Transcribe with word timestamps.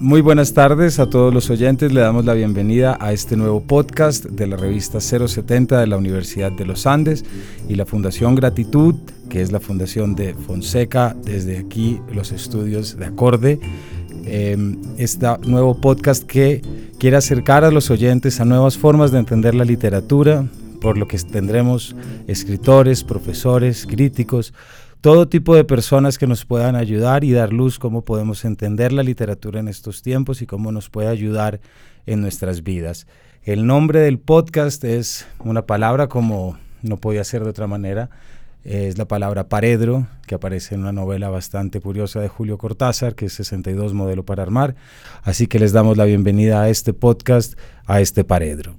Muy 0.00 0.20
buenas 0.20 0.52
tardes 0.52 0.98
a 1.00 1.08
todos 1.08 1.32
los 1.34 1.50
oyentes. 1.50 1.92
Le 1.92 2.00
damos 2.00 2.24
la 2.24 2.34
bienvenida 2.34 2.96
a 3.00 3.12
este 3.12 3.36
nuevo 3.36 3.62
podcast 3.62 4.26
de 4.26 4.46
la 4.46 4.56
revista 4.56 5.00
070 5.00 5.80
de 5.80 5.86
la 5.86 5.96
Universidad 5.96 6.52
de 6.52 6.66
los 6.66 6.86
Andes 6.86 7.24
y 7.68 7.74
la 7.74 7.86
Fundación 7.86 8.34
Gratitud, 8.34 8.94
que 9.28 9.40
es 9.40 9.50
la 9.50 9.60
fundación 9.60 10.14
de 10.14 10.34
Fonseca, 10.34 11.16
desde 11.24 11.58
aquí 11.58 12.00
los 12.12 12.32
estudios 12.32 12.96
de 12.96 13.06
Acorde. 13.06 13.58
Este 14.98 15.26
nuevo 15.46 15.80
podcast 15.80 16.22
que 16.24 16.62
quiere 16.98 17.16
acercar 17.16 17.64
a 17.64 17.70
los 17.70 17.90
oyentes 17.90 18.40
a 18.40 18.44
nuevas 18.44 18.78
formas 18.78 19.10
de 19.10 19.18
entender 19.18 19.54
la 19.54 19.64
literatura, 19.64 20.46
por 20.80 20.98
lo 20.98 21.08
que 21.08 21.18
tendremos 21.18 21.96
escritores, 22.28 23.02
profesores, 23.04 23.86
críticos, 23.86 24.52
todo 25.04 25.28
tipo 25.28 25.54
de 25.54 25.64
personas 25.64 26.16
que 26.16 26.26
nos 26.26 26.46
puedan 26.46 26.76
ayudar 26.76 27.24
y 27.24 27.32
dar 27.32 27.52
luz 27.52 27.78
cómo 27.78 28.06
podemos 28.06 28.46
entender 28.46 28.90
la 28.90 29.02
literatura 29.02 29.60
en 29.60 29.68
estos 29.68 30.00
tiempos 30.00 30.40
y 30.40 30.46
cómo 30.46 30.72
nos 30.72 30.88
puede 30.88 31.08
ayudar 31.08 31.60
en 32.06 32.22
nuestras 32.22 32.62
vidas. 32.62 33.06
El 33.42 33.66
nombre 33.66 34.00
del 34.00 34.18
podcast 34.18 34.82
es 34.82 35.26
una 35.40 35.66
palabra 35.66 36.06
como 36.06 36.56
no 36.80 36.96
podía 36.96 37.22
ser 37.22 37.44
de 37.44 37.50
otra 37.50 37.66
manera, 37.66 38.08
es 38.64 38.96
la 38.96 39.04
palabra 39.04 39.50
paredro, 39.50 40.06
que 40.26 40.36
aparece 40.36 40.74
en 40.74 40.80
una 40.80 40.92
novela 40.92 41.28
bastante 41.28 41.80
curiosa 41.80 42.22
de 42.22 42.28
Julio 42.28 42.56
Cortázar, 42.56 43.14
que 43.14 43.26
es 43.26 43.34
62 43.34 43.92
Modelo 43.92 44.24
para 44.24 44.42
Armar. 44.42 44.74
Así 45.22 45.48
que 45.48 45.58
les 45.58 45.72
damos 45.72 45.98
la 45.98 46.06
bienvenida 46.06 46.62
a 46.62 46.70
este 46.70 46.94
podcast, 46.94 47.58
a 47.84 48.00
este 48.00 48.24
paredro. 48.24 48.74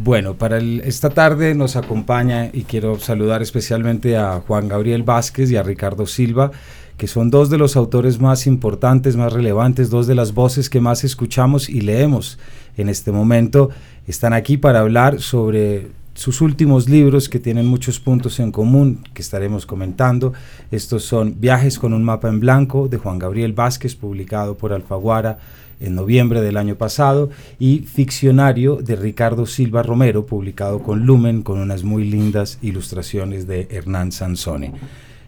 Bueno, 0.00 0.34
para 0.34 0.58
esta 0.58 1.10
tarde 1.10 1.56
nos 1.56 1.74
acompaña 1.74 2.50
y 2.52 2.62
quiero 2.62 3.00
saludar 3.00 3.42
especialmente 3.42 4.16
a 4.16 4.40
Juan 4.46 4.68
Gabriel 4.68 5.02
Vázquez 5.02 5.50
y 5.50 5.56
a 5.56 5.64
Ricardo 5.64 6.06
Silva, 6.06 6.52
que 6.96 7.08
son 7.08 7.30
dos 7.30 7.50
de 7.50 7.58
los 7.58 7.76
autores 7.76 8.20
más 8.20 8.46
importantes, 8.46 9.16
más 9.16 9.32
relevantes, 9.32 9.90
dos 9.90 10.06
de 10.06 10.14
las 10.14 10.34
voces 10.34 10.70
que 10.70 10.80
más 10.80 11.02
escuchamos 11.02 11.68
y 11.68 11.80
leemos 11.80 12.38
en 12.76 12.88
este 12.88 13.10
momento. 13.10 13.70
Están 14.06 14.34
aquí 14.34 14.56
para 14.56 14.78
hablar 14.78 15.20
sobre 15.20 15.88
sus 16.14 16.42
últimos 16.42 16.88
libros 16.88 17.28
que 17.28 17.40
tienen 17.40 17.66
muchos 17.66 17.98
puntos 17.98 18.38
en 18.38 18.52
común 18.52 19.04
que 19.14 19.22
estaremos 19.22 19.66
comentando. 19.66 20.32
Estos 20.70 21.02
son 21.02 21.40
Viajes 21.40 21.76
con 21.80 21.92
un 21.92 22.04
mapa 22.04 22.28
en 22.28 22.38
blanco 22.38 22.86
de 22.86 22.98
Juan 22.98 23.18
Gabriel 23.18 23.52
Vázquez, 23.52 23.96
publicado 23.96 24.56
por 24.56 24.72
Alfaguara 24.72 25.38
en 25.80 25.94
noviembre 25.94 26.40
del 26.40 26.56
año 26.56 26.76
pasado, 26.76 27.30
y 27.58 27.80
Ficcionario 27.80 28.76
de 28.76 28.96
Ricardo 28.96 29.46
Silva 29.46 29.82
Romero, 29.82 30.26
publicado 30.26 30.82
con 30.82 31.06
Lumen, 31.06 31.42
con 31.42 31.58
unas 31.58 31.84
muy 31.84 32.04
lindas 32.04 32.58
ilustraciones 32.62 33.46
de 33.46 33.68
Hernán 33.70 34.12
Sansone. 34.12 34.72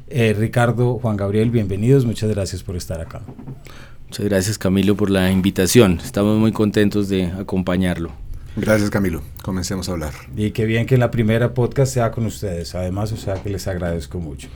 Eh, 0.08 0.34
Ricardo, 0.36 0.98
Juan 0.98 1.16
Gabriel, 1.16 1.50
bienvenidos, 1.50 2.04
muchas 2.04 2.30
gracias 2.30 2.62
por 2.62 2.76
estar 2.76 3.00
acá. 3.00 3.22
Muchas 4.06 4.26
gracias 4.26 4.58
Camilo 4.58 4.96
por 4.96 5.08
la 5.08 5.30
invitación, 5.30 6.00
estamos 6.04 6.38
muy 6.38 6.50
contentos 6.50 7.08
de 7.08 7.26
acompañarlo. 7.26 8.10
Gracias 8.56 8.90
Camilo, 8.90 9.22
comencemos 9.42 9.88
a 9.88 9.92
hablar. 9.92 10.12
Y 10.36 10.50
qué 10.50 10.64
bien 10.64 10.86
que 10.86 10.98
la 10.98 11.12
primera 11.12 11.54
podcast 11.54 11.94
sea 11.94 12.10
con 12.10 12.26
ustedes, 12.26 12.74
además, 12.74 13.12
o 13.12 13.16
sea 13.16 13.34
que 13.34 13.50
les 13.50 13.68
agradezco 13.68 14.18
mucho. 14.18 14.48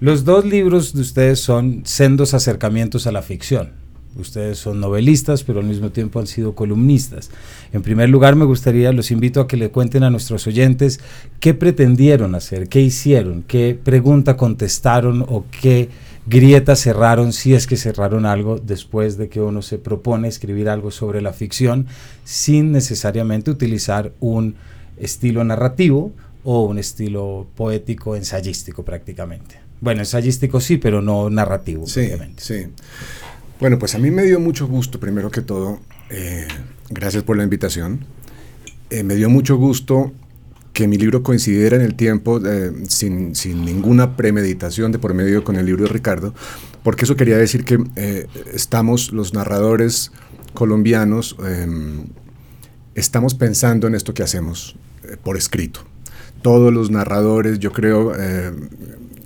Los 0.00 0.24
dos 0.24 0.44
libros 0.44 0.94
de 0.94 1.00
ustedes 1.00 1.40
son 1.40 1.82
sendos 1.84 2.34
acercamientos 2.34 3.06
a 3.06 3.12
la 3.12 3.22
ficción. 3.22 3.72
Ustedes 4.16 4.58
son 4.58 4.80
novelistas, 4.80 5.44
pero 5.44 5.60
al 5.60 5.66
mismo 5.66 5.90
tiempo 5.90 6.18
han 6.18 6.26
sido 6.26 6.54
columnistas. 6.54 7.30
En 7.72 7.82
primer 7.82 8.08
lugar, 8.08 8.34
me 8.34 8.44
gustaría, 8.44 8.92
los 8.92 9.10
invito 9.10 9.40
a 9.40 9.46
que 9.46 9.56
le 9.56 9.70
cuenten 9.70 10.02
a 10.02 10.10
nuestros 10.10 10.46
oyentes 10.46 11.00
qué 11.38 11.54
pretendieron 11.54 12.34
hacer, 12.34 12.68
qué 12.68 12.80
hicieron, 12.80 13.44
qué 13.46 13.78
pregunta 13.82 14.36
contestaron 14.36 15.24
o 15.28 15.44
qué 15.60 15.88
grieta 16.26 16.76
cerraron, 16.76 17.32
si 17.32 17.54
es 17.54 17.66
que 17.66 17.76
cerraron 17.76 18.26
algo 18.26 18.58
después 18.58 19.16
de 19.16 19.28
que 19.28 19.40
uno 19.40 19.62
se 19.62 19.78
propone 19.78 20.28
escribir 20.28 20.68
algo 20.68 20.90
sobre 20.90 21.22
la 21.22 21.32
ficción 21.32 21.86
sin 22.24 22.72
necesariamente 22.72 23.50
utilizar 23.50 24.12
un 24.20 24.54
estilo 24.96 25.44
narrativo 25.44 26.12
o 26.44 26.64
un 26.64 26.78
estilo 26.78 27.46
poético 27.56 28.16
ensayístico 28.16 28.84
prácticamente. 28.84 29.60
Bueno, 29.80 30.02
ensayístico 30.02 30.60
sí, 30.60 30.76
pero 30.76 31.00
no 31.00 31.30
narrativo. 31.30 31.86
Sí, 31.86 32.10
sí. 32.36 32.66
Bueno, 33.60 33.78
pues 33.78 33.94
a 33.94 33.98
mí 33.98 34.10
me 34.10 34.22
dio 34.22 34.40
mucho 34.40 34.66
gusto, 34.66 34.98
primero 34.98 35.30
que 35.30 35.42
todo, 35.42 35.80
eh, 36.08 36.48
gracias 36.88 37.24
por 37.24 37.36
la 37.36 37.44
invitación. 37.44 38.06
Eh, 38.88 39.02
me 39.02 39.14
dio 39.16 39.28
mucho 39.28 39.56
gusto 39.56 40.12
que 40.72 40.88
mi 40.88 40.96
libro 40.96 41.22
coincidiera 41.22 41.76
en 41.76 41.82
el 41.82 41.94
tiempo 41.94 42.40
eh, 42.42 42.72
sin, 42.88 43.34
ninguna 43.66 44.16
premeditación 44.16 44.92
de 44.92 44.98
por 44.98 45.12
medio 45.12 45.44
con 45.44 45.56
el 45.56 45.66
libro 45.66 45.82
de 45.84 45.90
Ricardo, 45.90 46.32
porque 46.82 47.04
eso 47.04 47.16
quería 47.16 47.36
decir 47.36 47.66
que 47.66 48.26
estamos 48.54 49.12
los 49.12 49.34
narradores 49.34 50.10
colombianos, 50.54 51.36
em, 51.46 52.06
estamos 52.94 53.34
pensando 53.34 53.86
en 53.86 53.94
esto 53.94 54.14
que 54.14 54.22
hacemos 54.22 54.74
por 55.22 55.36
escrito. 55.36 55.80
Todos 56.40 56.72
los 56.72 56.90
narradores, 56.90 57.58
yo 57.58 57.72
creo, 57.72 58.14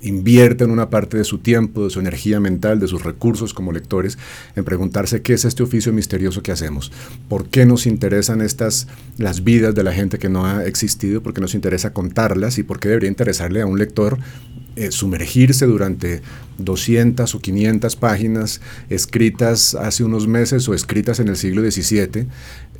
invierten 0.05 0.69
una 0.69 0.89
parte 0.89 1.17
de 1.17 1.23
su 1.23 1.39
tiempo, 1.39 1.83
de 1.83 1.89
su 1.89 1.99
energía 1.99 2.39
mental, 2.39 2.79
de 2.79 2.87
sus 2.87 3.03
recursos 3.03 3.53
como 3.53 3.71
lectores, 3.71 4.17
en 4.55 4.63
preguntarse 4.63 5.21
qué 5.21 5.33
es 5.33 5.45
este 5.45 5.63
oficio 5.63 5.91
misterioso 5.91 6.43
que 6.43 6.51
hacemos, 6.51 6.91
por 7.27 7.47
qué 7.49 7.65
nos 7.65 7.87
interesan 7.87 8.41
estas, 8.41 8.87
las 9.17 9.43
vidas 9.43 9.73
de 9.73 9.83
la 9.83 9.93
gente 9.93 10.19
que 10.19 10.29
no 10.29 10.45
ha 10.45 10.65
existido, 10.65 11.23
por 11.23 11.33
qué 11.33 11.41
nos 11.41 11.55
interesa 11.55 11.93
contarlas 11.93 12.57
y 12.57 12.63
por 12.63 12.79
qué 12.79 12.89
debería 12.89 13.09
interesarle 13.09 13.61
a 13.61 13.65
un 13.65 13.79
lector 13.79 14.19
eh, 14.75 14.91
sumergirse 14.91 15.65
durante 15.65 16.21
200 16.57 17.33
o 17.33 17.39
500 17.39 17.95
páginas 17.95 18.61
escritas 18.89 19.73
hace 19.73 20.03
unos 20.03 20.27
meses 20.27 20.67
o 20.67 20.73
escritas 20.73 21.19
en 21.19 21.29
el 21.29 21.37
siglo 21.37 21.61
XVII 21.69 22.27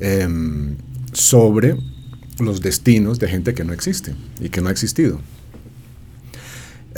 em, 0.00 0.76
sobre 1.12 1.76
los 2.38 2.60
destinos 2.60 3.18
de 3.18 3.28
gente 3.28 3.54
que 3.54 3.64
no 3.64 3.72
existe 3.72 4.14
y 4.40 4.50
que 4.50 4.60
no 4.60 4.68
ha 4.68 4.72
existido. 4.72 5.20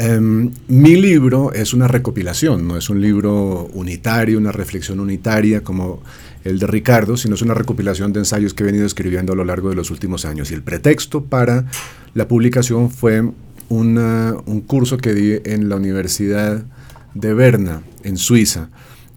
Em, 0.00 0.53
mi 0.69 0.94
libro 0.94 1.53
es 1.53 1.75
una 1.75 1.88
recopilación, 1.88 2.69
no 2.69 2.76
es 2.76 2.88
un 2.88 3.00
libro 3.00 3.69
unitario, 3.72 4.38
una 4.38 4.53
reflexión 4.53 5.00
unitaria 5.00 5.64
como 5.64 6.00
el 6.44 6.60
de 6.60 6.69
Ricardo, 6.69 7.16
sino 7.16 7.34
es 7.34 7.42
una 7.42 7.54
recopilación 7.54 8.12
de 8.12 8.20
ensayos 8.20 8.54
que 8.54 8.62
he 8.62 8.66
venido 8.66 8.87
escribiendo 8.87 9.32
a 9.32 9.37
lo 9.37 9.44
largo 9.44 9.70
de 9.70 9.75
los 9.75 9.91
últimos 9.91 10.25
años. 10.25 10.53
Y 10.53 10.54
el 10.54 10.62
pretexto 10.62 11.25
para 11.25 11.64
la 12.14 12.28
publicación 12.28 12.92
fue 12.92 13.28
un 13.69 14.64
curso 14.69 14.98
que 14.98 15.14
di 15.14 15.41
en 15.44 15.69
la 15.69 15.75
Universidad 15.75 16.62
de 17.14 17.34
Berna, 17.34 17.82
en 18.04 18.19
Suiza, 18.19 18.70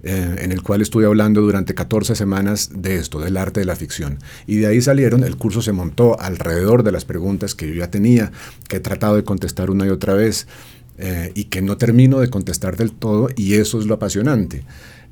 eh, 0.04 0.36
en 0.40 0.52
el 0.52 0.64
cual 0.64 0.82
estuve 0.82 1.06
hablando 1.06 1.42
durante 1.42 1.76
14 1.76 2.16
semanas 2.16 2.70
de 2.74 2.96
esto, 2.96 3.20
del 3.20 3.38
arte 3.38 3.60
de 3.60 3.66
la 3.66 3.76
ficción. 3.76 4.18
Y 4.48 4.58
de 4.58 4.68
ahí 4.68 4.82
salieron, 4.82 5.24
el 5.24 5.38
curso 5.38 5.62
se 5.62 5.72
montó 5.72 6.20
alrededor 6.20 6.84
de 6.84 6.92
las 6.92 7.06
preguntas 7.06 7.54
que 7.54 7.68
yo 7.68 7.76
ya 7.76 7.92
tenía, 7.92 8.32
que 8.68 8.78
he 8.78 8.80
tratado 8.80 9.16
de 9.16 9.24
contestar 9.24 9.70
una 9.70 9.86
y 9.86 9.90
otra 9.90 10.14
vez. 10.14 10.48
Eh, 10.98 11.32
y 11.34 11.46
que 11.46 11.64
no 11.64 11.78
termino 11.78 12.20
de 12.20 12.30
contestar 12.30 12.78
del 12.78 12.92
todo, 12.92 13.30
y 13.36 13.56
eso 13.56 13.80
es 13.80 13.88
lo 13.88 13.96
apasionante. 13.96 14.64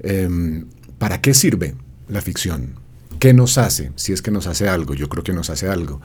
Em, 0.02 0.66
¿Para 1.00 1.20
qué 1.20 1.34
sirve 1.34 1.74
la 2.08 2.22
ficción? 2.22 2.76
¿Qué 3.18 3.34
nos 3.34 3.58
hace? 3.58 3.92
Si 3.96 4.14
es 4.14 4.22
que 4.22 4.30
nos 4.30 4.46
hace 4.46 4.70
algo, 4.70 4.94
yo 4.94 5.10
creo 5.10 5.24
que 5.24 5.34
nos 5.34 5.50
hace 5.50 5.68
algo. 5.68 6.00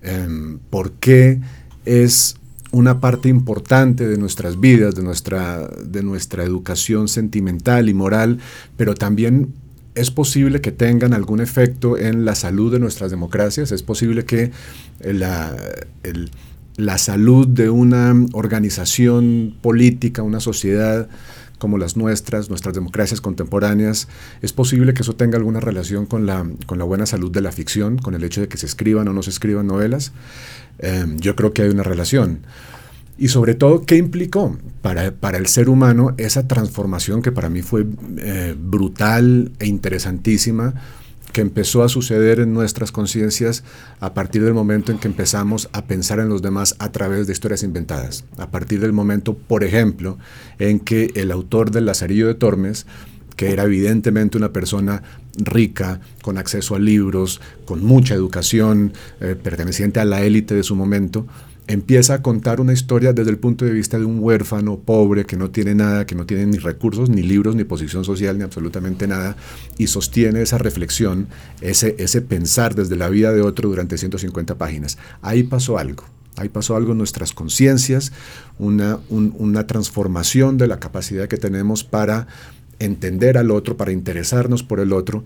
Em, 0.00 0.58
¿Por 0.70 0.92
qué 0.92 1.40
es 1.84 2.37
una 2.70 3.00
parte 3.00 3.28
importante 3.28 4.06
de 4.06 4.18
nuestras 4.18 4.60
vidas, 4.60 4.94
de 4.94 5.02
nuestra, 5.02 5.68
de 5.68 6.02
nuestra 6.02 6.44
educación 6.44 7.08
sentimental 7.08 7.88
y 7.88 7.94
moral, 7.94 8.38
pero 8.76 8.94
también 8.94 9.54
es 9.94 10.10
posible 10.10 10.60
que 10.60 10.70
tengan 10.70 11.12
algún 11.12 11.40
efecto 11.40 11.98
en 11.98 12.24
la 12.24 12.34
salud 12.34 12.72
de 12.72 12.78
nuestras 12.78 13.10
democracias, 13.10 13.72
es 13.72 13.82
posible 13.82 14.24
que 14.24 14.52
la, 15.00 15.56
la 16.76 16.98
salud 16.98 17.48
de 17.48 17.70
una 17.70 18.14
organización 18.32 19.56
política, 19.60 20.22
una 20.22 20.40
sociedad 20.40 21.08
como 21.58 21.78
las 21.78 21.96
nuestras, 21.96 22.48
nuestras 22.48 22.74
democracias 22.74 23.20
contemporáneas, 23.20 24.08
es 24.42 24.52
posible 24.52 24.94
que 24.94 25.02
eso 25.02 25.14
tenga 25.14 25.36
alguna 25.36 25.60
relación 25.60 26.06
con 26.06 26.26
la, 26.26 26.48
con 26.66 26.78
la 26.78 26.84
buena 26.84 27.06
salud 27.06 27.30
de 27.30 27.40
la 27.40 27.52
ficción, 27.52 27.98
con 27.98 28.14
el 28.14 28.24
hecho 28.24 28.40
de 28.40 28.48
que 28.48 28.56
se 28.56 28.66
escriban 28.66 29.08
o 29.08 29.12
no 29.12 29.22
se 29.22 29.30
escriban 29.30 29.66
novelas. 29.66 30.12
Em, 30.78 31.18
yo 31.18 31.34
creo 31.36 31.52
que 31.52 31.62
hay 31.62 31.68
una 31.68 31.82
relación. 31.82 32.40
Y 33.18 33.28
sobre 33.28 33.54
todo, 33.54 33.84
¿qué 33.84 33.96
implicó 33.96 34.56
para, 34.80 35.10
para, 35.10 35.38
el 35.38 35.48
ser 35.48 35.68
humano 35.68 36.14
esa 36.18 36.46
transformación 36.46 37.20
que 37.20 37.32
para 37.32 37.48
mí 37.48 37.62
fue 37.62 37.84
eh, 38.18 38.54
brutal 38.56 39.50
e 39.58 39.66
interesantísima, 39.66 40.74
empezó 41.40 41.82
a 41.82 41.88
suceder 41.88 42.40
en 42.40 42.52
nuestras 42.52 42.92
conciencias 42.92 43.64
a 44.00 44.14
partir 44.14 44.44
del 44.44 44.54
momento 44.54 44.92
en 44.92 44.98
que 44.98 45.08
empezamos 45.08 45.68
a 45.72 45.86
pensar 45.86 46.20
en 46.20 46.28
los 46.28 46.42
demás 46.42 46.76
a 46.78 46.90
través 46.92 47.26
de 47.26 47.32
historias 47.32 47.62
inventadas. 47.62 48.24
A 48.36 48.50
partir 48.50 48.80
del 48.80 48.92
momento, 48.92 49.34
por 49.34 49.64
ejemplo, 49.64 50.18
en 50.58 50.80
que 50.80 51.12
el 51.14 51.30
autor 51.30 51.70
del 51.70 51.86
Lazarillo 51.86 52.26
de 52.26 52.34
Tormes 52.34 52.86
que 53.38 53.52
era 53.52 53.62
evidentemente 53.62 54.36
una 54.36 54.52
persona 54.52 55.04
rica, 55.36 56.00
con 56.22 56.38
acceso 56.38 56.74
a 56.74 56.80
libros, 56.80 57.40
con 57.66 57.84
mucha 57.84 58.12
educación, 58.12 58.92
eh, 59.20 59.36
perteneciente 59.40 60.00
a 60.00 60.04
la 60.04 60.22
élite 60.22 60.56
de 60.56 60.64
su 60.64 60.74
momento, 60.74 61.24
empieza 61.68 62.14
a 62.14 62.22
contar 62.22 62.60
una 62.60 62.72
historia 62.72 63.12
desde 63.12 63.30
el 63.30 63.38
punto 63.38 63.66
de 63.66 63.72
vista 63.72 63.98
de 63.98 64.04
un 64.06 64.18
huérfano 64.20 64.78
pobre 64.78 65.26
que 65.26 65.36
no 65.36 65.50
tiene 65.50 65.74
nada, 65.74 66.06
que 66.06 66.14
no 66.14 66.24
tiene 66.24 66.46
ni 66.46 66.56
recursos, 66.56 67.10
ni 67.10 67.22
libros, 67.22 67.54
ni 67.54 67.64
posición 67.64 68.04
social, 68.04 68.38
ni 68.38 68.44
absolutamente 68.44 69.06
nada, 69.06 69.36
y 69.76 69.86
sostiene 69.86 70.40
esa 70.40 70.56
reflexión, 70.56 71.28
ese, 71.60 71.94
ese 71.98 72.22
pensar 72.22 72.74
desde 72.74 72.96
la 72.96 73.10
vida 73.10 73.32
de 73.32 73.42
otro 73.42 73.68
durante 73.68 73.98
150 73.98 74.56
páginas. 74.56 74.98
Ahí 75.20 75.42
pasó 75.42 75.78
algo. 75.78 76.04
Ahí 76.36 76.48
pasó 76.48 76.74
algo 76.74 76.92
en 76.92 76.98
nuestras 76.98 77.32
conciencias, 77.32 78.12
una, 78.58 79.00
una 79.10 79.66
transformación 79.66 80.56
de 80.56 80.68
la 80.68 80.78
capacidad 80.78 81.28
que 81.28 81.36
tenemos 81.36 81.84
para 81.84 82.28
entender 82.78 83.38
al 83.38 83.50
otro, 83.50 83.76
para 83.76 83.92
interesarnos 83.92 84.62
por 84.62 84.80
el 84.80 84.92
otro, 84.92 85.24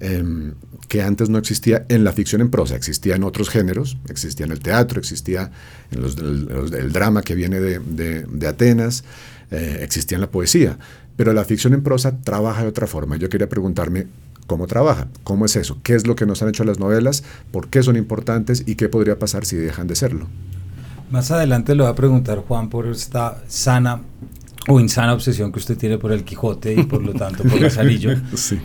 em, 0.00 0.54
que 0.88 1.02
antes 1.02 1.28
no 1.28 1.38
existía 1.38 1.86
en 1.88 2.04
la 2.04 2.12
ficción 2.12 2.40
en 2.40 2.50
prosa, 2.50 2.76
existía 2.76 3.16
en 3.16 3.24
otros 3.24 3.48
géneros, 3.48 3.96
existía 4.08 4.46
en 4.46 4.52
el 4.52 4.60
teatro, 4.60 5.00
existía 5.00 5.50
en 5.90 6.02
los 6.02 6.16
del, 6.16 6.92
drama 6.92 7.22
que 7.22 7.34
viene 7.34 7.60
de, 7.60 8.46
Atenas, 8.46 9.04
eh, 9.50 9.78
existía 9.80 10.16
en 10.16 10.22
la 10.22 10.30
poesía, 10.30 10.78
pero 11.16 11.32
la 11.32 11.44
ficción 11.44 11.74
en 11.74 11.82
prosa 11.82 12.18
trabaja 12.18 12.62
de 12.62 12.68
otra 12.68 12.86
forma. 12.86 13.16
Yo 13.16 13.28
quería 13.28 13.48
preguntarme, 13.48 14.06
¿Cómo 14.46 14.66
trabaja? 14.66 15.08
¿Cómo 15.22 15.46
es 15.46 15.56
eso? 15.56 15.78
¿Qué 15.82 15.94
es 15.94 16.06
lo 16.06 16.16
que 16.16 16.26
nos 16.26 16.42
han 16.42 16.50
hecho 16.50 16.64
las 16.64 16.78
novelas? 16.78 17.24
¿Por 17.50 17.68
qué 17.68 17.82
son 17.82 17.96
importantes? 17.96 18.62
¿Y 18.66 18.74
qué 18.74 18.90
podría 18.90 19.18
pasar 19.18 19.46
si 19.46 19.56
dejan 19.56 19.86
de 19.86 19.96
serlo? 19.96 20.26
Más 21.10 21.30
adelante 21.30 21.74
le 21.74 21.82
voy 21.82 21.90
a 21.90 21.94
preguntar, 21.94 22.38
Juan, 22.38 22.68
por 22.68 22.86
esta 22.86 23.42
sana 23.48 24.02
o 24.68 24.80
insana 24.80 25.12
obsesión 25.12 25.52
que 25.52 25.58
usted 25.58 25.76
tiene 25.76 25.98
por 25.98 26.12
el 26.12 26.24
Quijote 26.24 26.74
y 26.74 26.84
por 26.84 27.02
lo 27.02 27.12
tanto 27.12 27.42
por 27.44 27.60
Lazarillo, 27.60 28.14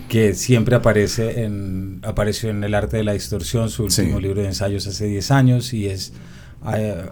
que 0.08 0.34
siempre 0.34 0.76
aparece 0.76 1.44
en, 1.44 2.00
apareció 2.04 2.50
en 2.50 2.64
El 2.64 2.74
arte 2.74 2.98
de 2.98 3.04
la 3.04 3.14
distorsión, 3.14 3.70
su 3.70 3.84
último 3.84 4.20
libro 4.20 4.42
de 4.42 4.48
ensayos 4.48 4.88
hace 4.88 5.06
10 5.06 5.32
años 5.32 5.74
y 5.74 5.88
es... 5.88 6.14
Eh, 6.74 7.06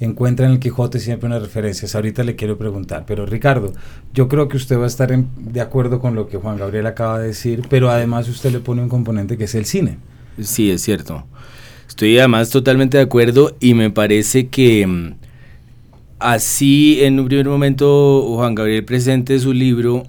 encuentra 0.00 0.46
en 0.46 0.52
el 0.52 0.58
Quijote 0.58 0.98
siempre 0.98 1.26
unas 1.26 1.42
referencias. 1.42 1.94
Ahorita 1.94 2.24
le 2.24 2.36
quiero 2.36 2.58
preguntar, 2.58 3.04
pero 3.06 3.26
Ricardo, 3.26 3.72
yo 4.12 4.28
creo 4.28 4.48
que 4.48 4.56
usted 4.56 4.78
va 4.78 4.84
a 4.84 4.88
estar 4.88 5.16
de 5.16 5.60
acuerdo 5.60 6.00
con 6.00 6.14
lo 6.14 6.28
que 6.28 6.36
Juan 6.36 6.58
Gabriel 6.58 6.86
acaba 6.86 7.18
de 7.18 7.28
decir, 7.28 7.62
pero 7.68 7.90
además 7.90 8.28
usted 8.28 8.52
le 8.52 8.60
pone 8.60 8.82
un 8.82 8.88
componente 8.88 9.38
que 9.38 9.44
es 9.44 9.54
el 9.54 9.64
cine. 9.64 9.98
Sí, 10.40 10.70
es 10.70 10.82
cierto. 10.82 11.24
Estoy 11.88 12.18
además 12.18 12.50
totalmente 12.50 12.96
de 12.96 13.04
acuerdo 13.04 13.56
y 13.60 13.74
me 13.74 13.90
parece 13.90 14.48
que 14.48 14.86
mm, 14.86 15.14
así 16.24 17.04
en 17.04 17.20
un 17.20 17.26
primer 17.26 17.46
momento 17.46 18.34
Juan 18.36 18.54
Gabriel 18.54 18.84
presente 18.84 19.38
su 19.38 19.52
libro, 19.52 20.06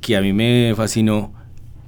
que 0.00 0.16
a 0.16 0.20
mí 0.20 0.32
me 0.32 0.72
fascinó, 0.76 1.32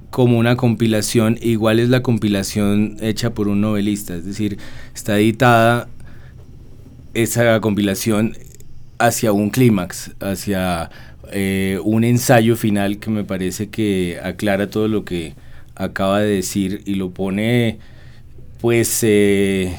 como 0.09 0.37
una 0.37 0.57
compilación, 0.57 1.37
igual 1.41 1.79
es 1.79 1.87
la 1.87 2.01
compilación 2.01 2.97
hecha 2.99 3.33
por 3.33 3.47
un 3.47 3.61
novelista, 3.61 4.13
es 4.13 4.25
decir, 4.25 4.57
está 4.93 5.17
editada 5.17 5.87
esa 7.13 7.61
compilación 7.61 8.37
hacia 8.99 9.31
un 9.31 9.49
clímax, 9.49 10.11
hacia 10.19 10.91
eh, 11.31 11.79
un 11.85 12.03
ensayo 12.03 12.57
final 12.57 12.99
que 12.99 13.09
me 13.09 13.23
parece 13.23 13.69
que 13.69 14.19
aclara 14.21 14.69
todo 14.69 14.89
lo 14.89 15.05
que 15.05 15.33
acaba 15.75 16.19
de 16.19 16.35
decir 16.35 16.81
y 16.85 16.95
lo 16.95 17.11
pone 17.11 17.79
pues 18.59 18.99
eh, 19.03 19.73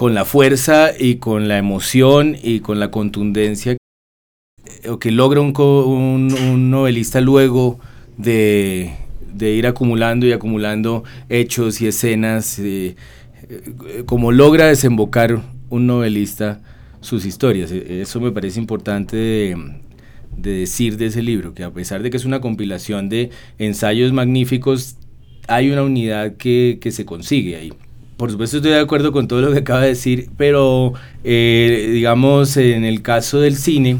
con 0.00 0.14
la 0.14 0.24
fuerza 0.24 0.92
y 0.98 1.16
con 1.16 1.46
la 1.46 1.58
emoción 1.58 2.34
y 2.42 2.60
con 2.60 2.80
la 2.80 2.90
contundencia 2.90 3.76
que 4.98 5.10
logra 5.10 5.42
un, 5.42 6.70
novelista 6.70 7.20
luego 7.20 7.78
de, 8.16 8.94
ir 9.38 9.66
acumulando 9.66 10.24
y 10.26 10.32
acumulando 10.32 11.04
hechos 11.28 11.82
y 11.82 11.86
escenas, 11.86 12.58
eh, 12.60 12.96
eh, 13.50 14.04
como 14.06 14.32
logra 14.32 14.68
desembocar 14.68 15.42
un 15.68 15.86
novelista 15.86 16.62
sus 17.02 17.26
historias. 17.26 17.70
E, 17.70 18.00
eso 18.00 18.22
me 18.22 18.32
parece 18.32 18.58
importante 18.58 19.18
de, 19.18 19.54
decir 20.34 20.96
de 20.96 21.08
ese 21.08 21.20
libro, 21.20 21.52
que 21.52 21.62
a 21.62 21.74
pesar 21.74 22.02
de 22.02 22.08
que 22.08 22.16
es 22.16 22.24
una 22.24 22.40
compilación 22.40 23.10
de 23.10 23.28
ensayos 23.58 24.14
magníficos, 24.14 24.96
hay 25.46 25.70
una 25.70 25.82
unidad 25.82 26.38
que 26.38 26.78
se 26.90 27.04
consigue 27.04 27.56
ahí 27.56 27.70
por 28.20 28.30
supuesto 28.30 28.58
estoy 28.58 28.72
de 28.72 28.78
acuerdo 28.78 29.12
con 29.12 29.28
todo 29.28 29.40
lo 29.40 29.50
que 29.50 29.60
acaba 29.60 29.80
de 29.80 29.88
decir, 29.88 30.28
pero 30.36 30.92
eh, 31.24 31.88
digamos 31.90 32.54
en 32.58 32.84
el 32.84 33.00
caso 33.00 33.40
del 33.40 33.56
cine 33.56 33.96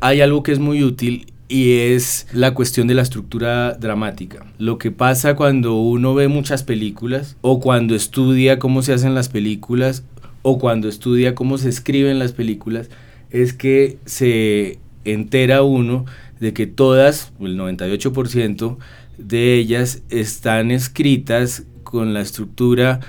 hay 0.00 0.22
algo 0.22 0.42
que 0.42 0.52
es 0.52 0.58
muy 0.58 0.82
útil 0.82 1.26
y 1.46 1.72
es 1.72 2.26
la 2.32 2.54
cuestión 2.54 2.86
de 2.86 2.94
la 2.94 3.02
estructura 3.02 3.74
dramática. 3.74 4.46
Lo 4.56 4.78
que 4.78 4.90
pasa 4.90 5.36
cuando 5.36 5.74
uno 5.74 6.14
ve 6.14 6.28
muchas 6.28 6.62
películas 6.62 7.36
o 7.42 7.60
cuando 7.60 7.94
estudia 7.94 8.58
cómo 8.58 8.80
se 8.80 8.94
hacen 8.94 9.14
las 9.14 9.28
películas 9.28 10.04
o 10.40 10.58
cuando 10.58 10.88
estudia 10.88 11.34
cómo 11.34 11.58
se 11.58 11.68
escriben 11.68 12.18
las 12.18 12.32
películas 12.32 12.88
es 13.28 13.52
que 13.52 13.98
se 14.06 14.78
entera 15.04 15.60
uno 15.60 16.06
de 16.40 16.54
que 16.54 16.66
todas, 16.66 17.34
el 17.38 17.58
98% 17.58 18.78
de 19.18 19.54
ellas 19.56 20.02
están 20.08 20.70
escritas 20.70 21.64
con 21.84 22.14
la 22.14 22.22
estructura 22.22 23.00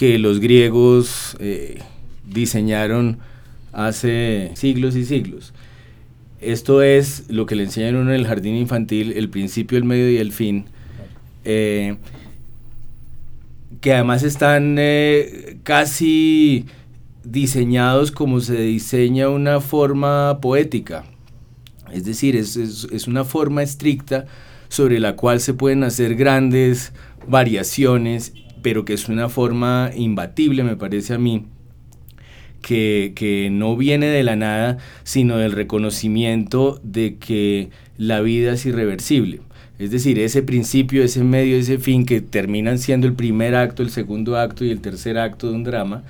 que 0.00 0.18
los 0.18 0.40
griegos 0.40 1.36
eh, 1.40 1.80
diseñaron 2.26 3.18
hace 3.70 4.50
siglos 4.54 4.96
y 4.96 5.04
siglos. 5.04 5.52
Esto 6.40 6.80
es 6.80 7.24
lo 7.28 7.44
que 7.44 7.54
le 7.54 7.64
enseñan 7.64 7.96
uno 7.96 8.14
en 8.14 8.20
el 8.20 8.26
jardín 8.26 8.54
infantil, 8.54 9.12
el 9.12 9.28
principio, 9.28 9.76
el 9.76 9.84
medio 9.84 10.10
y 10.10 10.16
el 10.16 10.32
fin, 10.32 10.64
eh, 11.44 11.98
que 13.82 13.92
además 13.92 14.22
están 14.22 14.76
eh, 14.78 15.58
casi 15.64 16.64
diseñados 17.22 18.10
como 18.10 18.40
se 18.40 18.58
diseña 18.58 19.28
una 19.28 19.60
forma 19.60 20.38
poética. 20.40 21.04
Es 21.92 22.06
decir, 22.06 22.36
es, 22.36 22.56
es 22.56 23.06
una 23.06 23.24
forma 23.24 23.62
estricta 23.62 24.24
sobre 24.70 24.98
la 24.98 25.14
cual 25.14 25.40
se 25.40 25.52
pueden 25.52 25.84
hacer 25.84 26.14
grandes 26.14 26.94
variaciones 27.28 28.32
pero 28.62 28.84
que 28.84 28.94
es 28.94 29.08
una 29.08 29.28
forma 29.28 29.90
imbatible, 29.94 30.62
me 30.64 30.76
parece 30.76 31.14
a 31.14 31.18
mí, 31.18 31.46
que, 32.62 33.48
no 33.50 33.76
viene 33.76 34.06
de 34.06 34.22
la 34.22 34.36
nada, 34.36 34.78
sino 35.02 35.38
del 35.38 35.52
reconocimiento 35.52 36.80
de 36.82 37.16
que 37.16 37.70
la 37.96 38.20
vida 38.20 38.52
es 38.52 38.66
irreversible. 38.66 39.40
Es 39.78 39.90
decir, 39.90 40.18
ese 40.18 40.42
principio, 40.42 41.02
ese 41.02 41.24
medio, 41.24 41.56
ese 41.56 41.78
fin 41.78 42.04
que 42.04 42.20
terminan 42.20 42.78
siendo 42.78 43.06
el 43.06 43.14
primer 43.14 43.54
acto, 43.54 43.82
el 43.82 43.90
segundo 43.90 44.36
acto 44.36 44.64
y 44.64 44.70
el 44.70 44.80
tercer 44.80 45.18
acto 45.18 45.48
de 45.48 45.54
un 45.54 45.64
drama, 45.64 46.02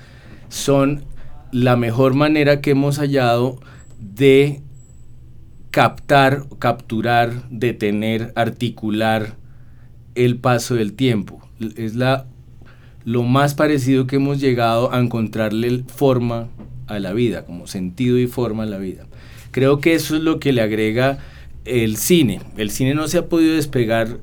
son 0.49 1.03
la 1.51 1.77
mejor 1.77 2.13
manera 2.13 2.59
que 2.59 2.71
hemos 2.71 2.97
hallado 2.97 3.59
de 3.99 4.61
captar, 5.69 6.47
capturar, 6.59 7.49
detener, 7.49 8.33
articular 8.35 9.37
el 10.15 10.37
paso 10.37 10.75
del 10.75 10.93
tiempo. 10.93 11.41
Es 11.77 11.95
la 11.95 12.25
lo 13.03 13.23
más 13.23 13.53
parecido 13.55 14.07
que 14.07 14.17
hemos 14.17 14.39
llegado 14.39 14.93
a 14.93 14.99
encontrarle 14.99 15.83
forma 15.87 16.47
a 16.87 16.99
la 16.99 17.13
vida, 17.13 17.45
como 17.45 17.67
sentido 17.67 18.17
y 18.19 18.27
forma 18.27 18.63
a 18.63 18.67
la 18.67 18.77
vida. 18.77 19.05
Creo 19.51 19.79
que 19.79 19.93
eso 19.93 20.15
es 20.15 20.21
lo 20.21 20.39
que 20.39 20.53
le 20.53 20.61
agrega 20.61 21.19
el 21.65 21.97
cine. 21.97 22.41
El 22.57 22.71
cine 22.71 22.93
no 22.93 23.07
se 23.07 23.17
ha 23.17 23.27
podido 23.27 23.55
despegar, 23.55 24.17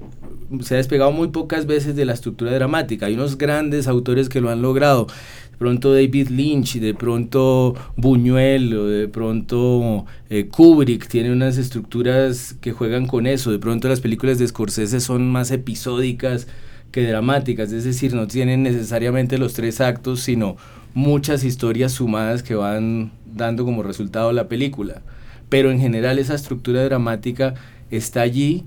se 0.61 0.75
ha 0.75 0.79
despegado 0.79 1.13
muy 1.13 1.29
pocas 1.29 1.67
veces 1.67 1.97
de 1.97 2.05
la 2.05 2.15
estructura 2.15 2.53
dramática. 2.53 3.07
Hay 3.07 3.15
unos 3.15 3.39
grandes 3.39 3.89
autores 3.89 4.29
que 4.29 4.41
lo 4.41 4.51
han 4.51 4.63
logrado. 4.63 5.07
De 5.51 5.59
pronto 5.59 5.93
David 5.93 6.29
Lynch, 6.29 6.79
de 6.79 6.95
pronto 6.95 7.75
Buñuel, 7.97 8.71
de 8.71 9.09
pronto 9.09 10.07
eh, 10.31 10.47
Kubrick 10.47 11.09
tiene 11.09 11.33
unas 11.33 11.59
estructuras 11.59 12.55
que 12.61 12.73
juegan 12.73 13.07
con 13.07 13.27
eso. 13.27 13.51
De 13.51 13.59
pronto 13.59 13.89
las 13.89 14.01
películas 14.01 14.39
de 14.39 14.47
Scorsese 14.47 15.01
son 15.01 15.31
más 15.31 15.51
episódicas 15.51 16.47
que 16.91 17.07
dramáticas, 17.07 17.73
es 17.73 17.85
decir, 17.85 18.15
no 18.15 18.27
tienen 18.27 18.63
necesariamente 18.63 19.39
los 19.39 19.55
tres 19.55 19.81
actos, 19.81 20.21
sino 20.21 20.57
muchas 20.95 21.45
historias 21.45 21.93
sumadas 21.93 22.43
que 22.43 22.55
van 22.55 23.13
dando 23.35 23.65
como 23.65 23.83
resultado 23.83 24.33
la 24.33 24.49
película. 24.49 25.03
Pero 25.49 25.71
en 25.71 25.81
general 25.81 26.19
esa 26.19 26.35
estructura 26.35 26.85
dramática 26.85 27.55
está 27.91 28.23
allí 28.23 28.65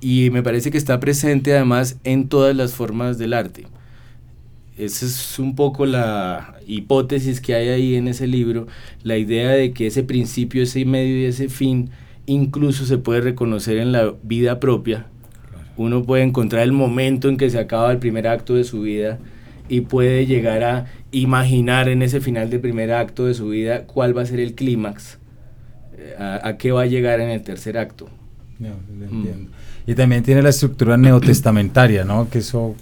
y 0.00 0.30
me 0.30 0.42
parece 0.42 0.70
que 0.70 0.78
está 0.78 1.00
presente 1.00 1.54
además 1.54 1.98
en 2.04 2.28
todas 2.28 2.54
las 2.54 2.72
formas 2.72 3.18
del 3.18 3.32
arte. 3.32 3.66
esa 4.76 5.06
es 5.06 5.38
un 5.38 5.54
poco 5.56 5.86
la 5.86 6.54
hipótesis 6.66 7.40
que 7.40 7.54
hay 7.54 7.68
ahí 7.68 7.94
en 7.96 8.08
ese 8.08 8.26
libro, 8.26 8.66
la 9.02 9.16
idea 9.16 9.50
de 9.50 9.72
que 9.72 9.86
ese 9.86 10.02
principio, 10.02 10.62
ese 10.62 10.84
medio 10.84 11.18
y 11.18 11.24
ese 11.24 11.48
fin 11.48 11.90
incluso 12.26 12.84
se 12.84 12.98
puede 12.98 13.20
reconocer 13.20 13.78
en 13.78 13.92
la 13.92 14.14
vida 14.22 14.60
propia. 14.60 15.06
Uno 15.76 16.02
puede 16.02 16.22
encontrar 16.22 16.62
el 16.62 16.72
momento 16.72 17.28
en 17.28 17.36
que 17.36 17.50
se 17.50 17.58
acaba 17.58 17.92
el 17.92 17.98
primer 17.98 18.26
acto 18.26 18.54
de 18.54 18.64
su 18.64 18.82
vida 18.82 19.18
y 19.68 19.82
puede 19.82 20.26
llegar 20.26 20.64
a 20.64 20.86
imaginar 21.10 21.88
en 21.88 22.02
ese 22.02 22.20
final 22.20 22.50
del 22.50 22.60
primer 22.60 22.92
acto 22.92 23.26
de 23.26 23.34
su 23.34 23.48
vida 23.48 23.82
cuál 23.84 24.16
va 24.16 24.22
a 24.22 24.26
ser 24.26 24.40
el 24.40 24.54
clímax, 24.54 25.18
eh, 25.98 26.14
a, 26.42 26.56
qué 26.56 26.72
va 26.72 26.82
a 26.82 26.86
llegar 26.86 27.20
en 27.20 27.30
el 27.30 27.42
tercer 27.42 27.78
acto. 27.78 28.08
Mm. 28.58 29.48
Y 29.86 29.94
también 29.94 30.22
tiene 30.22 30.42
la 30.42 30.48
estructura 30.48 30.96
neotestamentaria, 30.96 32.04
¿no? 32.04 32.28
Que 32.30 32.38
eso 32.38 32.74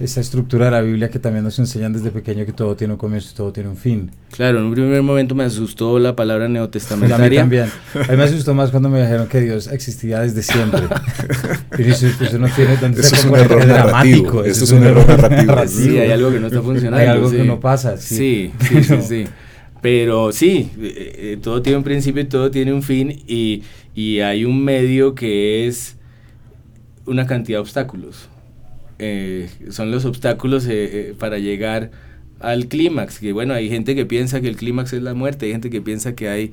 esa 0.00 0.20
estructura 0.20 0.64
de 0.66 0.70
la 0.72 0.80
Biblia 0.80 1.08
que 1.08 1.20
también 1.20 1.44
nos 1.44 1.56
enseñan 1.60 1.92
desde 1.92 2.10
pequeño 2.10 2.44
que 2.44 2.52
todo 2.52 2.74
tiene 2.74 2.94
un 2.94 2.98
comienzo 2.98 3.30
y 3.32 3.36
todo 3.36 3.52
tiene 3.52 3.68
un 3.68 3.76
fin. 3.76 4.10
Claro, 4.32 4.58
en 4.58 4.64
un 4.64 4.72
primer 4.72 5.02
momento 5.02 5.36
me 5.36 5.44
asustó 5.44 6.00
la 6.00 6.16
palabra 6.16 6.48
neotestamentaria. 6.48 7.24
A 7.24 7.28
mí 7.30 7.36
también. 7.36 7.70
A 7.94 8.10
mí 8.10 8.16
me 8.16 8.24
asustó 8.24 8.54
más 8.54 8.70
cuando 8.70 8.88
me 8.88 9.00
dijeron 9.00 9.28
que 9.28 9.40
Dios 9.40 9.68
existía 9.68 10.20
desde 10.20 10.42
siempre. 10.42 10.82
y 11.78 11.82
eso, 11.82 12.06
eso 12.06 12.38
no 12.38 12.48
tiene 12.48 12.76
tanto 12.76 13.00
eso 13.00 13.14
es 13.14 13.24
un 13.24 13.36
error 13.36 13.66
dramático. 13.66 14.44
Eso, 14.44 14.64
es 14.64 14.72
un 14.72 14.82
error 14.82 15.06
narrativo. 15.06 15.54
Sí, 15.68 15.96
hay 15.96 16.10
algo 16.10 16.32
que 16.32 16.40
no 16.40 16.48
está 16.48 16.62
funcionando. 16.62 16.98
Hay 16.98 17.06
algo 17.06 17.30
que 17.30 17.44
no 17.44 17.60
pasa. 17.60 17.96
Sí, 17.96 18.52
sí, 18.68 18.82
sí, 18.82 18.96
sí. 19.00 19.24
Pero 19.80 20.32
sí, 20.32 20.70
eh, 20.80 21.12
eh, 21.16 21.38
todo 21.40 21.62
tiene 21.62 21.78
un 21.78 21.84
principio 21.84 22.22
y 22.22 22.24
todo 22.24 22.50
tiene 22.50 22.72
un 22.72 22.82
fin 22.82 23.22
y, 23.28 23.62
y 23.94 24.20
hay 24.20 24.44
un 24.44 24.64
medio 24.64 25.14
que 25.14 25.68
es 25.68 25.96
una 27.04 27.26
cantidad 27.26 27.58
de 27.58 27.60
obstáculos 27.60 28.30
eh, 28.98 29.48
son 29.70 29.90
los 29.90 30.04
obstáculos 30.04 30.66
eh, 30.66 30.70
eh, 31.10 31.14
para 31.18 31.38
llegar 31.38 31.90
al 32.40 32.66
clímax. 32.66 33.18
Que 33.18 33.32
bueno, 33.32 33.54
hay 33.54 33.68
gente 33.68 33.94
que 33.94 34.06
piensa 34.06 34.40
que 34.40 34.48
el 34.48 34.56
clímax 34.56 34.92
es 34.92 35.02
la 35.02 35.14
muerte, 35.14 35.46
hay 35.46 35.52
gente 35.52 35.70
que 35.70 35.80
piensa 35.80 36.14
que 36.14 36.28
hay 36.28 36.52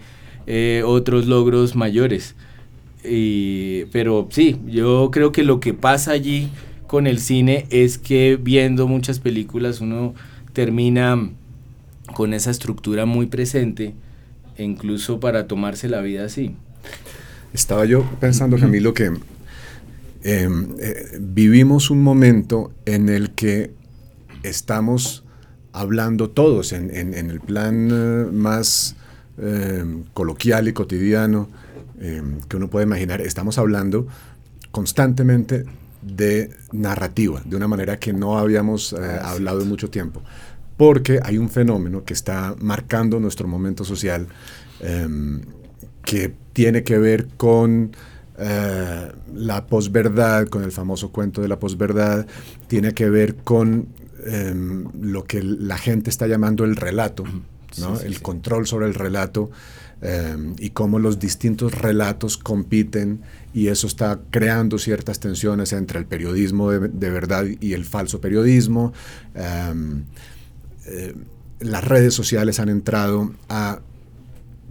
otros 0.84 1.28
logros 1.28 1.76
mayores. 1.76 2.36
pero 3.92 4.28
sí, 4.32 4.58
yo 4.68 5.10
creo 5.12 5.32
que 5.32 5.44
lo 5.44 5.60
que 5.60 5.74
pasa 5.74 6.12
allí 6.12 6.50
con 6.88 7.08
el 7.08 7.20
cine 7.20 7.68
es 7.70 7.98
que 7.98 8.38
viendo 8.42 8.88
muchas 8.88 9.20
películas 9.20 9.80
uno 9.82 10.14
termina 10.54 11.30
con 12.14 12.34
esa 12.34 12.52
estructura 12.52 13.06
muy 13.06 13.28
presente, 13.28 13.94
e 14.58 14.64
incluso 14.64 15.20
para 15.20 15.48
tomarse 15.48 15.88
la 15.88 16.02
vida 16.02 16.26
así. 16.26 16.56
Estaba 17.54 17.86
yo 17.86 18.04
pensando, 18.20 18.58
Camilo, 18.58 18.94
que 18.94 19.12
Em, 20.24 20.76
eh, 20.80 21.18
vivimos 21.20 21.90
un 21.90 22.04
momento 22.04 22.72
en 22.86 23.10
el 23.10 23.32
que 23.32 23.74
estamos 24.44 25.24
hablando 25.74 26.30
todos 26.30 26.74
en, 26.74 26.92
el 26.92 27.40
plan 27.40 27.90
eh, 27.92 28.32
más 28.32 28.96
em, 29.40 30.04
coloquial 30.14 30.68
y 30.68 30.74
cotidiano 30.74 31.50
em, 32.00 32.40
que 32.42 32.58
uno 32.58 32.70
puede 32.70 32.86
imaginar, 32.86 33.22
estamos 33.22 33.58
hablando 33.58 34.08
constantemente 34.70 35.66
de 36.04 36.52
narrativa, 36.72 37.42
de 37.44 37.56
una 37.56 37.68
manera 37.68 37.98
que 37.98 38.14
no 38.14 38.38
habíamos 38.38 38.94
eh, 38.94 38.98
hablado 39.24 39.62
en 39.62 39.70
mucho 39.70 39.90
tiempo, 39.90 40.22
porque 40.78 41.20
hay 41.24 41.40
un 41.40 41.50
fenómeno 41.50 42.04
que 42.04 42.14
está 42.14 42.56
marcando 42.60 43.20
nuestro 43.20 43.48
momento 43.48 43.84
social 43.84 44.28
que 46.04 46.34
tiene 46.54 46.84
que 46.84 46.98
ver 46.98 47.28
con 47.38 47.92
eh, 48.44 49.12
la 49.36 49.68
posverdad, 49.68 50.48
con 50.48 50.64
el 50.64 50.72
famoso 50.72 51.12
cuento 51.12 51.44
de 51.44 51.48
la 51.48 51.60
posverdad, 51.60 52.26
tiene 52.68 52.94
que 52.94 53.08
ver 53.08 53.36
con 53.36 53.90
em, 54.26 54.88
lo 55.00 55.26
que 55.26 55.44
la 55.44 55.78
gente 55.78 56.10
está 56.10 56.26
llamando 56.26 56.66
el 56.66 56.76
relato, 56.76 57.24
el 58.04 58.22
control 58.22 58.66
sobre 58.66 58.88
el 58.88 58.96
relato 58.96 59.52
em, 60.02 60.56
y 60.58 60.72
cómo 60.72 60.98
los 60.98 61.20
distintos 61.20 61.74
relatos 61.74 62.38
compiten 62.38 63.22
y 63.54 63.68
eso 63.68 63.86
está 63.86 64.20
creando 64.32 64.80
ciertas 64.80 65.20
tensiones 65.20 65.72
entre 65.72 66.00
el 66.00 66.06
periodismo 66.06 66.72
de, 66.72 66.88
de 66.88 67.10
verdad 67.12 67.46
y 67.60 67.74
el 67.74 67.86
falso 67.86 68.22
periodismo. 68.22 68.92
Em, 69.36 70.06
eh, 70.88 71.14
las 71.60 71.84
redes 71.84 72.16
sociales 72.16 72.60
han 72.60 72.70
entrado 72.70 73.34
a 73.50 73.82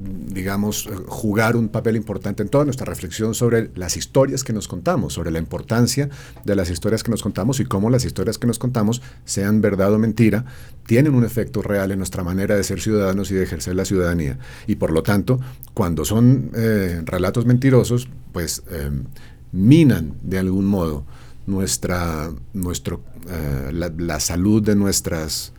digamos, 0.01 0.87
eh, 0.87 0.91
jugar 1.07 1.57
un 1.57 1.69
papel 1.69 1.97
importante 1.97 2.43
en 2.43 2.49
toda 2.49 2.65
nuestra 2.65 2.87
reflexión 2.87 3.35
sobre 3.35 3.71
las 3.75 3.97
historias 3.97 4.45
que 4.45 4.53
nos 4.53 4.67
contamos, 4.67 5.13
sobre 5.13 5.31
la 5.31 5.39
importancia 5.39 6.09
de 6.45 6.57
las 6.57 6.71
historias 6.71 7.03
que 7.03 7.11
nos 7.11 7.23
contamos 7.23 7.61
y 7.61 7.67
cómo 7.67 7.91
las 7.91 8.05
historias 8.05 8.39
que 8.39 8.47
nos 8.47 8.59
contamos, 8.59 9.03
sean 9.25 9.61
verdad 9.61 9.93
o 9.93 9.99
mentira, 9.99 10.47
tienen 10.87 11.15
un 11.15 11.25
efecto 11.25 11.61
real 11.61 11.91
en 11.93 11.99
nuestra 11.99 12.25
manera 12.25 12.57
de 12.57 12.65
ser 12.65 12.81
ciudadanos 12.81 13.31
y 13.31 13.35
de 13.35 13.43
ejercer 13.43 13.75
la 13.75 13.85
ciudadanía. 13.85 14.39
Y 14.67 14.77
por 14.77 14.91
lo 14.91 15.03
tanto, 15.03 15.39
cuando 15.75 16.05
son 16.05 16.51
eh, 16.55 17.03
relatos 17.05 17.45
mentirosos, 17.45 18.09
pues 18.33 18.63
em, 18.71 19.05
minan 19.53 20.15
de 20.23 20.39
algún 20.39 20.65
modo 20.65 21.05
nuestra, 21.47 22.31
nuestro, 22.55 23.03
eh, 23.29 23.71
la, 23.73 24.21
salud 24.21 24.63
de 24.63 24.77
nuestras, 24.77 25.53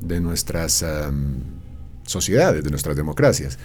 de 0.00 0.20
nuestras 0.20 0.82
em, 0.82 1.55
sociedades, 2.06 2.64
de 2.64 2.70
nuestras 2.70 2.96
democracias. 2.96 3.58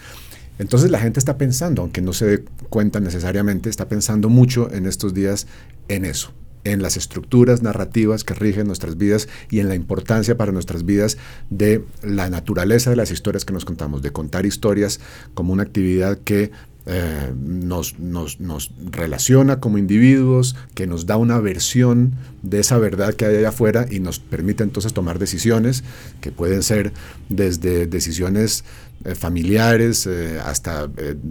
Entonces 0.60 0.92
la 0.92 1.00
gente 1.00 1.20
está 1.20 1.38
pensando, 1.38 1.82
aunque 1.82 2.02
no 2.02 2.14
se 2.14 2.26
dé 2.26 2.44
cuenta 2.70 3.00
necesariamente, 3.00 3.70
está 3.70 3.88
pensando 3.88 4.30
mucho 4.30 4.72
en 4.72 4.86
estos 4.86 5.14
días 5.14 5.48
en 5.88 6.06
eso, 6.06 6.34
en 6.64 6.82
las 6.82 6.98
estructuras 6.98 7.64
narrativas 7.64 8.24
que 8.24 8.34
rigen 8.34 8.68
nuestras 8.68 8.98
vidas 8.98 9.28
y 9.50 9.60
en 9.60 9.70
la 9.70 9.76
importancia 9.76 10.38
para 10.38 10.52
nuestras 10.52 10.86
vidas 10.86 11.18
de 11.50 11.84
la 12.04 12.30
naturaleza 12.30 12.90
de 12.90 12.96
las 12.96 13.12
historias 13.12 13.46
que 13.46 13.54
nos 13.54 13.66
contamos, 13.66 14.02
de 14.02 14.12
contar 14.12 14.46
historias 14.46 15.00
como 15.34 15.54
una 15.54 15.64
actividad 15.64 16.20
que 16.20 16.52
eh, 16.88 17.32
nos, 17.40 18.00
nos, 18.00 18.40
nos, 18.40 18.72
relaciona 18.92 19.60
como 19.60 19.78
individuos, 19.78 20.56
que 20.74 20.88
nos 20.88 21.06
da 21.06 21.16
una 21.16 21.40
versión 21.40 22.14
de 22.42 22.60
esa 22.60 22.80
verdad 22.80 23.14
que 23.14 23.26
hay 23.26 23.36
allá 23.36 23.50
afuera 23.50 23.86
y 23.90 24.00
nos 24.00 24.20
permite 24.20 24.64
entonces 24.64 24.92
tomar 24.92 25.20
decisiones 25.20 25.84
que 26.22 26.32
pueden 26.32 26.64
ser 26.64 26.92
desde 27.30 27.86
decisiones 27.86 28.64
eh, 29.06 29.14
familiares 29.14 30.08
eh, 30.08 30.40
hasta 30.44 30.90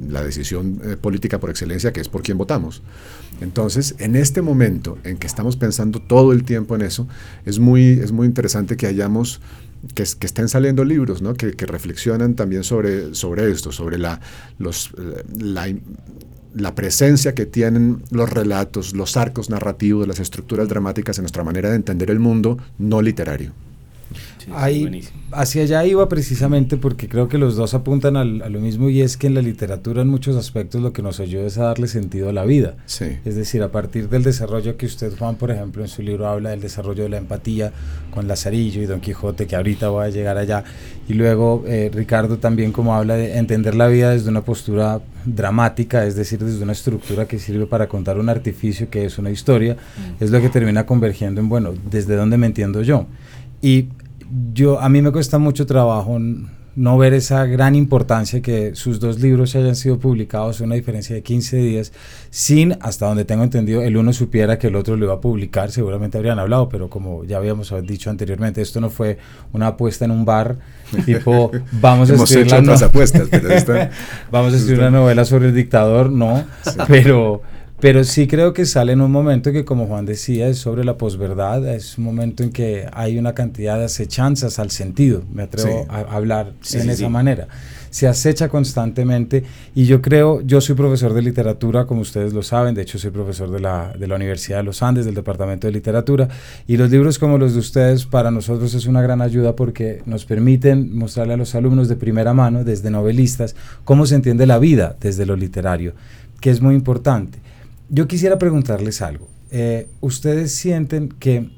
la 0.08 0.22
decisión 0.22 0.80
política 1.00 1.40
por 1.40 1.50
excelencia, 1.50 1.92
que 1.92 2.00
es 2.00 2.08
por 2.08 2.22
quién 2.22 2.38
votamos. 2.38 2.82
Entonces, 3.40 3.96
en 3.98 4.14
este 4.14 4.42
momento 4.42 4.98
en 5.02 5.16
que 5.16 5.26
estamos 5.26 5.56
pensando 5.56 6.00
todo 6.00 6.32
el 6.32 6.44
tiempo 6.44 6.76
en 6.76 6.82
eso, 6.82 7.08
es 7.44 7.58
muy, 7.58 7.82
es 7.88 8.12
muy 8.12 8.26
interesante 8.26 8.76
que 8.76 8.86
hayamos 8.86 9.40
que, 9.94 10.02
estén 10.02 10.48
saliendo 10.48 10.84
libros 10.84 11.22
¿no? 11.22 11.34
que, 11.34 11.52
reflexionan 11.66 12.34
también 12.34 12.64
sobre, 12.64 13.14
sobre 13.14 13.50
esto, 13.50 13.72
sobre 13.72 13.98
la, 13.98 14.20
los, 14.58 14.90
la, 15.38 15.68
la, 16.54 16.74
presencia 16.74 17.34
que 17.34 17.46
tienen 17.46 18.02
los 18.10 18.28
relatos, 18.30 18.94
los 18.94 19.16
arcos 19.16 19.50
narrativos, 19.50 20.06
las 20.06 20.20
estructuras 20.20 20.68
dramáticas 20.68 21.18
en 21.18 21.22
nuestra 21.22 21.44
manera 21.44 21.70
de 21.70 21.76
entender 21.76 22.10
el 22.10 22.18
mundo 22.18 22.58
no 22.78 23.02
literario. 23.02 23.52
Ahí, 24.54 25.02
hacia 25.32 25.62
allá 25.62 25.84
iba 25.84 26.08
precisamente 26.08 26.76
porque 26.76 27.08
creo 27.08 27.28
que 27.28 27.38
los 27.38 27.56
dos 27.56 27.74
apuntan 27.74 28.16
a 28.16 28.24
lo 28.24 28.60
mismo 28.60 28.88
y 28.88 29.02
es 29.02 29.16
que 29.16 29.26
en 29.26 29.34
la 29.34 29.42
literatura 29.42 30.02
en 30.02 30.08
muchos 30.08 30.36
aspectos 30.36 30.80
lo 30.80 30.92
que 30.92 31.02
nos 31.02 31.20
ayuda 31.20 31.46
es 31.46 31.58
a 31.58 31.64
darle 31.64 31.88
sentido 31.88 32.28
a 32.28 32.32
la 32.32 32.44
vida. 32.44 32.76
Es 33.24 33.36
decir, 33.36 33.62
a 33.62 33.70
partir 33.70 34.08
del 34.08 34.22
desarrollo 34.22 34.76
que 34.76 34.86
usted, 34.86 35.12
Juan, 35.18 35.36
por 35.36 35.50
ejemplo, 35.50 35.82
en 35.82 35.88
su 35.88 36.02
libro 36.02 36.28
habla 36.28 36.50
del 36.50 36.60
desarrollo 36.60 37.02
de 37.02 37.08
la 37.08 37.18
empatía 37.18 37.72
con 38.10 38.28
Lazarillo 38.28 38.82
y 38.82 38.86
Don 38.86 39.00
Quijote, 39.00 39.46
que 39.46 39.56
ahorita 39.56 39.88
voy 39.88 40.06
a 40.06 40.10
llegar 40.10 40.36
allá, 40.36 40.64
y 41.08 41.14
luego 41.14 41.64
eh, 41.66 41.90
Ricardo 41.92 42.38
también 42.38 42.72
como 42.72 42.94
habla 42.94 43.16
de 43.16 43.36
entender 43.36 43.74
la 43.74 43.88
vida 43.88 44.10
desde 44.10 44.30
una 44.30 44.42
postura 44.42 45.00
dramática, 45.24 46.04
es 46.06 46.16
decir, 46.16 46.42
desde 46.42 46.62
una 46.62 46.72
estructura 46.72 47.26
que 47.26 47.38
sirve 47.38 47.66
para 47.66 47.88
contar 47.88 48.18
un 48.18 48.28
artificio 48.28 48.88
que 48.90 49.04
es 49.04 49.18
una 49.18 49.30
historia, 49.30 49.74
mm. 49.74 50.24
es 50.24 50.30
lo 50.30 50.40
que 50.40 50.48
termina 50.48 50.86
convergiendo 50.86 51.40
en, 51.40 51.48
bueno, 51.48 51.74
¿desde 51.90 52.16
dónde 52.16 52.36
me 52.36 52.46
entiendo 52.46 52.82
yo? 52.82 53.06
Y 53.62 53.88
yo, 54.52 54.80
a 54.80 54.88
mí 54.88 55.02
me 55.02 55.12
cuesta 55.12 55.38
mucho 55.38 55.66
trabajo 55.66 56.18
no 56.76 56.96
ver 56.96 57.14
esa 57.14 57.44
gran 57.46 57.74
importancia 57.74 58.40
que 58.40 58.74
sus 58.74 59.00
dos 59.00 59.20
libros 59.20 59.56
hayan 59.56 59.74
sido 59.74 59.98
publicados, 59.98 60.60
una 60.60 60.76
diferencia 60.76 61.14
de 61.14 61.22
15 61.22 61.56
días, 61.56 61.92
sin, 62.30 62.76
hasta 62.80 63.06
donde 63.06 63.24
tengo 63.24 63.42
entendido, 63.42 63.82
el 63.82 63.96
uno 63.96 64.12
supiera 64.12 64.58
que 64.58 64.68
el 64.68 64.76
otro 64.76 64.96
lo 64.96 65.06
iba 65.06 65.14
a 65.14 65.20
publicar, 65.20 65.72
seguramente 65.72 66.16
habrían 66.16 66.38
hablado, 66.38 66.68
pero 66.68 66.88
como 66.88 67.24
ya 67.24 67.38
habíamos 67.38 67.74
dicho 67.82 68.08
anteriormente, 68.08 68.62
esto 68.62 68.80
no 68.80 68.88
fue 68.88 69.18
una 69.52 69.68
apuesta 69.68 70.04
en 70.04 70.12
un 70.12 70.24
bar, 70.24 70.58
tipo, 71.04 71.50
vamos 71.72 72.10
a 72.10 72.14
escribir, 72.14 72.54
apuestas, 72.54 73.28
vamos 74.30 74.54
a 74.54 74.56
escribir 74.56 74.80
una 74.80 74.90
novela 74.90 75.24
sobre 75.24 75.48
el 75.48 75.54
dictador, 75.54 76.10
no, 76.10 76.44
pero 76.86 77.42
pero 77.80 78.04
sí 78.04 78.26
creo 78.26 78.52
que 78.52 78.66
sale 78.66 78.92
en 78.92 79.00
un 79.00 79.10
momento 79.10 79.52
que, 79.52 79.64
como 79.64 79.86
Juan 79.86 80.04
decía, 80.04 80.48
es 80.48 80.58
sobre 80.58 80.84
la 80.84 80.98
posverdad, 80.98 81.66
es 81.66 81.96
un 81.96 82.04
momento 82.04 82.42
en 82.42 82.52
que 82.52 82.86
hay 82.92 83.18
una 83.18 83.34
cantidad 83.34 83.78
de 83.78 83.84
acechanzas 83.84 84.58
al 84.58 84.70
sentido, 84.70 85.22
me 85.32 85.44
atrevo 85.44 85.86
a 85.88 86.00
hablar 86.00 86.52
en 86.72 86.90
esa 86.90 87.08
manera. 87.08 87.48
se 87.90 88.06
acecha 88.06 88.48
constantemente 88.48 89.44
y 89.74 89.84
yo 89.84 90.00
creo, 90.00 90.40
yo 90.42 90.60
soy 90.60 90.76
profesor 90.76 91.12
de 91.12 91.22
literatura, 91.22 91.86
como 91.86 92.02
ustedes 92.02 92.32
lo 92.32 92.42
saben, 92.42 92.74
de 92.74 92.82
hecho 92.82 92.98
soy 92.98 93.10
profesor 93.10 93.50
de 93.50 93.60
la, 93.60 93.92
de 93.98 94.06
la 94.06 94.14
Universidad 94.14 94.58
de 94.58 94.64
los 94.64 94.82
Andes, 94.82 95.06
del 95.06 95.14
Departamento 95.14 95.66
de 95.66 95.72
Literatura, 95.72 96.28
y 96.66 96.76
los 96.76 96.90
libros 96.90 97.18
como 97.18 97.36
los 97.36 97.54
de 97.54 97.60
ustedes 97.60 98.06
para 98.06 98.30
nosotros 98.30 98.74
es 98.74 98.86
una 98.86 99.02
gran 99.02 99.20
ayuda 99.22 99.56
porque 99.56 100.02
nos 100.06 100.24
permiten 100.24 100.96
mostrarle 100.96 101.34
a 101.34 101.36
los 101.36 101.54
alumnos 101.54 101.88
de 101.88 101.96
primera 101.96 102.32
mano, 102.32 102.62
desde 102.62 102.90
novelistas, 102.90 103.56
cómo 103.84 104.06
se 104.06 104.14
entiende 104.14 104.46
la 104.46 104.58
vida 104.58 104.96
desde 105.00 105.26
lo 105.26 105.34
literario, 105.34 105.94
que 106.40 106.50
es 106.50 106.60
muy 106.60 106.74
importante. 106.74 107.49
Yo 107.92 108.06
quisiera 108.06 108.38
preguntarles 108.38 109.02
algo. 109.02 109.28
Eh, 109.50 109.88
¿Ustedes 110.00 110.54
sienten 110.54 111.08
que 111.08 111.50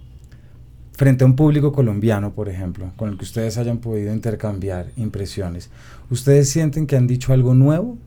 frente 0.92 1.24
a 1.24 1.26
un 1.26 1.36
público 1.36 1.72
colombiano, 1.72 2.32
por 2.32 2.48
ejemplo, 2.48 2.90
con 2.96 3.10
el 3.10 3.18
que 3.18 3.24
ustedes 3.24 3.58
hayan 3.58 3.78
podido 3.78 4.14
intercambiar 4.14 4.92
impresiones, 4.96 5.68
¿ustedes 6.10 6.48
sienten 6.48 6.86
que 6.86 6.96
han 6.96 7.06
dicho 7.06 7.34
algo 7.34 7.54
nuevo 7.54 7.98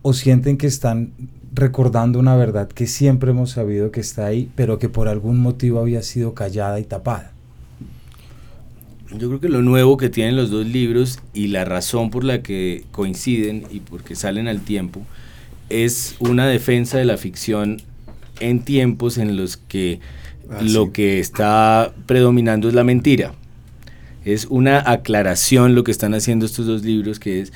o 0.00 0.14
sienten 0.14 0.56
que 0.56 0.66
están 0.66 1.12
recordando 1.52 2.18
una 2.18 2.34
verdad 2.34 2.68
que 2.68 2.86
siempre 2.86 3.30
hemos 3.30 3.50
sabido 3.50 3.90
que 3.90 4.00
está 4.00 4.24
ahí, 4.24 4.50
pero 4.54 4.78
que 4.78 4.88
por 4.88 5.08
algún 5.08 5.38
motivo 5.40 5.80
había 5.80 6.02
sido 6.02 6.32
callada 6.32 6.80
y 6.80 6.84
tapada? 6.84 7.32
Yo 9.18 9.28
creo 9.28 9.40
que 9.40 9.50
lo 9.50 9.60
nuevo 9.60 9.98
que 9.98 10.08
tienen 10.08 10.34
los 10.34 10.50
dos 10.50 10.66
libros 10.66 11.20
y 11.34 11.48
la 11.48 11.64
razón 11.64 12.10
por 12.10 12.24
la 12.24 12.42
que 12.42 12.84
coinciden 12.90 13.64
y 13.70 13.80
porque 13.80 14.16
salen 14.16 14.48
al 14.48 14.62
tiempo 14.62 15.02
es 15.82 16.16
una 16.18 16.46
defensa 16.46 16.98
de 16.98 17.04
la 17.04 17.16
ficción 17.16 17.82
en 18.40 18.64
tiempos 18.64 19.18
en 19.18 19.36
los 19.36 19.56
que 19.56 20.00
Ah, 20.50 20.60
lo 20.62 20.92
que 20.92 21.20
está 21.20 21.92
predominando 22.06 22.68
es 22.68 22.74
la 22.74 22.84
mentira. 22.84 23.32
Es 24.24 24.46
una 24.46 24.90
aclaración 24.90 25.74
lo 25.74 25.84
que 25.84 25.90
están 25.90 26.14
haciendo 26.14 26.46
estos 26.46 26.66
dos 26.66 26.82
libros, 26.82 27.18
que 27.18 27.40
es 27.40 27.52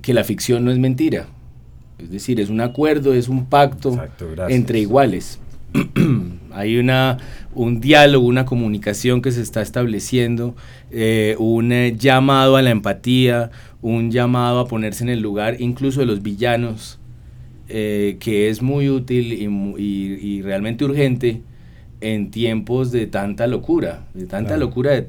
que, 0.00 0.14
la 0.14 0.24
ficción 0.24 0.64
no 0.64 0.70
es 0.70 0.78
mentira. 0.78 1.26
Es 1.98 2.10
decir, 2.10 2.40
es 2.40 2.48
un 2.48 2.60
acuerdo, 2.60 3.12
es 3.14 3.28
un 3.28 3.46
pacto 3.46 3.98
entre 4.48 4.80
iguales. 4.80 5.38
Hay 6.52 6.78
una, 6.78 7.18
un 7.54 7.80
diálogo, 7.80 8.26
una 8.26 8.44
comunicación 8.44 9.22
que 9.22 9.32
se 9.32 9.42
está 9.42 9.62
estableciendo, 9.62 10.56
eh, 10.90 11.36
un 11.38 11.72
eh, 11.72 11.94
llamado 11.96 12.56
a 12.56 12.62
la 12.62 12.70
empatía, 12.70 13.50
un 13.82 14.10
llamado 14.10 14.60
a 14.60 14.66
ponerse 14.66 15.04
en 15.04 15.10
el 15.10 15.20
lugar 15.20 15.56
incluso 15.60 16.00
de 16.00 16.06
los 16.06 16.22
villanos, 16.22 16.99
eh, 17.70 18.16
que 18.20 18.48
es 18.48 18.62
muy 18.62 18.90
útil 18.90 19.32
y 19.78 20.42
realmente 20.42 20.84
urgente 20.84 21.42
en 22.00 22.30
tiempos 22.30 22.92
de 22.92 23.06
tanta 23.06 23.46
locura, 23.46 24.06
de 24.14 24.26
tanta 24.26 24.56
locura 24.56 25.04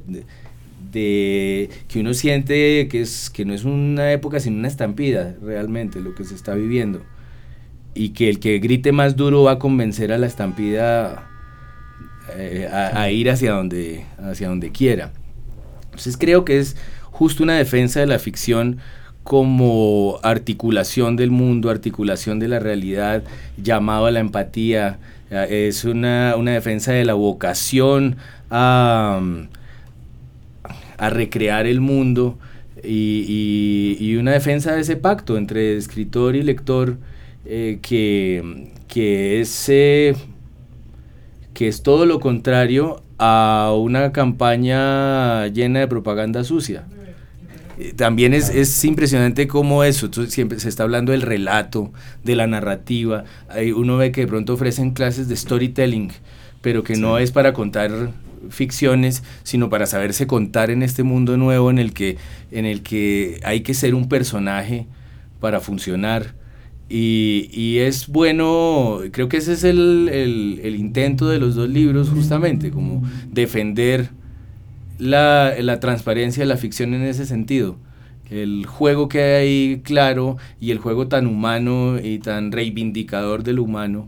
de, 0.92 1.70
que 1.88 2.00
uno 2.00 2.14
siente 2.14 2.88
que, 2.90 3.02
es, 3.02 3.30
que 3.30 3.46
no 3.46 3.54
es 3.54 3.64
una 3.64 4.12
época 4.12 4.40
sino 4.40 4.58
una 4.58 4.68
estampida 4.68 5.36
realmente 5.42 6.02
lo 6.02 6.14
que 6.16 6.26
se 6.26 6.36
está 6.36 6.54
viviendo. 6.54 7.02
Y 7.94 8.10
que 8.10 8.30
el 8.30 8.40
que 8.40 8.60
grite 8.60 8.92
más 8.92 9.16
duro 9.16 9.44
va 9.44 9.54
a 9.54 9.60
convencer 9.60 10.12
a 10.14 10.18
la 10.18 10.28
estampida 10.28 11.28
eh, 12.38 12.70
a, 12.72 13.10
ir 13.10 13.30
hacia 13.30 13.52
donde, 13.52 14.06
hacia 14.18 14.48
donde 14.48 14.72
quiera. 14.72 15.12
Entonces 15.86 16.16
creo 16.18 16.46
que 16.46 16.60
es 16.60 16.78
justo 17.06 17.44
una 17.44 17.58
defensa 17.58 18.00
de 18.00 18.08
la 18.08 18.20
ficción 18.20 18.78
como 19.24 20.20
articulación 20.24 21.16
del 21.16 21.32
mundo, 21.32 21.70
articulación 21.70 22.40
de 22.40 22.48
la 22.48 22.60
realidad, 22.60 23.24
llamado 23.62 24.08
a 24.08 24.12
la 24.12 24.20
empatía, 24.20 25.00
es 25.32 25.86
una, 25.86 26.36
defensa 26.36 26.92
de 26.92 27.06
la 27.06 27.14
vocación 27.14 28.18
a, 28.50 29.22
recrear 31.00 31.66
el 31.66 31.82
mundo 31.82 32.38
y, 32.84 34.16
una 34.20 34.34
defensa 34.34 34.76
de 34.76 34.82
ese 34.82 34.98
pacto 34.98 35.38
entre 35.38 35.78
escritor 35.78 36.36
y 36.36 36.44
lector 36.44 36.98
eh, 37.46 37.80
que, 37.82 38.70
que, 38.88 39.40
es, 39.40 39.66
que 41.54 41.68
es 41.68 41.82
todo 41.82 42.06
lo 42.06 42.20
contrario 42.20 43.02
a 43.18 43.74
una 43.78 44.12
campaña 44.12 45.48
llena 45.48 45.80
de 45.80 45.88
propaganda 45.88 46.44
sucia. 46.44 46.86
Eh, 47.78 47.94
también 47.96 48.34
es, 48.34 48.50
es, 48.50 48.84
impresionante 48.86 49.48
cómo 49.48 49.84
eso, 49.84 50.10
siempre 50.28 50.60
se 50.60 50.70
está 50.70 50.84
hablando 50.84 51.12
del 51.12 51.22
relato, 51.22 51.92
de 52.24 52.36
la 52.36 52.48
narrativa. 52.48 53.24
Hay, 53.50 53.72
uno 53.72 53.98
ve 53.98 54.12
que 54.12 54.22
de 54.22 54.28
pronto 54.28 54.54
ofrecen 54.54 54.92
clases 54.92 55.28
de 55.28 55.36
storytelling, 55.36 56.12
pero 56.62 56.84
que 56.84 56.96
no 56.96 57.18
es 57.18 57.32
para 57.32 57.54
contar 57.54 58.12
ficciones, 58.50 59.24
sino 59.44 59.70
para 59.70 59.86
saberse 59.86 60.28
contar 60.28 60.72
en 60.72 60.84
este 60.84 61.04
mundo 61.04 61.38
nuevo 61.38 61.70
en 61.70 61.80
el 61.80 61.94
que, 61.94 62.18
en 62.52 62.66
el 62.66 62.82
que 62.82 63.40
hay 63.44 63.62
que 63.62 63.74
ser 63.74 63.96
un 63.96 64.10
personaje 64.10 64.88
para 65.40 65.60
funcionar. 65.60 66.34
Y, 66.90 67.50
y 67.54 67.80
es 67.80 68.08
bueno, 68.08 69.00
creo 69.12 69.30
que 69.30 69.38
ese 69.38 69.54
es 69.54 69.64
el, 69.64 70.10
el, 70.12 70.60
el 70.64 70.76
intento 70.76 71.30
de 71.30 71.40
los 71.40 71.56
dos 71.56 71.70
libros, 71.70 72.10
justamente, 72.10 72.70
como 72.70 73.04
defender 73.30 74.10
la, 75.02 75.56
la 75.60 75.80
transparencia 75.80 76.44
de 76.44 76.48
la 76.48 76.58
ficción 76.58 76.94
en 76.94 77.02
ese 77.02 77.26
sentido. 77.26 77.76
El 78.30 78.66
juego 78.66 79.10
que 79.10 79.22
hay 79.22 79.48
ahí 79.48 79.82
claro 79.84 80.38
y 80.62 80.72
el 80.72 80.78
juego 80.78 81.08
tan 81.08 81.28
humano 81.28 82.00
y 82.02 82.20
tan 82.20 82.52
reivindicador 82.52 83.44
del 83.44 83.60
humano 83.60 84.08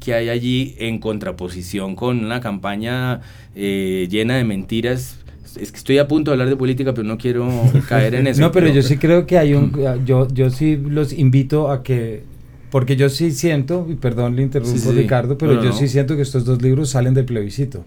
que 0.00 0.12
hay 0.12 0.28
allí 0.28 0.74
en 0.78 0.98
contraposición 0.98 1.96
con 1.96 2.22
una 2.22 2.40
campaña 2.40 3.22
eh, 3.54 4.08
llena 4.10 4.36
de 4.36 4.44
mentiras. 4.44 5.20
Es 5.58 5.72
que 5.72 5.78
estoy 5.78 5.98
a 5.98 6.06
punto 6.06 6.30
de 6.30 6.34
hablar 6.34 6.48
de 6.50 6.56
política, 6.56 6.92
pero 6.92 7.08
no 7.08 7.16
quiero 7.16 7.48
caer 7.88 8.16
en 8.16 8.26
eso. 8.26 8.42
no, 8.42 8.52
pero, 8.52 8.68
yo 8.68 8.82
sí 8.82 8.98
creo 8.98 9.26
que 9.26 9.38
hay 9.38 9.54
un... 9.54 9.72
Yo, 10.04 10.28
yo 10.28 10.50
sí 10.50 10.76
los 10.76 11.12
invito 11.12 11.70
a 11.70 11.82
que... 11.82 12.24
Porque 12.70 12.96
yo 12.96 13.08
sí 13.08 13.30
siento, 13.30 13.86
y 13.88 13.94
perdón 13.94 14.36
le 14.36 14.42
interrumpo 14.42 14.90
Ricardo, 14.90 15.38
pero 15.38 15.62
yo 15.62 15.72
sí 15.72 15.88
siento 15.88 16.16
que 16.16 16.22
estos 16.22 16.44
dos 16.44 16.60
libros 16.60 16.90
salen 16.90 17.14
del 17.14 17.24
plebiscito 17.24 17.84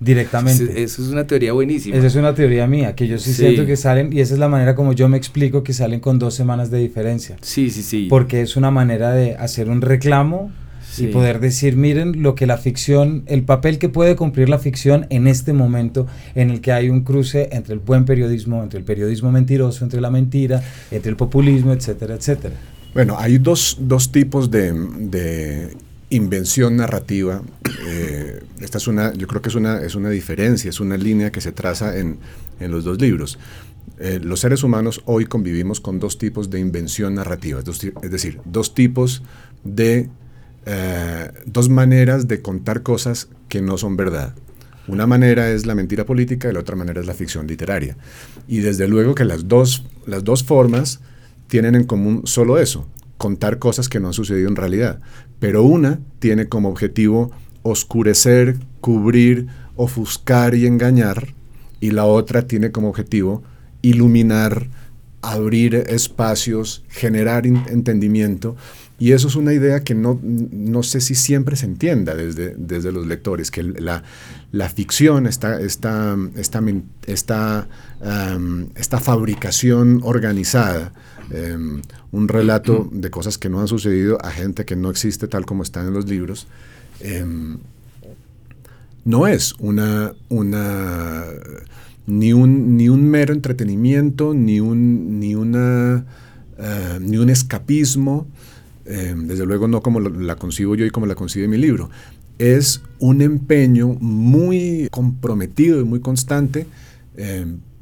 directamente. 0.00 0.82
Eso 0.82 1.02
es 1.02 1.08
una 1.08 1.26
teoría 1.26 1.52
buenísima. 1.52 1.96
Esa 1.96 2.06
es 2.06 2.14
una 2.16 2.34
teoría 2.34 2.66
mía, 2.66 2.94
que 2.94 3.06
yo 3.06 3.18
sí, 3.18 3.32
siento 3.32 3.66
que 3.66 3.76
salen, 3.76 4.12
y 4.12 4.20
esa 4.20 4.34
es 4.34 4.40
la 4.40 4.48
manera 4.48 4.74
como 4.74 4.92
yo 4.92 5.08
me 5.08 5.16
explico 5.16 5.62
que 5.62 5.72
salen 5.72 6.00
con 6.00 6.18
dos 6.18 6.34
semanas 6.34 6.70
de 6.70 6.78
diferencia. 6.78 7.36
Sí, 7.40 7.70
sí, 7.70 7.82
sí. 7.82 8.06
Porque 8.08 8.42
es 8.42 8.56
una 8.56 8.70
manera 8.70 9.12
de 9.12 9.36
hacer 9.36 9.68
un 9.68 9.80
reclamo 9.80 10.50
y 10.98 11.08
poder 11.08 11.40
decir, 11.40 11.76
miren 11.76 12.22
lo 12.22 12.34
que 12.34 12.46
la 12.46 12.56
ficción, 12.56 13.24
el 13.26 13.42
papel 13.42 13.78
que 13.78 13.88
puede 13.88 14.16
cumplir 14.16 14.48
la 14.48 14.58
ficción 14.58 15.06
en 15.10 15.26
este 15.26 15.52
momento 15.52 16.06
en 16.34 16.50
el 16.50 16.60
que 16.60 16.72
hay 16.72 16.88
un 16.88 17.02
cruce 17.02 17.50
entre 17.52 17.74
el 17.74 17.80
buen 17.80 18.04
periodismo, 18.04 18.62
entre 18.62 18.78
el 18.78 18.84
periodismo 18.84 19.30
mentiroso, 19.30 19.84
entre 19.84 20.00
la 20.00 20.10
mentira, 20.10 20.62
entre 20.90 21.10
el 21.10 21.16
populismo, 21.16 21.72
etcétera, 21.72 22.14
etcétera. 22.14 22.54
Bueno, 22.94 23.16
hay 23.18 23.36
dos, 23.36 23.76
dos 23.78 24.10
tipos 24.10 24.50
de, 24.50 24.72
de 24.72 25.76
invención 26.16 26.76
narrativa. 26.76 27.42
Eh, 27.86 28.42
esta 28.60 28.78
es 28.78 28.86
una, 28.86 29.12
yo 29.14 29.26
creo 29.26 29.42
que 29.42 29.48
es 29.48 29.54
una, 29.54 29.82
es 29.82 29.94
una 29.94 30.10
diferencia, 30.10 30.68
es 30.70 30.80
una 30.80 30.96
línea 30.96 31.30
que 31.30 31.40
se 31.40 31.52
traza 31.52 31.98
en, 31.98 32.18
en 32.60 32.70
los 32.70 32.84
dos 32.84 33.00
libros. 33.00 33.38
Eh, 33.98 34.20
los 34.22 34.40
seres 34.40 34.62
humanos 34.62 35.00
hoy 35.06 35.24
convivimos 35.26 35.80
con 35.80 35.98
dos 35.98 36.18
tipos 36.18 36.50
de 36.50 36.60
invención 36.60 37.14
narrativa, 37.14 37.60
es 37.60 38.10
decir, 38.10 38.40
dos 38.44 38.74
tipos 38.74 39.22
de, 39.64 40.10
eh, 40.66 41.30
dos 41.46 41.68
maneras 41.68 42.28
de 42.28 42.42
contar 42.42 42.82
cosas 42.82 43.28
que 43.48 43.62
no 43.62 43.78
son 43.78 43.96
verdad. 43.96 44.34
Una 44.88 45.06
manera 45.06 45.50
es 45.50 45.66
la 45.66 45.74
mentira 45.74 46.04
política 46.04 46.48
y 46.48 46.52
la 46.52 46.60
otra 46.60 46.76
manera 46.76 47.00
es 47.00 47.06
la 47.06 47.14
ficción 47.14 47.46
literaria. 47.46 47.96
Y 48.46 48.58
desde 48.58 48.86
luego 48.86 49.14
que 49.14 49.24
las 49.24 49.48
dos, 49.48 49.84
las 50.06 50.22
dos 50.22 50.44
formas 50.44 51.00
tienen 51.48 51.74
en 51.74 51.84
común 51.84 52.22
solo 52.24 52.58
eso, 52.58 52.86
contar 53.18 53.58
cosas 53.58 53.88
que 53.88 54.00
no 54.00 54.08
han 54.08 54.14
sucedido 54.14 54.48
en 54.48 54.56
realidad, 54.56 55.00
pero 55.38 55.62
una 55.62 56.00
tiene 56.18 56.48
como 56.48 56.68
objetivo 56.68 57.30
oscurecer, 57.62 58.56
cubrir, 58.80 59.48
ofuscar 59.74 60.54
y 60.54 60.66
engañar, 60.66 61.34
y 61.80 61.90
la 61.90 62.04
otra 62.04 62.42
tiene 62.42 62.70
como 62.70 62.88
objetivo 62.88 63.42
iluminar, 63.82 64.68
abrir 65.22 65.74
espacios, 65.74 66.84
generar 66.88 67.46
entendimiento. 67.46 68.56
Y 68.98 69.12
eso 69.12 69.28
es 69.28 69.36
una 69.36 69.52
idea 69.52 69.80
que 69.80 69.94
no, 69.94 70.18
no 70.22 70.82
sé 70.82 71.02
si 71.02 71.14
siempre 71.14 71.56
se 71.56 71.66
entienda 71.66 72.14
desde, 72.14 72.54
desde 72.56 72.92
los 72.92 73.06
lectores, 73.06 73.50
que 73.50 73.62
la, 73.62 74.04
la 74.52 74.70
ficción, 74.70 75.26
esta, 75.26 75.60
esta, 75.60 76.16
fabricación 79.00 80.00
organizada, 80.02 80.94
Em, 81.30 81.82
un 82.12 82.28
relato 82.28 82.88
de 82.92 83.10
cosas 83.10 83.36
que 83.36 83.48
no 83.48 83.60
han 83.60 83.66
sucedido 83.66 84.24
a 84.24 84.30
gente 84.30 84.64
que 84.64 84.76
no 84.76 84.90
existe 84.90 85.26
tal 85.26 85.44
como 85.44 85.64
están 85.64 85.88
en 85.88 85.94
los 85.94 86.08
libros, 86.08 86.46
em, 87.00 87.58
no 89.04 89.26
es 89.26 89.54
una, 89.58 90.14
una 90.28 91.24
ni, 92.06 92.32
un, 92.32 92.76
ni 92.76 92.88
un 92.88 93.08
mero 93.08 93.34
entretenimiento, 93.34 94.34
ni 94.34 94.60
un, 94.60 95.18
ni 95.18 95.34
una, 95.34 96.04
eh, 96.58 96.98
ni 97.00 97.16
un 97.16 97.28
escapismo, 97.30 98.26
em, 98.84 99.26
desde 99.26 99.46
luego 99.46 99.66
no 99.66 99.82
como 99.82 99.98
la 100.00 100.36
concibo 100.36 100.76
yo 100.76 100.86
y 100.86 100.90
como 100.90 101.06
la 101.06 101.16
concibe 101.16 101.48
mi 101.48 101.56
libro, 101.56 101.90
es 102.38 102.82
un 103.00 103.20
empeño 103.20 103.96
muy 104.00 104.88
comprometido 104.92 105.80
y 105.80 105.84
muy 105.84 106.00
constante 106.00 106.66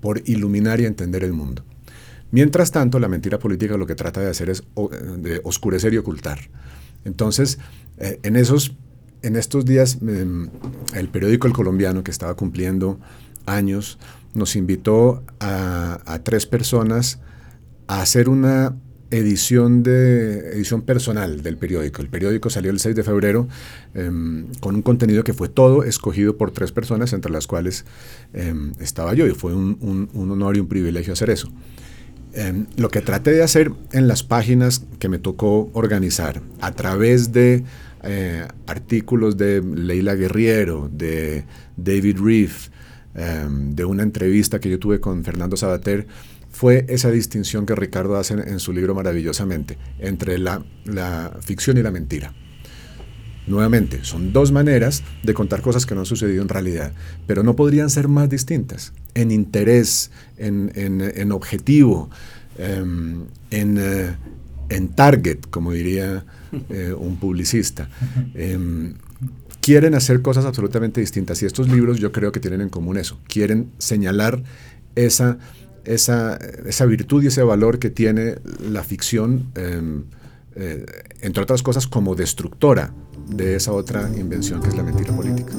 por 0.00 0.22
iluminar 0.26 0.80
y 0.80 0.86
entender 0.86 1.24
el 1.24 1.32
mundo. 1.32 1.64
Mientras 2.34 2.72
tanto, 2.72 2.98
la 2.98 3.06
mentira 3.06 3.38
política 3.38 3.76
lo 3.76 3.86
que 3.86 3.94
trata 3.94 4.20
de 4.20 4.28
hacer 4.28 4.50
es 4.50 4.64
de 5.18 5.40
oscurecer 5.44 5.94
y 5.94 5.98
ocultar. 5.98 6.40
Entonces, 7.04 7.60
eh, 7.98 8.18
en, 8.24 8.34
esos, 8.34 8.74
en 9.22 9.36
estos 9.36 9.64
días, 9.64 9.98
em, 10.02 10.48
el 10.96 11.08
periódico 11.10 11.46
El 11.46 11.52
Colombiano, 11.52 12.02
que 12.02 12.10
estaba 12.10 12.34
cumpliendo 12.34 12.98
años, 13.46 14.00
nos 14.34 14.56
invitó 14.56 15.22
a, 15.38 16.18
tres 16.24 16.44
personas 16.46 17.20
a 17.86 18.02
hacer 18.02 18.28
una 18.28 18.74
edición 19.12 19.84
de 19.84 20.54
edición 20.54 20.82
personal 20.82 21.40
del 21.40 21.56
periódico. 21.56 22.02
El 22.02 22.08
periódico 22.08 22.50
salió 22.50 22.72
el 22.72 22.80
6 22.80 22.96
de 22.96 23.04
febrero 23.04 23.46
em, 23.94 24.48
con 24.58 24.74
un 24.74 24.82
contenido 24.82 25.22
que 25.22 25.34
fue 25.34 25.48
todo 25.48 25.84
escogido 25.84 26.36
por 26.36 26.50
tres 26.50 26.72
personas, 26.72 27.12
entre 27.12 27.30
las 27.30 27.46
cuales 27.46 27.84
em, 28.32 28.72
estaba 28.80 29.14
yo, 29.14 29.24
y 29.28 29.34
fue 29.34 29.54
un, 29.54 30.10
honor 30.16 30.56
y 30.56 30.58
un 30.58 30.66
privilegio 30.66 31.12
hacer 31.12 31.30
eso. 31.30 31.48
Em, 32.36 32.66
lo 32.76 32.88
que 32.88 33.00
traté 33.00 33.30
de 33.30 33.44
hacer 33.44 33.70
en 33.92 34.08
las 34.08 34.24
páginas 34.24 34.84
que 34.98 35.08
me 35.08 35.20
tocó 35.20 35.70
organizar 35.72 36.42
a 36.60 36.72
través 36.72 37.32
de 37.32 37.62
eh, 38.02 38.48
artículos 38.66 39.36
de 39.36 39.62
Leila 39.62 40.16
Guerriero, 40.16 40.90
de 40.92 41.44
David 41.76 42.18
Reef, 42.20 42.70
em, 43.14 43.76
de 43.76 43.84
una 43.84 44.02
entrevista 44.02 44.58
que 44.58 44.68
yo 44.68 44.80
tuve 44.80 44.98
con 44.98 45.22
Fernando 45.22 45.56
Sabater, 45.56 46.08
fue 46.50 46.84
esa 46.88 47.10
distinción 47.10 47.66
que 47.66 47.76
Ricardo 47.76 48.16
hace 48.16 48.34
en, 48.34 48.58
su 48.58 48.72
libro 48.72 48.96
maravillosamente 48.96 49.78
entre 50.00 50.38
la, 50.38 50.64
ficción 51.40 51.78
y 51.78 51.82
la 51.82 51.92
mentira. 51.92 52.32
Nuevamente, 53.46 54.04
son 54.04 54.32
dos 54.32 54.52
maneras 54.52 55.02
de 55.22 55.34
contar 55.34 55.60
cosas 55.60 55.84
que 55.84 55.94
no 55.94 56.00
han 56.00 56.06
sucedido 56.06 56.42
en 56.42 56.48
realidad, 56.48 56.92
pero 57.26 57.42
no 57.42 57.54
podrían 57.54 57.90
ser 57.90 58.08
más 58.08 58.30
distintas 58.30 58.92
en 59.14 59.30
interés, 59.30 60.10
en, 60.38 61.30
objetivo, 61.32 62.08
em, 62.56 63.24
eh, 63.50 64.14
en, 64.70 64.88
target, 64.88 65.40
como 65.50 65.72
diría 65.72 66.24
eh, 66.70 66.94
un 66.96 67.16
publicista. 67.16 67.90
Em, 68.34 68.94
quieren 69.60 69.94
hacer 69.94 70.22
cosas 70.22 70.46
absolutamente 70.46 71.00
distintas 71.00 71.42
y 71.42 71.46
estos 71.46 71.68
libros 71.68 71.98
yo 71.98 72.12
creo 72.12 72.32
que 72.32 72.40
tienen 72.40 72.62
en 72.62 72.70
común 72.70 72.96
eso, 72.96 73.18
quieren 73.28 73.70
señalar 73.78 74.42
esa, 74.94 75.38
esa, 75.84 76.36
esa 76.36 76.86
virtud 76.86 77.22
y 77.22 77.26
ese 77.26 77.42
valor 77.42 77.78
que 77.78 77.90
tiene 77.90 78.36
la 78.70 78.82
ficción, 78.82 79.50
em, 79.54 80.04
eh, 80.54 80.86
entre 81.20 81.42
otras 81.42 81.62
cosas, 81.62 81.86
como 81.86 82.14
destructora 82.14 82.94
de 83.28 83.56
esa 83.56 83.72
otra 83.72 84.10
invención 84.16 84.60
que 84.60 84.68
es 84.68 84.76
la 84.76 84.82
mentira 84.82 85.14
política. 85.14 85.52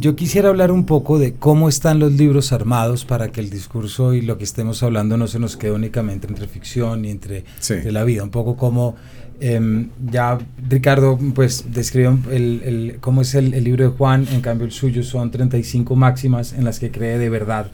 yo 0.00 0.16
quisiera 0.16 0.48
hablar 0.48 0.72
un 0.72 0.86
poco 0.86 1.18
de 1.18 1.34
cómo 1.34 1.68
están 1.68 1.98
los 1.98 2.12
libros 2.12 2.52
armados 2.52 3.04
para 3.04 3.30
que 3.30 3.40
el 3.40 3.50
discurso 3.50 4.14
y 4.14 4.22
lo 4.22 4.38
que 4.38 4.44
estemos 4.44 4.82
hablando 4.82 5.18
no 5.18 5.26
se 5.26 5.38
nos 5.38 5.58
quede 5.58 5.72
únicamente 5.72 6.26
entre 6.26 6.48
ficción 6.48 7.04
y 7.04 7.10
entre, 7.10 7.44
la 7.84 8.02
vida. 8.04 8.24
Un 8.24 8.30
poco 8.30 8.56
como 8.56 8.96
em, 9.40 9.90
ya 10.10 10.38
Ricardo 10.68 11.18
pues 11.34 11.66
describió 11.72 12.18
el, 12.30 12.96
cómo 13.00 13.20
es 13.20 13.34
el, 13.34 13.50
libro 13.62 13.84
de 13.84 13.90
Juan, 13.90 14.26
en 14.32 14.40
cambio 14.40 14.64
el 14.64 14.72
suyo 14.72 15.02
son 15.02 15.30
35 15.30 15.94
máximas 15.94 16.54
en 16.54 16.64
las 16.64 16.80
que 16.80 16.90
cree 16.90 17.18
de 17.18 17.28
verdad, 17.28 17.70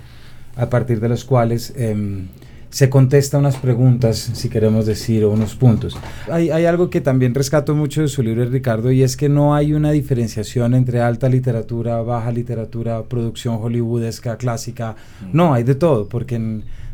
a 0.56 0.68
partir 0.68 1.00
de 1.00 1.08
las 1.08 1.24
cuales... 1.24 1.72
Em, 1.76 2.26
se 2.76 2.90
contesta 2.90 3.38
unas 3.38 3.56
preguntas, 3.56 4.18
si 4.34 4.50
queremos 4.50 4.84
decir, 4.84 5.24
o 5.24 5.30
unos 5.30 5.54
puntos. 5.54 5.96
Hay, 6.30 6.50
hay, 6.50 6.66
algo 6.66 6.90
que 6.90 7.00
también 7.00 7.34
rescato 7.34 7.74
mucho 7.74 8.02
de 8.02 8.08
su 8.08 8.22
libro, 8.22 8.44
Ricardo, 8.44 8.90
y 8.90 9.02
es 9.02 9.16
que 9.16 9.30
no 9.30 9.54
hay 9.54 9.72
una 9.72 9.92
diferenciación 9.92 10.74
entre 10.74 11.00
alta 11.00 11.30
literatura, 11.30 12.02
baja 12.02 12.30
literatura, 12.32 13.02
producción 13.04 13.58
hollywoodesca, 13.58 14.36
clásica. 14.36 14.96
Mm. 15.22 15.36
No, 15.36 15.54
hay 15.54 15.62
de 15.62 15.74
todo, 15.74 16.06
porque 16.08 16.38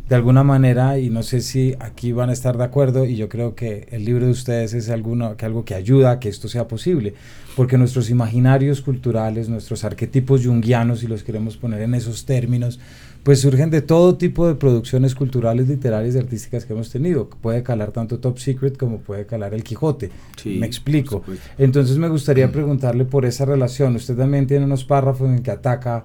de 0.09 0.17
alguna 0.17 0.45
manera, 0.45 0.99
y 0.99 1.09
no 1.11 1.23
sé 1.23 1.41
si 1.41 1.75
aquí 1.81 2.13
van 2.13 2.29
a 2.29 2.33
estar 2.33 2.59
de 2.59 2.65
acuerdo, 2.65 3.07
y 3.07 3.17
yo 3.17 3.29
creo 3.29 3.55
que 3.55 3.89
el 3.93 4.05
libro 4.05 4.27
de 4.27 4.33
ustedes 4.33 4.75
es 4.75 4.91
alguno, 4.91 5.37
que 5.37 5.47
algo 5.47 5.65
que 5.65 5.75
ayuda 5.75 6.11
a 6.11 6.21
que 6.21 6.29
esto 6.29 6.49
sea 6.49 6.69
posible, 6.69 7.15
porque 7.57 7.79
nuestros 7.79 8.11
imaginarios 8.11 8.83
culturales, 8.83 9.49
nuestros 9.49 9.85
arquetipos 9.85 10.45
junguianos, 10.45 11.01
si 11.01 11.07
los 11.07 11.23
queremos 11.23 11.57
poner 11.57 11.83
en 11.83 11.95
esos 11.95 12.25
términos, 12.25 12.79
pues 13.23 13.41
surgen 13.41 13.71
de 13.71 13.83
todo 13.83 14.17
tipo 14.17 14.49
de 14.49 14.57
producciones 14.57 15.15
culturales, 15.15 15.69
literarias 15.69 16.17
y 16.17 16.19
artísticas 16.19 16.65
que 16.65 16.73
hemos 16.73 16.91
tenido. 16.91 17.29
Puede 17.29 17.63
calar 17.63 17.93
tanto 17.93 18.19
Top 18.19 18.39
Secret 18.39 18.77
como 18.77 18.99
puede 18.99 19.27
calar 19.27 19.55
El 19.55 19.63
Quijote. 19.63 20.11
me 20.45 20.67
explico. 20.67 21.23
Entonces 21.57 21.99
me 21.99 22.09
gustaría 22.09 22.49
mm. 22.49 22.53
preguntarle 22.53 23.05
por 23.05 23.25
esa 23.25 23.45
relación. 23.45 23.95
Usted 23.95 24.17
también 24.17 24.47
tiene 24.47 24.65
unos 24.65 24.85
párrafos 24.85 25.31
en 25.31 25.43
que 25.43 25.53
ataca 25.53 26.05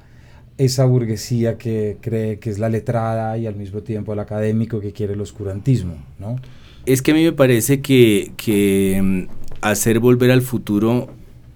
esa 0.59 0.85
burguesía 0.85 1.57
que 1.57 1.97
cree 2.01 2.39
que 2.39 2.49
es 2.49 2.59
la 2.59 2.69
letrada 2.69 3.37
y 3.37 3.47
al 3.47 3.55
mismo 3.55 3.81
tiempo 3.81 4.13
el 4.13 4.19
académico 4.19 4.79
que 4.79 4.91
quiere 4.91 5.13
el 5.13 5.21
oscurantismo, 5.21 5.95
¿no? 6.19 6.39
Es 6.85 7.01
que 7.01 7.11
a 7.11 7.13
mí 7.15 7.23
me 7.23 7.33
parece 7.33 7.81
que, 7.81 8.31
que 8.37 8.99
mm, 9.03 9.27
hacer 9.61 9.99
volver 9.99 10.31
al 10.31 10.41
futuro 10.41 11.09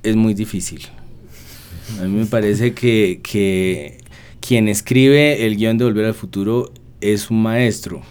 es 0.04 0.16
muy 0.16 0.34
difícil. 0.34 0.82
A 2.00 2.04
mí 2.04 2.18
me 2.18 2.26
parece 2.26 2.74
que, 2.74 3.22
que 3.24 4.01
quien 4.42 4.68
escribe 4.68 5.46
el 5.46 5.56
guion 5.56 5.78
de 5.78 5.86
Volver 5.86 6.06
al 6.06 6.14
Futuro 6.14 6.74
es 7.00 7.30
un 7.30 7.42
maestro 7.42 8.02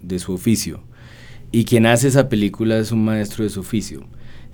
de 0.00 0.18
su 0.18 0.32
oficio. 0.32 0.82
Y 1.50 1.64
quien 1.64 1.84
hace 1.84 2.08
esa 2.08 2.28
película 2.28 2.78
es 2.78 2.92
un 2.92 3.04
maestro 3.04 3.44
de 3.44 3.50
su 3.50 3.60
oficio. 3.60 4.06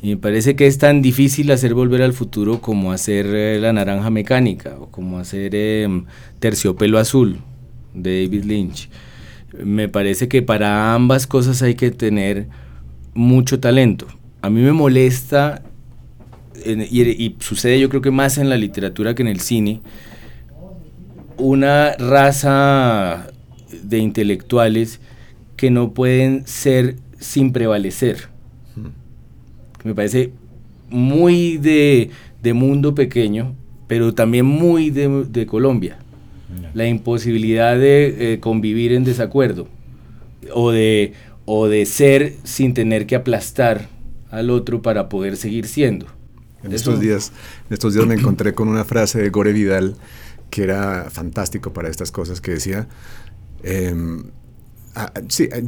Y 0.03 0.11
me 0.11 0.17
parece 0.17 0.57
que 0.57 0.67
es 0.67 0.79
tan 0.79 1.03
difícil 1.03 1.51
hacer 1.51 1.75
Volver 1.75 2.03
al 2.03 2.13
Futuro 2.13 2.61
como 2.61 2.93
hacer 2.93 3.27
eh, 3.27 3.59
La 3.61 3.73
Naranja 3.73 4.11
Mecánica 4.11 4.77
o 4.81 4.91
como 4.91 5.19
hacer 5.19 5.55
em, 5.55 6.07
Terciopelo 6.39 6.99
Azul 6.99 7.39
de 7.95 8.25
David 8.25 8.45
Lynch. 8.45 8.89
Me 9.65 9.89
parece 9.89 10.29
que 10.29 10.43
para 10.43 10.95
ambas 10.95 11.27
cosas 11.27 11.63
hay 11.63 11.75
que 11.75 11.91
tener 11.91 12.49
mucho 13.15 13.61
talento. 13.61 14.07
A 14.41 14.51
mí 14.51 14.61
me 14.61 14.73
molesta, 14.73 15.63
y 16.65 17.37
sucede 17.41 17.81
yo 17.81 17.89
creo 17.89 18.03
que 18.03 18.11
más 18.11 18.39
en 18.39 18.49
la 18.49 18.57
literatura 18.57 19.15
que 19.15 19.23
en 19.23 19.29
el 19.29 19.41
cine, 19.41 19.81
una 21.39 21.93
raza 21.97 23.31
de 23.83 23.99
intelectuales 23.99 25.01
que 25.57 25.71
no 25.71 25.93
pueden 25.93 26.47
ser 26.47 26.97
sin 27.19 27.53
prevalecer. 27.53 28.29
Me 29.85 29.95
parece 29.95 30.33
muy 30.91 31.57
de, 31.59 32.11
mundo 32.55 32.95
pequeño, 32.95 33.55
pero 33.87 34.15
también 34.15 34.47
muy 34.47 34.91
de, 34.91 35.47
Colombia. 35.47 35.99
La 36.75 36.87
imposibilidad 36.87 37.77
de 37.77 38.35
eh, 38.35 38.41
convivir 38.41 38.93
en 38.93 39.05
desacuerdo 39.05 39.69
o 40.55 40.71
de, 40.71 41.13
o 41.45 41.69
de 41.69 41.85
ser 41.87 42.35
sin 42.45 42.73
tener 42.75 43.07
que 43.07 43.17
aplastar 43.17 43.89
al 44.31 44.51
otro 44.51 44.81
para 44.81 45.09
poder 45.09 45.37
seguir 45.37 45.67
siendo. 45.67 46.07
En 46.63 46.73
estos, 46.73 47.01
días, 47.01 47.33
en 47.69 47.75
estos 47.75 47.95
días 47.95 48.07
me 48.07 48.15
encontré 48.15 48.53
con 48.53 48.69
una 48.69 48.85
frase 48.85 49.21
de 49.21 49.31
Gore 49.31 49.53
Vidal 49.53 49.95
que 50.51 50.63
era 50.63 51.09
fantástico 51.11 51.73
para 51.73 51.89
estas 51.89 52.11
cosas, 52.11 52.41
que 52.41 52.53
decía, 52.53 52.89
em, 53.63 54.25
ah, 54.95 55.13
sí, 55.29 55.49
eh, 55.53 55.65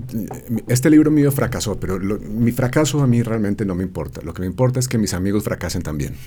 este 0.69 0.91
libro 0.91 1.11
mío 1.11 1.31
fracasó, 1.33 1.79
pero 1.79 1.99
mi 1.99 2.53
fracaso 2.53 3.03
a 3.03 3.07
mí 3.07 3.23
realmente 3.23 3.65
no 3.65 3.75
me 3.75 3.83
importa. 3.83 4.21
Lo 4.23 4.35
que 4.35 4.41
me 4.41 4.47
importa 4.47 4.81
es 4.81 4.89
que 4.89 4.99
mis 4.99 5.15
amigos 5.15 5.45
fracasen 5.45 5.83
también. 5.83 6.15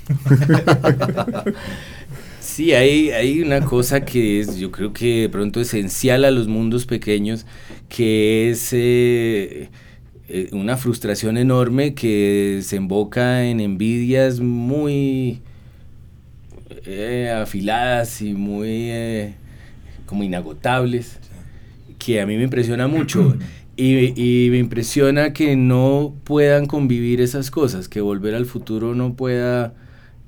Sí, 2.43 2.73
hay, 2.73 3.09
hay 3.11 3.41
una 3.41 3.61
cosa 3.61 4.03
que 4.03 4.41
es, 4.41 4.57
yo 4.57 4.69
creo 4.69 4.91
que 4.91 5.21
de 5.21 5.29
pronto 5.29 5.61
esencial 5.61 6.25
a 6.25 6.29
los 6.29 6.47
mundos 6.47 6.85
pequeños, 6.85 7.45
que 7.87 8.51
es 8.51 8.73
eh, 8.73 9.69
eh, 10.27 10.49
una 10.51 10.75
frustración 10.77 11.37
enorme 11.37 11.95
que 11.95 12.55
desemboca 12.57 13.45
en 13.45 13.61
envidias 13.61 14.39
muy 14.41 15.41
eh, 16.85 17.31
afiladas 17.35 18.21
y 18.21 18.33
muy 18.33 18.89
eh, 18.89 19.35
como 20.05 20.23
inagotables, 20.23 21.19
que 21.97 22.21
a 22.21 22.25
mí 22.25 22.37
me 22.37 22.43
impresiona 22.43 22.87
mucho. 22.87 23.35
Y, 23.75 24.49
me 24.51 24.59
impresiona 24.59 25.33
que 25.33 25.55
no 25.55 26.13
puedan 26.25 26.67
convivir 26.67 27.21
esas 27.21 27.49
cosas, 27.49 27.89
que 27.89 28.01
volver 28.01 28.35
al 28.35 28.45
futuro 28.45 28.93
no 28.93 29.15
pueda 29.15 29.73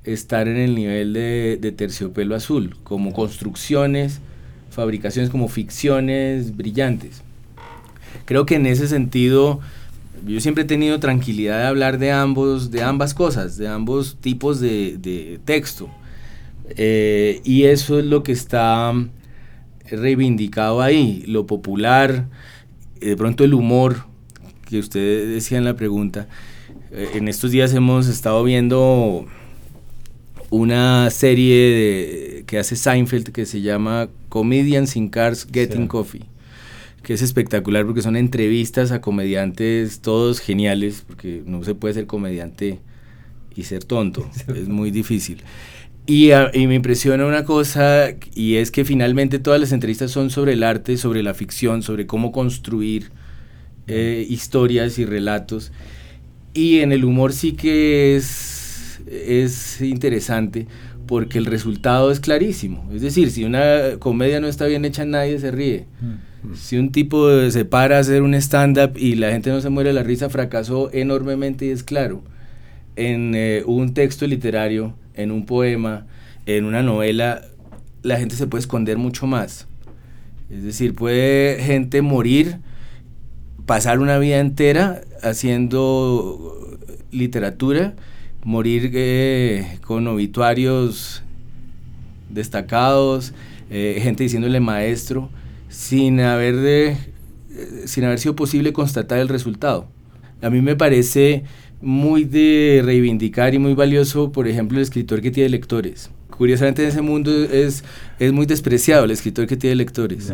estar 0.02 0.48
en 0.48 0.56
el 0.56 0.74
nivel 0.74 1.12
de, 1.12 1.56
de 1.60 1.70
terciopelo 1.70 2.34
azul, 2.34 2.76
como 2.82 3.12
construcciones, 3.12 4.20
fabricaciones, 4.70 5.30
como 5.30 5.46
ficciones 5.46 6.56
brillantes. 6.56 7.22
Creo 8.24 8.46
que 8.46 8.56
en 8.56 8.66
ese 8.66 8.88
sentido 8.88 9.60
yo 10.26 10.40
siempre 10.40 10.64
he 10.64 10.66
tenido 10.66 10.98
tranquilidad 10.98 11.60
de 11.60 11.66
hablar 11.66 11.98
de 11.98 12.10
ambos, 12.12 12.70
de 12.70 12.82
ambas 12.82 13.14
cosas, 13.14 13.56
de 13.56 13.68
ambos 13.68 14.16
tipos 14.20 14.60
de, 14.60 14.96
de 14.98 15.38
texto. 15.44 15.88
Eh, 16.70 17.40
y 17.44 17.64
eso 17.64 17.98
es 17.98 18.04
lo 18.04 18.22
que 18.22 18.32
está 18.32 18.92
reivindicado 19.90 20.82
ahí, 20.82 21.22
lo 21.26 21.46
popular, 21.46 22.28
eh, 23.00 23.10
de 23.10 23.16
pronto 23.16 23.44
el 23.44 23.54
humor, 23.54 24.04
que 24.68 24.78
usted 24.78 25.28
decía 25.28 25.58
en 25.58 25.64
la 25.64 25.76
pregunta. 25.76 26.28
Eh, 26.90 27.10
en 27.14 27.28
estos 27.28 27.50
días 27.50 27.72
hemos 27.74 28.08
estado 28.08 28.42
viendo 28.42 29.26
una 30.50 31.10
serie 31.10 32.44
que 32.46 32.58
hace 32.58 32.76
Seinfeld 32.76 33.30
que 33.30 33.46
se 33.46 33.60
llama 33.60 34.08
Comedians 34.28 34.96
in 34.96 35.08
Cars 35.08 35.46
Getting 35.50 35.88
Coffee, 35.88 36.24
que 37.02 37.14
es 37.14 37.22
espectacular 37.22 37.84
porque 37.84 38.02
son 38.02 38.16
entrevistas 38.16 38.92
a 38.92 39.00
comediantes 39.00 40.00
todos 40.00 40.40
geniales, 40.40 41.04
porque 41.06 41.42
no 41.46 41.62
se 41.64 41.74
puede 41.74 41.94
ser 41.94 42.06
comediante 42.06 42.80
y 43.54 43.64
ser 43.64 43.84
tonto, 43.84 44.28
es 44.54 44.68
muy 44.68 44.90
difícil. 44.90 45.42
Y, 46.06 46.30
y, 46.32 46.66
me 46.68 46.76
impresiona 46.76 47.26
una 47.26 47.44
cosa, 47.44 48.10
y 48.34 48.56
es 48.56 48.70
que 48.70 48.84
finalmente 48.84 49.40
todas 49.40 49.60
las 49.60 49.72
entrevistas 49.72 50.12
son 50.12 50.30
sobre 50.30 50.52
el 50.52 50.62
arte, 50.62 50.96
sobre 50.96 51.22
la 51.24 51.34
ficción, 51.34 51.82
sobre 51.82 52.06
cómo 52.06 52.30
construir 52.30 53.10
eh, 53.88 54.24
historias 54.28 54.98
y 54.98 55.04
relatos. 55.04 55.72
Y 56.54 56.78
en 56.78 56.92
el 56.92 57.04
humor 57.04 57.32
sí 57.32 57.52
que 57.52 58.16
es, 58.16 59.00
es 59.10 59.80
interesante 59.80 60.66
porque 61.06 61.38
el 61.38 61.46
resultado 61.46 62.10
es 62.10 62.20
clarísimo. 62.20 62.88
Es 62.92 63.02
decir, 63.02 63.30
si 63.30 63.44
una 63.44 63.98
comedia 63.98 64.40
no 64.40 64.48
está 64.48 64.66
bien 64.66 64.84
hecha, 64.84 65.04
nadie 65.04 65.38
se 65.38 65.50
ríe. 65.50 65.86
Mm. 66.00 66.54
Si 66.54 66.76
un 66.76 66.90
tipo 66.90 67.50
se 67.50 67.64
para 67.64 67.96
a 67.96 68.00
hacer 68.00 68.22
un 68.22 68.34
stand-up 68.34 68.96
y 68.96 69.14
la 69.14 69.30
gente 69.30 69.50
no 69.50 69.60
se 69.60 69.70
muere 69.70 69.90
de 69.90 69.94
la 69.94 70.02
risa, 70.02 70.28
fracasó 70.28 70.90
enormemente 70.92 71.66
y 71.66 71.70
es 71.70 71.82
claro. 71.82 72.22
En 72.96 73.34
eh, 73.34 73.62
un 73.66 73.94
texto 73.94 74.26
literario 74.26 74.94
en 75.16 75.30
un 75.30 75.46
poema, 75.46 76.06
en 76.46 76.64
una 76.64 76.82
novela, 76.82 77.42
la 78.02 78.18
gente 78.18 78.36
se 78.36 78.46
puede 78.46 78.60
esconder 78.60 78.98
mucho 78.98 79.26
más. 79.26 79.66
Es 80.50 80.62
decir, 80.62 80.94
puede 80.94 81.62
gente 81.62 82.02
morir, 82.02 82.58
pasar 83.66 83.98
una 83.98 84.18
vida 84.18 84.38
entera 84.38 85.00
haciendo 85.22 86.78
literatura, 87.10 87.94
morir 88.44 88.92
eh, 88.94 89.78
con 89.84 90.06
obituarios 90.06 91.24
destacados, 92.30 93.34
eh, 93.70 93.98
gente 94.00 94.22
diciéndole 94.22 94.60
maestro, 94.60 95.30
sin 95.68 96.20
haber, 96.20 96.54
eh, 96.64 96.96
sin 97.86 98.04
haber 98.04 98.20
sido 98.20 98.36
posible 98.36 98.72
constatar 98.72 99.18
el 99.18 99.28
resultado. 99.28 99.88
A 100.42 100.50
mí 100.50 100.60
me 100.60 100.76
parece 100.76 101.44
muy 101.80 102.24
de 102.24 102.82
reivindicar 102.84 103.54
y 103.54 103.58
muy 103.58 103.74
valioso, 103.74 104.32
por 104.32 104.48
ejemplo, 104.48 104.78
el 104.78 104.82
escritor 104.82 105.20
que 105.20 105.30
tiene 105.30 105.50
lectores. 105.50 106.10
Curiosamente 106.30 106.82
en 106.82 106.88
ese 106.88 107.02
mundo 107.02 107.30
es, 107.32 107.84
es 108.18 108.32
muy 108.32 108.46
despreciado 108.46 109.04
el 109.04 109.10
escritor 109.10 109.46
que 109.46 109.56
tiene 109.56 109.76
lectores. 109.76 110.32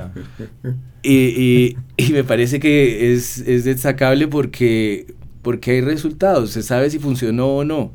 Y, 1.02 1.76
y, 1.96 2.12
me 2.12 2.24
parece 2.24 2.58
que 2.60 3.12
es, 3.12 3.38
es, 3.38 3.64
destacable 3.64 4.28
porque, 4.28 5.14
porque 5.42 5.72
hay 5.72 5.80
resultados, 5.80 6.50
se 6.50 6.62
sabe 6.62 6.90
si 6.90 6.98
funcionó 6.98 7.56
o 7.56 7.64
no. 7.64 7.92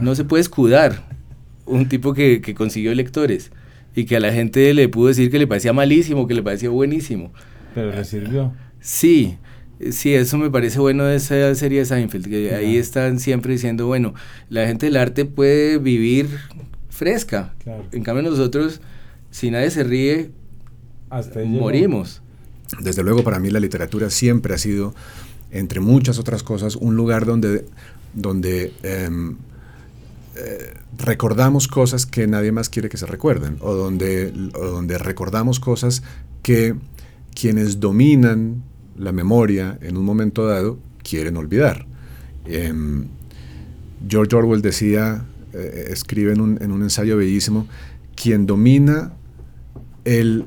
No 0.00 0.14
se 0.14 0.24
puede 0.24 0.40
escudar 0.40 1.04
un 1.66 1.88
tipo 1.88 2.14
que, 2.14 2.40
que 2.40 2.54
consiguió 2.54 2.94
lectores 2.94 3.50
y 3.94 4.04
que 4.04 4.16
a 4.16 4.20
la 4.20 4.32
gente 4.32 4.72
le 4.74 4.88
pudo 4.88 5.08
decir 5.08 5.30
que 5.30 5.38
le 5.38 5.46
parecía 5.46 5.72
malísimo, 5.72 6.26
que 6.26 6.34
le 6.34 6.42
parecía 6.42 6.70
buenísimo. 6.70 7.32
Pero 7.74 7.92
le 7.92 8.04
sirvió. 8.04 8.52
Sí, 8.80 9.38
Sí, 9.90 10.14
eso 10.14 10.38
me 10.38 10.50
parece 10.50 10.78
bueno 10.78 11.04
de 11.04 11.16
esa 11.16 11.54
serie 11.54 11.80
de 11.80 11.84
Seinfeld, 11.84 12.28
que 12.28 12.54
ahí 12.54 12.78
están 12.78 13.20
siempre 13.20 13.52
diciendo, 13.52 13.86
bueno, 13.86 14.14
la 14.48 14.66
gente 14.66 14.86
del 14.86 14.96
arte 14.96 15.26
puede 15.26 15.78
vivir 15.78 16.28
fresca. 16.88 17.54
En 17.92 18.02
cambio 18.02 18.30
nosotros, 18.30 18.80
si 19.30 19.50
nadie 19.50 19.70
se 19.70 19.84
ríe, 19.84 20.30
morimos. 21.44 22.22
Desde 22.80 23.02
luego 23.02 23.22
para 23.22 23.38
mí 23.38 23.50
la 23.50 23.60
literatura 23.60 24.08
siempre 24.08 24.54
ha 24.54 24.58
sido, 24.58 24.94
entre 25.50 25.80
muchas 25.80 26.18
otras 26.18 26.42
cosas, 26.42 26.76
un 26.76 26.96
lugar 26.96 27.26
donde, 27.26 27.66
donde 28.14 28.72
em, 28.82 29.36
eh, 30.36 30.74
recordamos 30.96 31.68
cosas 31.68 32.06
que 32.06 32.26
nadie 32.26 32.50
más 32.50 32.70
quiere 32.70 32.88
que 32.88 32.96
se 32.96 33.04
recuerden, 33.04 33.58
o 33.60 33.74
donde, 33.74 34.32
o 34.54 34.64
donde 34.64 34.96
recordamos 34.96 35.60
cosas 35.60 36.02
que 36.42 36.74
quienes 37.34 37.78
dominan 37.78 38.62
la 38.98 39.12
memoria 39.12 39.78
en 39.82 39.96
un 39.96 40.04
momento 40.04 40.46
dado 40.46 40.78
quieren 41.02 41.36
olvidar. 41.36 41.86
Em, 42.44 43.08
George 44.08 44.36
Orwell 44.36 44.62
decía, 44.62 45.24
eh, 45.52 45.88
escribe 45.90 46.32
en 46.32 46.40
un, 46.40 46.62
en 46.62 46.72
un 46.72 46.82
ensayo 46.82 47.16
bellísimo, 47.16 47.66
quien 48.14 48.46
domina 48.46 49.12
el 50.04 50.46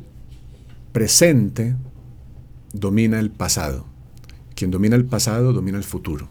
presente 0.92 1.76
domina 2.74 3.20
el 3.20 3.30
pasado. 3.32 3.86
Quien 4.56 4.72
domina 4.72 4.96
el 4.96 5.06
pasado 5.06 5.54
domina 5.54 5.78
el 5.78 5.84
futuro. 5.84 6.28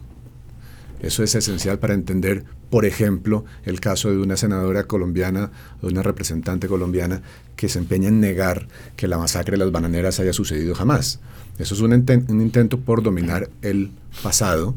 Eso 1.01 1.23
es 1.23 1.35
esencial 1.35 1.79
para 1.79 1.95
entender, 1.95 2.45
por 2.71 2.85
ejemplo, 2.85 3.45
el 3.65 3.81
caso 3.81 4.11
de 4.11 4.19
una 4.19 4.37
senadora 4.37 4.85
colombiana, 4.85 5.51
de 5.81 5.89
una 5.89 6.03
representante 6.03 6.67
colombiana 6.67 7.23
que 7.57 7.69
se 7.69 7.79
empeña 7.79 8.09
en 8.09 8.21
negar 8.21 8.69
que 8.97 9.07
la 9.07 9.19
masacre 9.19 9.53
de 9.53 9.65
las 9.65 9.73
bananeras 9.73 10.19
haya 10.19 10.33
sucedido 10.33 10.75
jamás. 10.75 11.21
Eso 11.59 11.75
es 11.75 11.81
un, 11.81 11.93
intento 11.93 12.81
por 12.81 13.03
dominar 13.03 13.51
el 13.63 13.91
pasado 14.23 14.75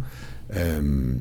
em, 0.49 1.19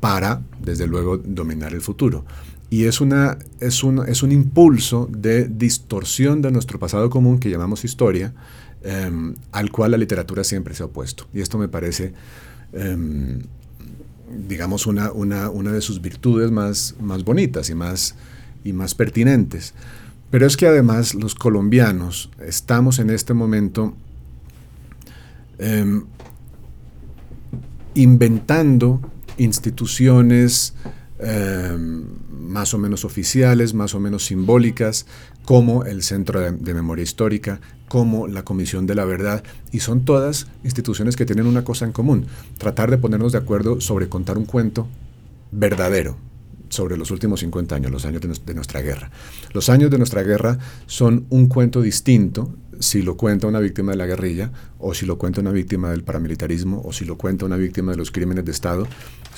para, 0.00 0.42
desde 0.62 0.86
luego, 0.86 1.18
dominar 1.18 1.74
el 1.74 1.80
futuro. 1.80 2.24
Y 2.70 2.84
es, 2.84 3.00
una, 3.00 3.38
es, 3.60 3.82
un, 3.84 4.06
es 4.08 4.22
un 4.22 4.32
impulso 4.32 5.08
de 5.10 5.48
distorsión 5.48 6.42
de 6.42 6.50
nuestro 6.50 6.78
pasado 6.78 7.10
común 7.10 7.38
que 7.38 7.50
llamamos 7.50 7.84
historia, 7.84 8.32
em, 8.82 9.34
al 9.52 9.70
cual 9.70 9.92
la 9.92 9.96
literatura 9.96 10.44
siempre 10.44 10.74
se 10.74 10.82
ha 10.82 10.86
opuesto. 10.86 11.26
Y 11.32 11.40
esto 11.40 11.58
me 11.58 11.68
parece, 11.68 12.12
em, 12.72 13.40
digamos, 14.48 14.86
una, 14.86 15.12
una, 15.12 15.50
una, 15.50 15.72
de 15.72 15.80
sus 15.80 16.00
virtudes 16.00 16.50
más, 16.50 16.94
más 17.00 17.24
bonitas 17.24 17.70
y 17.70 17.74
más, 17.74 18.16
y 18.64 18.72
más 18.72 18.94
pertinentes. 18.94 19.74
Pero 20.30 20.46
es 20.46 20.56
que 20.56 20.66
además 20.66 21.14
los 21.14 21.36
colombianos 21.36 22.30
estamos 22.40 22.98
en 22.98 23.10
este 23.10 23.32
momento 23.32 23.94
Em, 25.58 26.04
inventando 27.94 29.00
instituciones 29.38 30.74
em, 31.18 32.04
más 32.30 32.74
o 32.74 32.78
menos 32.78 33.04
oficiales, 33.04 33.72
más 33.72 33.94
o 33.94 34.00
menos 34.00 34.26
simbólicas, 34.26 35.06
como 35.44 35.84
el 35.84 36.02
Centro 36.02 36.40
de, 36.40 36.74
Memoria 36.74 37.02
Histórica, 37.02 37.60
como 37.88 38.26
la 38.26 38.44
Comisión 38.44 38.86
de 38.86 38.94
la 38.94 39.04
Verdad, 39.04 39.42
y 39.72 39.80
son 39.80 40.04
todas 40.04 40.46
instituciones 40.62 41.16
que 41.16 41.24
tienen 41.24 41.46
una 41.46 41.64
cosa 41.64 41.86
en 41.86 41.92
común, 41.92 42.26
tratar 42.58 42.90
de 42.90 42.98
ponernos 42.98 43.32
de 43.32 43.38
acuerdo 43.38 43.80
sobre 43.80 44.08
contar 44.08 44.36
un 44.36 44.44
cuento 44.44 44.86
verdadero 45.52 46.16
sobre 46.68 46.96
los 46.96 47.10
últimos 47.10 47.40
50 47.40 47.74
años, 47.74 47.90
los 47.90 48.04
años 48.04 48.22
de 48.22 48.54
nuestra 48.54 48.80
guerra. 48.80 49.10
Los 49.52 49.68
años 49.68 49.90
de 49.90 49.98
nuestra 49.98 50.22
guerra 50.22 50.58
son 50.86 51.26
un 51.30 51.46
cuento 51.46 51.82
distinto 51.82 52.54
si 52.80 53.02
lo 53.02 53.16
cuenta 53.16 53.46
una 53.46 53.60
víctima 53.60 53.92
de 53.92 53.98
la 53.98 54.06
guerrilla, 54.06 54.50
o 54.78 54.94
si 54.94 55.06
lo 55.06 55.18
cuenta 55.18 55.40
una 55.40 55.52
víctima 55.52 55.90
del 55.90 56.04
paramilitarismo, 56.04 56.82
o 56.84 56.92
si 56.92 57.04
lo 57.04 57.16
cuenta 57.16 57.46
una 57.46 57.56
víctima 57.56 57.92
de 57.92 57.98
los 57.98 58.10
crímenes 58.10 58.44
de 58.44 58.52
Estado. 58.52 58.86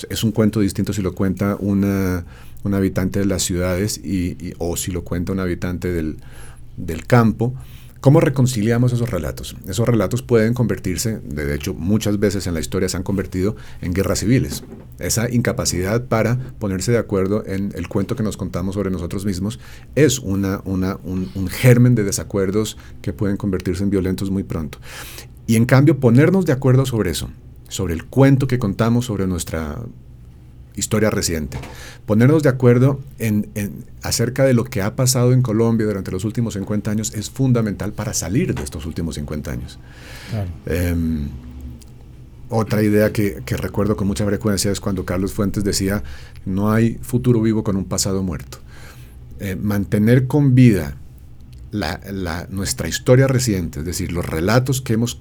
Es 0.09 0.25
un 0.25 0.33
cuento 0.33 0.61
distinto 0.61 0.93
si 0.93 1.03
lo 1.03 1.15
cuenta 1.15 1.57
una, 1.59 2.25
un 2.65 2.75
habitante 2.75 3.21
de 3.21 3.27
las 3.27 3.43
ciudades 3.43 3.99
y, 3.99 4.55
o 4.59 4.77
si 4.77 4.93
lo 4.93 5.05
cuenta 5.05 5.33
un 5.33 5.41
habitante 5.41 5.93
del, 5.93 6.19
del 6.77 7.07
campo. 7.07 7.55
¿Cómo 8.01 8.21
reconciliamos 8.21 8.93
esos 8.93 9.11
relatos? 9.11 9.57
Esos 9.67 9.89
relatos 9.89 10.23
pueden 10.23 10.55
convertirse, 10.55 11.19
de 11.19 11.53
hecho 11.53 11.75
muchas 11.75 12.21
veces 12.21 12.47
en 12.47 12.55
la 12.55 12.61
historia 12.61 12.89
se 12.89 12.97
han 12.97 13.03
convertido 13.03 13.57
en 13.81 13.93
guerras 13.93 14.21
civiles. 14.21 14.63
Esa 15.01 15.29
incapacidad 15.29 16.05
para 16.07 16.39
ponerse 16.61 16.93
de 16.93 16.99
acuerdo 16.99 17.45
en 17.45 17.73
el 17.75 17.89
cuento 17.89 18.15
que 18.15 18.23
nos 18.23 18.37
contamos 18.37 18.77
sobre 18.77 18.91
nosotros 18.91 19.25
mismos 19.25 19.59
es 19.97 20.21
una, 20.21 20.61
un, 20.65 20.85
un 21.35 21.49
germen 21.49 21.97
de 21.97 22.05
desacuerdos 22.05 22.77
que 23.03 23.13
pueden 23.13 23.37
convertirse 23.37 23.83
en 23.83 23.91
violentos 23.91 24.31
muy 24.31 24.45
pronto. 24.45 24.79
Y 25.49 25.57
en 25.57 25.65
cambio 25.65 25.99
ponernos 25.99 26.47
de 26.47 26.53
acuerdo 26.53 26.87
sobre 26.87 27.11
eso, 27.11 27.31
sobre 27.69 27.95
el 27.95 28.05
cuento 28.05 28.47
que 28.47 28.61
contamos 28.61 29.07
sobre 29.07 29.27
nuestra 29.27 29.81
historia 30.79 31.11
reciente. 31.11 31.59
Ponernos 32.07 32.43
de 32.43 32.49
acuerdo 32.49 33.01
en, 33.19 33.51
acerca 34.03 34.45
de 34.45 34.55
lo 34.55 34.65
que 34.65 34.83
ha 34.83 34.97
pasado 34.97 35.33
en 35.33 35.43
Colombia 35.43 35.87
durante 35.87 36.11
los 36.11 36.25
últimos 36.25 36.55
50 36.55 36.91
años 36.91 37.15
es 37.15 37.31
fundamental 37.31 37.93
para 37.93 38.15
salir 38.15 38.55
de 38.55 38.63
estos 38.63 38.87
últimos 38.87 39.17
50 39.17 39.51
años. 39.51 39.79
Em, 40.67 41.29
otra 42.49 42.83
idea 42.83 43.13
que, 43.13 43.43
recuerdo 43.47 43.97
con 43.97 44.07
mucha 44.07 44.25
frecuencia 44.25 44.71
es 44.71 44.81
cuando 44.81 45.05
Carlos 45.05 45.33
Fuentes 45.33 45.65
decía, 45.65 46.03
no 46.47 46.71
hay 46.71 46.99
futuro 47.03 47.43
vivo 47.43 47.63
con 47.63 47.77
un 47.77 47.85
pasado 47.85 48.23
muerto. 48.23 48.59
Eh, 49.41 49.55
mantener 49.55 50.27
con 50.27 50.55
vida 50.55 50.97
la, 51.71 52.47
nuestra 52.51 52.89
historia 52.89 53.27
reciente, 53.27 53.81
es 53.81 53.85
decir, 53.85 54.13
los 54.13 54.25
relatos 54.25 54.81
que 54.81 54.95
hemos, 54.95 55.19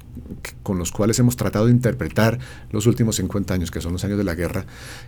con 0.64 0.78
los 0.78 0.92
cuales 0.92 1.20
hemos 1.20 1.36
tratado 1.36 1.66
de 1.66 1.72
interpretar 1.72 2.40
los 2.72 2.86
últimos 2.86 3.18
50 3.18 3.54
años, 3.54 3.72
que 3.72 3.82
son 3.82 3.94
los 3.94 4.04
años 4.04 4.18
de 4.18 4.24
la 4.24 4.36
guerra, 4.36 4.66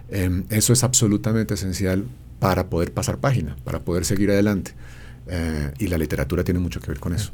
em, 0.10 0.43
eso 0.49 0.73
es 0.73 0.84
absolutamente 0.84 1.54
esencial 1.54 2.06
para 2.39 2.67
poder 2.69 2.93
pasar 2.93 3.17
página, 3.17 3.56
para 3.63 3.80
poder 3.80 4.06
seguir 4.06 4.32
adelante. 4.32 4.73
Eh, 5.32 5.71
y 5.78 5.88
la 5.88 5.97
literatura 5.97 6.43
tiene 6.43 6.60
mucho 6.60 6.80
que 6.80 6.88
ver 6.88 6.99
con 6.99 7.13
eso. 7.13 7.32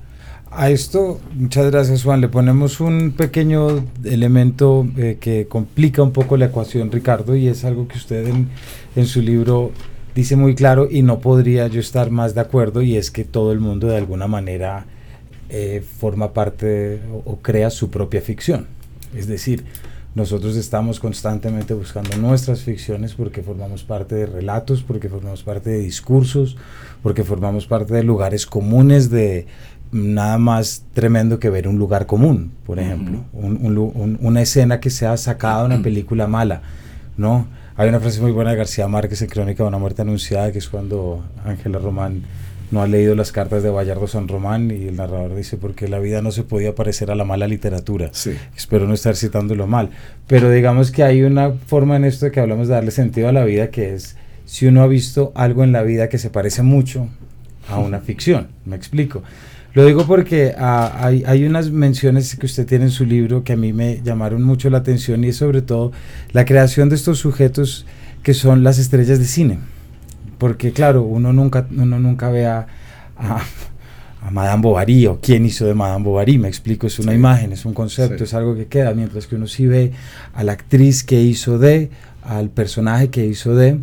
A 0.51 0.69
esto, 0.69 1.19
muchas 1.33 1.71
gracias 1.71 2.03
Juan, 2.03 2.21
le 2.21 2.29
ponemos 2.29 2.79
un 2.79 3.11
pequeño 3.11 3.85
elemento 4.03 4.87
eh, 4.97 5.17
que 5.19 5.47
complica 5.47 6.03
un 6.03 6.11
poco 6.11 6.37
la 6.37 6.45
ecuación, 6.45 6.91
Ricardo, 6.91 7.35
y 7.35 7.47
es 7.47 7.65
algo 7.65 7.87
que 7.87 7.97
usted 7.97 8.27
en, 8.27 8.49
en 8.95 9.05
su 9.05 9.21
libro 9.21 9.71
dice 10.15 10.37
muy 10.37 10.55
claro 10.55 10.87
y 10.89 11.03
no 11.03 11.19
podría 11.19 11.67
yo 11.67 11.81
estar 11.81 12.09
más 12.09 12.33
de 12.33 12.41
acuerdo 12.41 12.81
y 12.81 12.95
es 12.95 13.11
que 13.11 13.25
todo 13.25 13.51
el 13.51 13.59
mundo 13.59 13.87
de 13.87 13.97
alguna 13.97 14.27
manera 14.27 14.85
eh, 15.49 15.83
forma 15.99 16.33
parte 16.33 17.01
o, 17.25 17.35
crea 17.37 17.69
su 17.69 17.91
propia 17.91 18.21
ficción. 18.21 18.65
Es 19.13 19.27
decir, 19.27 19.65
nosotros 20.15 20.55
estamos 20.55 21.01
constantemente 21.01 21.73
buscando 21.73 22.17
nuestras 22.17 22.61
ficciones 22.61 23.13
porque 23.13 23.43
formamos 23.43 23.83
parte 23.83 24.15
de 24.15 24.25
relatos, 24.25 24.81
porque 24.81 25.09
formamos 25.09 25.43
parte 25.43 25.69
de 25.69 25.79
discursos, 25.79 26.55
porque 27.03 27.23
formamos 27.25 27.67
parte 27.67 27.93
de 27.93 28.03
lugares 28.03 28.45
comunes 28.45 29.09
de 29.09 29.45
nada 29.91 30.37
más 30.37 30.85
tremendo 30.93 31.39
que 31.39 31.49
ver 31.49 31.67
un 31.67 31.77
lugar 31.77 32.05
común, 32.05 32.51
por 32.65 32.79
ejemplo, 32.79 33.23
una 33.33 34.41
escena 34.41 34.79
que 34.79 34.89
sea 34.89 35.15
sacada 35.17 35.61
de 35.61 35.75
una 35.75 35.83
película 35.83 36.25
mala, 36.27 36.61
¿no? 37.17 37.47
Hay 37.77 37.89
una 37.89 37.99
frase 37.99 38.21
muy 38.21 38.31
buena 38.31 38.51
de 38.51 38.55
García 38.55 38.87
Márquez 38.87 39.21
en 39.21 39.27
Crónica 39.27 39.63
de 39.63 39.67
una 39.67 39.77
muerte 39.77 40.01
anunciada, 40.01 40.49
que 40.53 40.59
es 40.59 40.69
cuando 40.69 41.25
Ángela 41.43 41.77
Román 41.77 42.23
no 42.71 42.81
ha 42.81 42.87
leído 42.87 43.15
las 43.15 43.33
cartas 43.33 43.63
de 43.63 43.69
Bayardo 43.69 44.07
San 44.07 44.29
Román 44.29 44.71
y 44.71 44.87
el 44.87 44.95
narrador 44.95 45.35
dice 45.35 45.57
porque 45.57 45.89
la 45.89 45.99
vida 45.99 46.21
no 46.21 46.31
se 46.31 46.43
podía 46.43 46.73
parecer 46.73 47.11
a 47.11 47.15
la 47.15 47.25
mala 47.25 47.47
literatura. 47.47 48.11
Espero 48.55 48.87
no 48.87 48.93
estar 48.93 49.17
citándolo 49.17 49.67
mal. 49.67 49.89
Pero 50.25 50.49
digamos 50.49 50.89
que 50.89 51.03
hay 51.03 51.23
una 51.23 51.51
forma 51.51 51.97
en 51.97 52.05
esto 52.05 52.27
de 52.27 52.31
que 52.31 52.39
hablamos 52.39 52.69
de 52.69 52.75
darle 52.75 52.91
sentido 52.91 53.27
a 53.27 53.33
la 53.33 53.43
vida 53.43 53.69
que 53.71 53.93
es 53.93 54.15
si 54.45 54.67
uno 54.67 54.81
ha 54.81 54.87
visto 54.87 55.33
algo 55.35 55.65
en 55.65 55.73
la 55.73 55.83
vida 55.83 56.07
que 56.07 56.17
se 56.17 56.29
parece 56.29 56.61
mucho 56.61 57.09
a 57.67 57.77
una 57.79 57.99
ficción. 57.99 58.47
Me 58.63 58.77
explico. 58.77 59.21
Lo 59.75 59.85
digo 59.85 60.07
porque 60.07 60.55
ah, 60.57 60.99
hay, 61.01 61.25
hay, 61.27 61.43
unas 61.45 61.69
menciones 61.69 62.37
que 62.37 62.45
usted 62.45 62.65
tiene 62.65 62.85
en 62.85 62.91
su 62.91 63.05
libro 63.05 63.43
que 63.43 63.53
a 63.53 63.57
mí 63.57 63.73
me 63.73 64.01
llamaron 64.01 64.41
mucho 64.41 64.69
la 64.69 64.77
atención 64.77 65.25
y 65.25 65.27
es 65.27 65.35
sobre 65.35 65.61
todo 65.61 65.91
la 66.31 66.45
creación 66.45 66.87
de 66.87 66.95
estos 66.95 67.19
sujetos 67.19 67.85
que 68.23 68.33
son 68.33 68.63
las 68.63 68.79
estrellas 68.79 69.19
de 69.19 69.25
cine. 69.25 69.59
Porque 70.37 70.71
claro, 70.71 71.03
uno 71.03 71.33
nunca, 71.33 71.67
uno 71.69 71.99
nunca 71.99 72.29
ve 72.29 72.45
a, 72.45 72.67
a, 73.17 73.41
Madame 74.31 74.61
Bovary 74.61 75.07
o 75.07 75.19
quién 75.19 75.45
hizo 75.45 75.65
de 75.65 75.73
Madame 75.73 76.05
Bovary, 76.05 76.37
me 76.37 76.47
explico, 76.47 76.87
es 76.87 76.97
una 76.97 77.13
imagen, 77.13 77.51
es 77.51 77.65
un 77.65 77.73
concepto, 77.73 78.23
es 78.23 78.33
algo 78.33 78.55
que 78.55 78.67
queda, 78.67 78.93
mientras 78.93 79.27
que 79.27 79.35
uno 79.35 79.45
sí 79.45 79.67
ve 79.67 79.91
a 80.33 80.43
la 80.45 80.53
actriz 80.53 81.03
que 81.03 81.21
hizo 81.21 81.59
de, 81.59 81.91
al 82.23 82.49
personaje 82.49 83.09
que 83.09 83.25
hizo 83.25 83.55
de, 83.55 83.77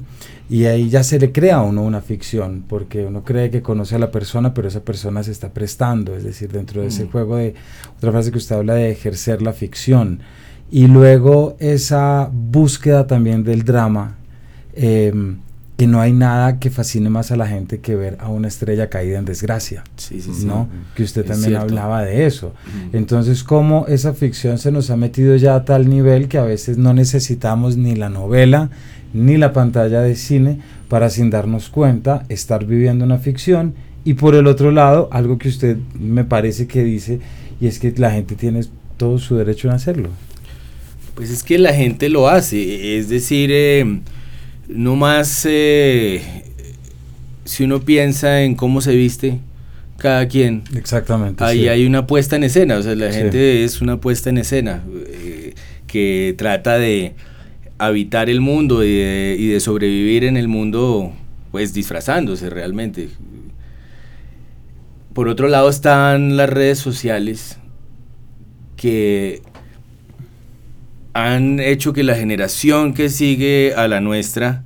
y 0.53 0.67
ahí 0.67 0.91
ya 0.91 1.03
se 1.03 1.19
le 1.19 1.33
crea 1.33 1.57
a 1.57 1.62
uno 1.62 1.83
una 1.83 2.03
ficción, 2.03 2.67
porque 2.69 3.07
uno 3.07 3.25
cree 3.25 3.49
que 3.49 3.62
conoce 3.62 3.95
a 3.95 3.99
la 3.99 4.11
persona, 4.11 4.53
pero 4.53 4.69
esa 4.69 4.85
persona 4.85 5.23
se 5.23 5.31
está 5.31 5.49
prestando, 5.49 6.15
es 6.15 6.25
decir, 6.25 6.53
dentro 6.53 6.83
de 6.83 6.88
ese 6.88 7.07
mm. 7.07 7.11
juego 7.11 7.37
de, 7.37 7.55
otra 7.97 8.12
frase 8.12 8.31
que 8.31 8.37
usted 8.37 8.57
habla 8.57 8.75
de 8.75 8.91
ejercer 8.91 9.41
la 9.41 9.55
ficción, 9.55 10.21
y 10.71 10.88
luego 10.88 11.57
esa 11.59 12.29
búsqueda 12.31 13.07
también 13.07 13.45
del 13.45 13.62
drama, 13.62 14.19
eh, 14.75 15.11
que 15.79 15.87
no 15.87 16.03
hay 16.03 16.12
nada 16.12 16.59
que 16.59 16.69
fascine 16.69 17.09
más 17.09 17.31
a 17.33 17.37
la 17.37 17.47
gente 17.47 17.81
que 17.81 17.97
ver 17.97 18.19
a 18.21 18.29
una 18.29 18.49
estrella 18.49 18.91
caída 18.91 19.19
en 19.19 19.25
desgracia, 19.25 19.83
sí, 19.97 20.21
sí, 20.21 20.45
¿no? 20.45 20.69
Que 20.95 21.03
usted 21.03 21.25
también 21.25 21.57
hablaba 21.57 22.03
de 22.03 22.27
eso. 22.27 22.53
Entonces, 22.93 23.43
cómo 23.43 23.87
esa 23.88 24.12
ficción 24.12 24.59
se 24.59 24.71
nos 24.71 24.91
ha 24.91 24.97
metido 24.97 25.35
ya 25.37 25.55
a 25.55 25.65
tal 25.65 25.88
nivel 25.88 26.29
que 26.29 26.37
a 26.37 26.45
veces 26.45 26.77
no 26.77 26.93
necesitamos 26.93 27.79
ni 27.79 27.97
la 27.97 28.11
novela 28.11 28.71
ni 29.12 29.37
la 29.37 29.53
pantalla 29.53 30.01
de 30.01 30.16
cine 30.16 30.59
para 30.88 31.11
sin 31.11 31.31
darnos 31.31 31.68
cuenta 31.68 32.25
estar 32.29 32.66
viviendo 32.66 33.05
una 33.05 33.18
ficción 33.18 33.75
y 34.05 34.14
por 34.14 34.35
el 34.35 34.46
otro 34.46 34.70
lado, 34.72 35.09
algo 35.12 35.38
que 35.38 35.48
usted 35.48 35.77
me 35.98 36.25
parece 36.25 36.66
que 36.66 36.83
dice 36.83 37.20
y 37.61 37.66
es 37.66 37.79
que 37.79 37.92
la 37.96 38.11
gente 38.11 38.35
tiene 38.35 38.62
todo 38.96 39.18
su 39.18 39.37
derecho 39.37 39.70
a 39.70 39.75
hacerlo. 39.75 40.09
Pues 41.14 41.31
es 41.31 41.42
que 41.42 41.59
la 41.59 41.72
gente 41.72 42.09
lo 42.09 42.29
hace, 42.29 42.98
es 42.98 43.09
decir, 43.09 43.51
eh, 43.53 44.01
no 44.68 44.96
más 44.96 45.46
eh, 45.48 46.22
si 47.44 47.64
uno 47.64 47.81
piensa 47.81 48.42
en 48.42 48.55
cómo 48.55 48.81
se 48.81 48.94
viste 48.94 49.38
cada 49.98 50.27
quien. 50.27 50.64
Exactamente. 50.75 51.44
Ahí 51.44 51.68
hay 51.68 51.87
una 51.87 52.07
puesta 52.07 52.37
en 52.37 52.44
escena, 52.44 52.79
o 52.79 52.83
sea, 52.83 52.96
la 52.96 53.12
gente 53.12 53.62
es 53.62 53.81
una 53.81 53.98
puesta 53.98 54.31
en 54.31 54.38
escena 54.38 54.83
eh, 55.07 55.55
que 55.87 56.35
trata 56.37 56.79
de 56.79 57.14
habitar 57.87 58.31
el 58.31 58.40
mundo 58.40 58.85
y 58.85 59.49
de, 59.49 59.61
sobrevivir 59.61 60.25
en 60.25 60.37
el 60.37 60.47
mundo, 60.47 61.12
pues 61.51 61.75
disfrazándose 61.75 62.49
realmente. 62.49 63.09
Por 65.12 65.29
otro 65.29 65.49
lado 65.49 65.68
están 65.68 66.37
las 66.37 66.49
redes 66.49 66.79
sociales 66.79 67.59
que 68.77 69.42
han 71.12 71.61
hecho 71.61 71.92
que 71.92 72.05
la 72.05 72.14
generación 72.14 72.95
que 72.95 73.11
sigue 73.11 73.75
a 73.77 73.88
la 73.88 74.01
nuestra 74.01 74.64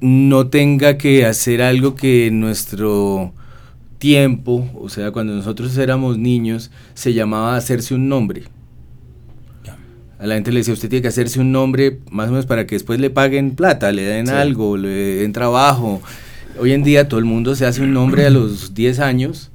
no 0.00 0.48
tenga 0.48 0.98
que 0.98 1.26
hacer 1.26 1.62
algo 1.62 1.94
que 1.94 2.28
en 2.28 2.40
nuestro 2.40 3.34
tiempo, 3.98 4.70
o 4.74 4.88
sea, 4.88 5.10
cuando 5.10 5.34
nosotros 5.34 5.76
éramos 5.78 6.16
niños, 6.16 6.70
se 6.94 7.12
llamaba 7.12 7.56
hacerse 7.56 7.94
un 7.94 8.08
nombre. 8.08 8.44
A 10.24 10.26
la 10.26 10.36
gente 10.36 10.52
le 10.52 10.60
decía, 10.60 10.72
usted 10.72 10.88
tiene 10.88 11.02
que 11.02 11.08
hacerse 11.08 11.38
un 11.38 11.52
nombre 11.52 11.98
más 12.10 12.28
o 12.28 12.30
menos 12.30 12.46
para 12.46 12.66
que 12.66 12.76
después 12.76 12.98
le 12.98 13.10
paguen 13.10 13.50
plata, 13.50 13.92
le 13.92 14.04
den 14.04 14.30
algo, 14.30 14.78
le 14.78 14.88
den 14.88 15.34
trabajo. 15.34 16.00
Hoy 16.58 16.72
en 16.72 16.82
día 16.82 17.10
todo 17.10 17.20
el 17.20 17.26
mundo 17.26 17.54
se 17.54 17.66
hace 17.66 17.82
un 17.82 17.92
nombre 17.92 18.24
a 18.24 18.30
los 18.30 18.72
10 18.74 19.00
años 19.00 19.50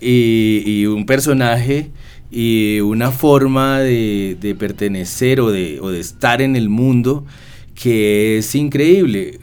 y, 0.00 0.62
y 0.64 0.86
un 0.86 1.06
personaje 1.06 1.90
y 2.30 2.78
una 2.82 3.10
forma 3.10 3.80
de, 3.80 4.36
de 4.40 4.54
pertenecer 4.54 5.40
o 5.40 5.50
de, 5.50 5.80
o 5.80 5.90
de, 5.90 5.98
estar 5.98 6.40
en 6.40 6.54
el 6.54 6.68
mundo 6.68 7.26
que 7.74 8.38
es 8.38 8.54
increíble. 8.54 9.40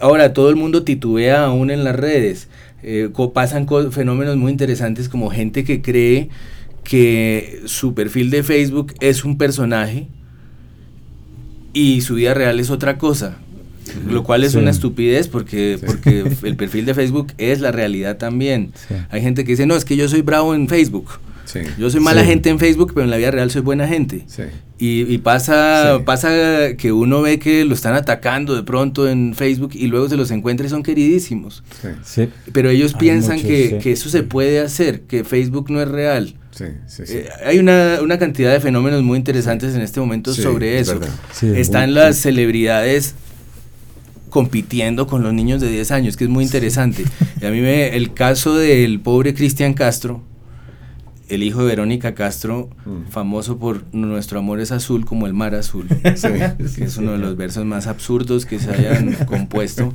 Ahora, 0.00 0.32
todo 0.32 0.50
el 0.50 0.56
mundo 0.56 0.82
titubea 0.82 1.44
aún 1.44 1.70
en 1.70 1.84
las 1.84 1.94
redes. 1.94 2.48
Eh, 2.82 3.08
pasan 3.32 3.68
fenómenos 3.92 4.36
muy 4.36 4.50
interesantes 4.50 5.08
como 5.08 5.30
gente 5.30 5.62
que 5.62 5.80
cree 5.80 6.28
que 6.84 7.62
su 7.66 7.94
perfil 7.94 8.30
de 8.30 8.42
Facebook 8.42 8.94
es 9.00 9.24
un 9.24 9.38
personaje 9.38 10.08
y 11.72 12.02
su 12.02 12.14
vida 12.14 12.34
real 12.34 12.60
es 12.60 12.70
otra 12.70 12.98
cosa. 12.98 13.38
Lo 14.08 14.22
cual 14.22 14.44
es 14.44 14.54
una 14.54 14.70
estupidez 14.70 15.28
porque, 15.28 15.78
porque 15.84 16.24
el 16.44 16.56
perfil 16.56 16.86
de 16.86 16.94
Facebook 16.94 17.32
es 17.38 17.60
la 17.60 17.72
realidad 17.72 18.16
también. 18.16 18.72
Hay 19.10 19.20
gente 19.22 19.44
que 19.44 19.52
dice, 19.52 19.66
no, 19.66 19.74
es 19.74 19.84
que 19.84 19.96
yo 19.96 20.08
soy 20.08 20.22
bravo 20.22 20.54
en 20.54 20.68
Facebook. 20.68 21.18
Yo 21.78 21.90
soy 21.90 22.00
mala 22.00 22.24
gente 22.24 22.48
en 22.48 22.58
Facebook, 22.58 22.92
pero 22.94 23.04
en 23.04 23.10
la 23.10 23.16
vida 23.16 23.30
real 23.30 23.50
soy 23.50 23.62
buena 23.62 23.86
gente. 23.86 24.24
Y, 24.78 25.18
pasa, 25.18 26.00
pasa 26.04 26.76
que 26.76 26.92
uno 26.92 27.22
ve 27.22 27.38
que 27.38 27.64
lo 27.64 27.74
están 27.74 27.94
atacando 27.94 28.54
de 28.54 28.62
pronto 28.62 29.08
en 29.08 29.34
Facebook 29.34 29.70
y 29.74 29.86
luego 29.86 30.08
se 30.08 30.16
los 30.16 30.30
encuentra 30.30 30.66
y 30.66 30.70
son 30.70 30.82
queridísimos. 30.82 31.62
Pero 32.52 32.70
ellos 32.70 32.94
piensan 32.94 33.40
que, 33.40 33.80
eso 33.84 34.08
se 34.08 34.22
puede 34.22 34.60
hacer, 34.60 35.02
que 35.02 35.24
Facebook 35.24 35.70
no 35.70 35.80
es 35.80 35.88
real. 35.88 36.34
Eh, 36.60 37.28
hay 37.44 37.58
una, 37.58 38.18
cantidad 38.18 38.52
de 38.52 38.60
fenómenos 38.60 39.02
muy 39.02 39.18
interesantes 39.18 39.74
en 39.74 39.80
este 39.80 40.00
momento 40.00 40.34
sobre 40.34 40.78
eso. 40.78 41.00
Están 41.42 41.94
las 41.94 42.16
celebridades 42.16 43.14
compitiendo 44.28 45.06
con 45.06 45.22
los 45.22 45.34
niños 45.34 45.60
de 45.60 45.70
10 45.70 45.90
años, 45.90 46.16
que 46.16 46.24
es 46.24 46.30
muy 46.30 46.44
interesante. 46.44 47.04
Y 47.40 47.44
a 47.44 47.50
mí 47.50 47.60
me, 47.60 47.96
el 47.96 48.14
caso 48.14 48.56
del 48.56 49.00
pobre 49.00 49.34
Cristian 49.34 49.74
Castro, 49.74 50.22
el 51.28 51.42
hijo 51.42 51.60
de 51.60 51.66
Verónica 51.66 52.14
Castro, 52.14 52.70
mm. 52.84 53.10
famoso 53.10 53.58
por 53.58 53.84
Nuestro 53.94 54.38
amor 54.38 54.60
es 54.60 54.72
azul 54.72 55.04
como 55.04 55.26
el 55.26 55.34
mar 55.34 55.54
azul, 55.54 55.86
que 56.02 56.84
es 56.84 56.96
uno 56.96 57.12
de 57.12 57.18
los 57.18 57.36
versos 57.36 57.64
más 57.64 57.86
absurdos 57.86 58.46
que 58.46 58.58
se 58.58 58.70
hayan 58.70 59.12
compuesto. 59.26 59.94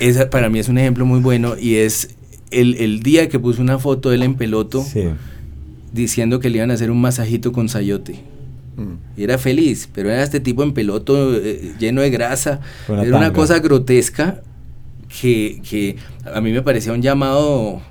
Esa 0.00 0.30
para 0.30 0.48
mí 0.48 0.58
es 0.58 0.68
un 0.68 0.78
ejemplo 0.78 1.04
muy 1.04 1.20
bueno 1.20 1.56
y 1.58 1.76
es 1.76 2.10
el, 2.50 3.02
día 3.02 3.28
que 3.28 3.38
puso 3.38 3.62
una 3.62 3.78
foto 3.78 4.10
de 4.10 4.16
él 4.16 4.22
en 4.22 4.34
peloto 4.34 4.84
diciendo 5.92 6.40
que 6.40 6.50
le 6.50 6.58
iban 6.58 6.70
a 6.70 6.74
hacer 6.74 6.90
un 6.90 7.00
masajito 7.00 7.52
con 7.52 7.68
sayote. 7.68 8.20
Mm. 8.76 9.20
Y 9.20 9.24
era 9.24 9.38
feliz, 9.38 9.88
pero 9.92 10.10
era 10.10 10.22
este 10.22 10.40
tipo 10.40 10.62
en 10.62 10.72
peloto 10.72 11.34
eh, 11.36 11.74
lleno 11.78 12.00
de 12.00 12.10
grasa. 12.10 12.60
era 12.88 13.16
una 13.16 13.32
cosa 13.32 13.58
grotesca 13.58 14.42
que, 15.20 15.60
que 15.68 15.96
a 16.24 16.40
mí 16.40 16.52
me 16.52 16.62
parecía 16.62 16.92
un 16.92 17.02
llamado 17.02 17.82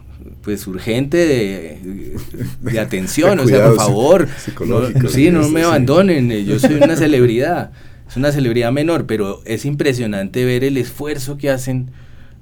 pues 0.42 0.66
urgente 0.68 1.18
de, 1.18 2.80
atención, 2.80 3.40
o 3.40 3.48
sea, 3.48 3.68
por 3.68 3.76
favor, 3.76 4.28
no, 4.65 5.10
sí, 5.10 5.32
no 5.32 5.48
me 5.50 5.63
abandonen, 5.63 6.32
eh, 6.32 6.46
yo 6.46 6.60
soy 6.60 6.76
una 6.76 6.96
celebridad, 6.98 7.71
es 8.08 8.17
una 8.17 8.32
celebridad 8.32 8.71
menor, 8.71 9.06
pero 9.06 9.42
es 9.46 9.65
impresionante 9.65 10.46
ver 10.46 10.63
el 10.63 10.78
esfuerzo 10.78 11.38
que 11.38 11.50
hacen 11.50 11.92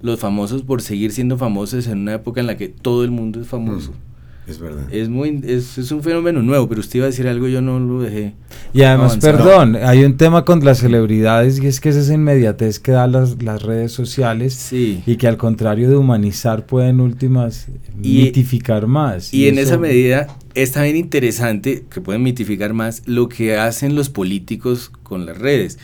los 0.01 0.19
famosos 0.19 0.61
por 0.61 0.81
seguir 0.81 1.11
siendo 1.11 1.37
famosos 1.37 1.87
en 1.87 1.99
una 1.99 2.15
época 2.15 2.39
en 2.39 2.47
la 2.47 2.55
que 2.55 2.67
todo 2.67 3.03
el 3.03 3.11
mundo 3.11 3.41
es 3.41 3.47
famoso. 3.47 3.91
Mm. 3.91 4.16
Es 4.47 4.59
verdad. 4.59 4.87
Es, 4.93 5.09
muy, 5.09 5.41
es, 5.43 5.77
es, 5.77 5.91
un 5.91 6.01
fenómeno 6.01 6.41
nuevo, 6.41 6.69
pero 6.69 6.79
usted 6.79 6.99
iba 6.99 7.05
a 7.05 7.09
decir 7.09 7.27
algo, 7.27 7.49
yo 7.49 7.61
no 7.61 7.79
lo 7.79 8.01
dejé. 8.01 8.33
Y 8.73 8.83
además, 8.83 9.17
perdón, 9.17 9.75
hay 9.75 10.05
un 10.05 10.15
tema 10.15 10.45
con 10.45 10.63
las 10.63 10.77
celebridades 10.77 11.59
y 11.61 11.67
es 11.67 11.81
que 11.81 11.89
es 11.89 11.97
esa 11.97 12.13
inmediatez 12.13 12.79
que 12.79 12.93
dan 12.93 13.11
las, 13.11 13.43
las 13.43 13.61
redes 13.61 13.91
sociales 13.91 14.71
y 14.71 15.17
que 15.17 15.27
al 15.27 15.35
contrario 15.35 15.89
de 15.89 15.97
humanizar 15.97 16.65
pueden 16.65 17.01
últimas 17.01 17.67
mitificar 17.97 18.87
más. 18.87 19.33
Y, 19.33 19.49
en 19.49 19.57
esa 19.57 19.77
medida 19.77 20.27
es 20.53 20.71
también 20.71 20.95
interesante 20.95 21.83
que 21.89 21.99
pueden 21.99 22.23
mitificar 22.23 22.73
más 22.73 23.03
lo 23.05 23.27
que 23.27 23.57
hacen 23.57 23.95
los 23.95 24.09
políticos 24.09 24.89
con 25.03 25.25
las 25.25 25.37
redes. 25.37 25.77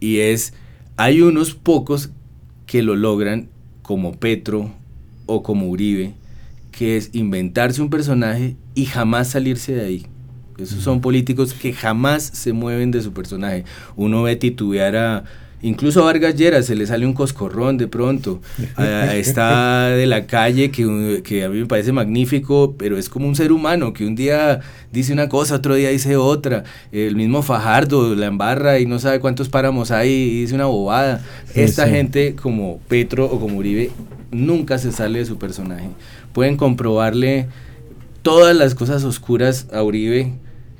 Y 0.00 0.18
es 0.18 0.54
Hay 0.96 1.22
unos 1.22 1.54
pocos 1.54 2.10
que 2.66 2.82
lo 2.82 2.96
logran, 2.96 3.48
como 3.82 4.12
Petro 4.12 4.72
o 5.26 5.44
como 5.44 5.68
Uribe, 5.68 6.14
que 6.78 6.96
es 6.96 7.10
inventarse 7.12 7.82
un 7.82 7.90
personaje 7.90 8.54
y 8.76 8.84
jamás 8.84 9.30
salirse 9.30 9.72
de 9.72 9.84
ahí. 9.84 10.06
Esos 10.58 10.80
son 10.84 11.00
políticos 11.00 11.52
que 11.52 11.72
jamás 11.72 12.22
se 12.22 12.52
mueven 12.52 12.92
de 12.92 13.02
su 13.02 13.12
personaje. 13.12 13.64
Uno 13.96 14.22
ve 14.22 14.36
titubear 14.36 14.94
a 14.94 15.24
Incluso 15.60 16.02
a 16.02 16.04
Vargas 16.04 16.36
Lleras 16.36 16.66
se 16.66 16.76
le 16.76 16.86
sale 16.86 17.04
un 17.04 17.14
coscorrón 17.14 17.78
de 17.78 17.88
pronto. 17.88 18.40
Ah, 18.76 19.10
está 19.14 19.88
de 19.88 20.06
la 20.06 20.26
calle, 20.26 20.70
que, 20.70 21.20
que, 21.24 21.44
a 21.44 21.48
mí 21.48 21.58
me 21.58 21.66
parece 21.66 21.90
magnífico, 21.90 22.76
pero 22.78 22.96
es 22.96 23.08
como 23.08 23.26
un 23.26 23.34
ser 23.34 23.50
humano 23.50 23.92
que 23.92 24.06
un 24.06 24.14
día 24.14 24.60
dice 24.92 25.12
una 25.12 25.28
cosa, 25.28 25.56
otro 25.56 25.74
día 25.74 25.88
dice 25.88 26.16
otra. 26.16 26.62
El 26.92 27.16
mismo 27.16 27.42
Fajardo 27.42 28.14
la 28.14 28.26
embarra 28.26 28.78
y 28.78 28.86
no 28.86 29.00
sabe 29.00 29.18
cuántos 29.18 29.48
páramos 29.48 29.90
hay 29.90 30.10
y 30.10 30.40
dice 30.42 30.54
una 30.54 30.66
bobada. 30.66 31.24
Esta 31.56 31.88
gente, 31.88 32.36
como 32.36 32.78
Petro 32.86 33.26
o 33.26 33.40
como 33.40 33.58
Uribe, 33.58 33.90
nunca 34.30 34.78
se 34.78 34.92
sale 34.92 35.18
de 35.18 35.24
su 35.24 35.38
personaje. 35.38 35.88
Pueden 36.38 36.56
comprobarle 36.56 37.48
todas 38.22 38.54
las 38.54 38.76
cosas 38.76 39.02
oscuras 39.02 39.66
a 39.72 39.82
Uribe 39.82 40.34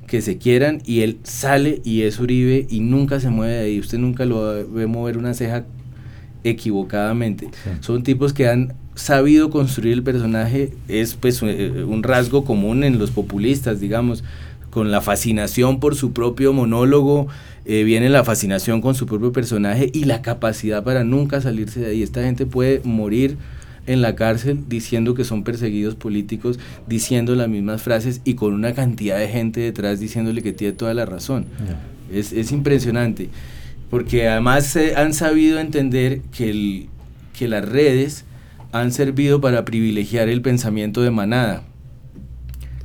que 0.06 0.22
se 0.22 0.38
quieran 0.38 0.80
y 0.86 1.00
él 1.00 1.18
sale 1.24 1.82
y 1.82 2.02
es 2.02 2.20
Uribe 2.20 2.68
y 2.70 2.78
nunca 2.78 3.18
se 3.18 3.28
mueve 3.28 3.54
de 3.54 3.60
ahí. 3.62 3.80
Usted 3.80 3.98
nunca 3.98 4.24
lo 4.24 4.70
ve 4.70 4.86
mover 4.86 5.18
una 5.18 5.34
ceja 5.34 5.64
equivocadamente. 6.44 7.50
Son 7.80 8.04
tipos 8.04 8.32
que 8.32 8.46
han 8.46 8.74
sabido 8.94 9.50
construir 9.50 9.94
el 9.94 10.04
personaje, 10.04 10.74
es 10.86 11.16
pues 11.16 11.42
eh, 11.42 11.82
un 11.84 12.04
rasgo 12.04 12.44
común 12.44 12.84
en 12.84 13.00
los 13.00 13.10
populistas, 13.10 13.80
digamos, 13.80 14.22
con 14.70 14.92
la 14.92 15.00
fascinación 15.00 15.80
por 15.80 15.96
su 15.96 16.12
propio 16.12 16.52
monólogo, 16.52 17.26
eh, 17.64 17.82
viene 17.82 18.10
la 18.10 18.22
fascinación 18.22 18.80
con 18.80 18.94
su 18.94 19.06
propio 19.06 19.32
personaje 19.32 19.90
y 19.92 20.04
la 20.04 20.22
capacidad 20.22 20.84
para 20.84 21.02
nunca 21.02 21.40
salirse 21.40 21.80
de 21.80 21.86
ahí. 21.86 22.04
Esta 22.04 22.22
gente 22.22 22.46
puede 22.46 22.80
morir 22.84 23.38
en 23.88 24.02
la 24.02 24.14
cárcel 24.14 24.64
diciendo 24.68 25.14
que 25.14 25.24
son 25.24 25.42
perseguidos 25.42 25.94
políticos, 25.94 26.60
diciendo 26.86 27.34
las 27.34 27.48
mismas 27.48 27.82
frases 27.82 28.20
y 28.24 28.34
con 28.34 28.52
una 28.52 28.74
cantidad 28.74 29.18
de 29.18 29.28
gente 29.28 29.60
detrás 29.60 29.98
diciéndole 29.98 30.42
que 30.42 30.52
tiene 30.52 30.74
toda 30.74 30.92
la 30.94 31.06
razón. 31.06 31.46
Es, 32.12 32.32
es, 32.32 32.52
impresionante, 32.52 33.30
porque 33.90 34.28
además 34.28 34.76
han 34.94 35.14
sabido 35.14 35.58
entender 35.58 36.20
que, 36.36 36.50
el, 36.50 36.88
que 37.36 37.48
las 37.48 37.66
redes 37.66 38.24
han 38.72 38.92
servido 38.92 39.40
para 39.40 39.64
privilegiar 39.64 40.28
el 40.28 40.42
pensamiento 40.42 41.02
de 41.02 41.10
manada, 41.10 41.64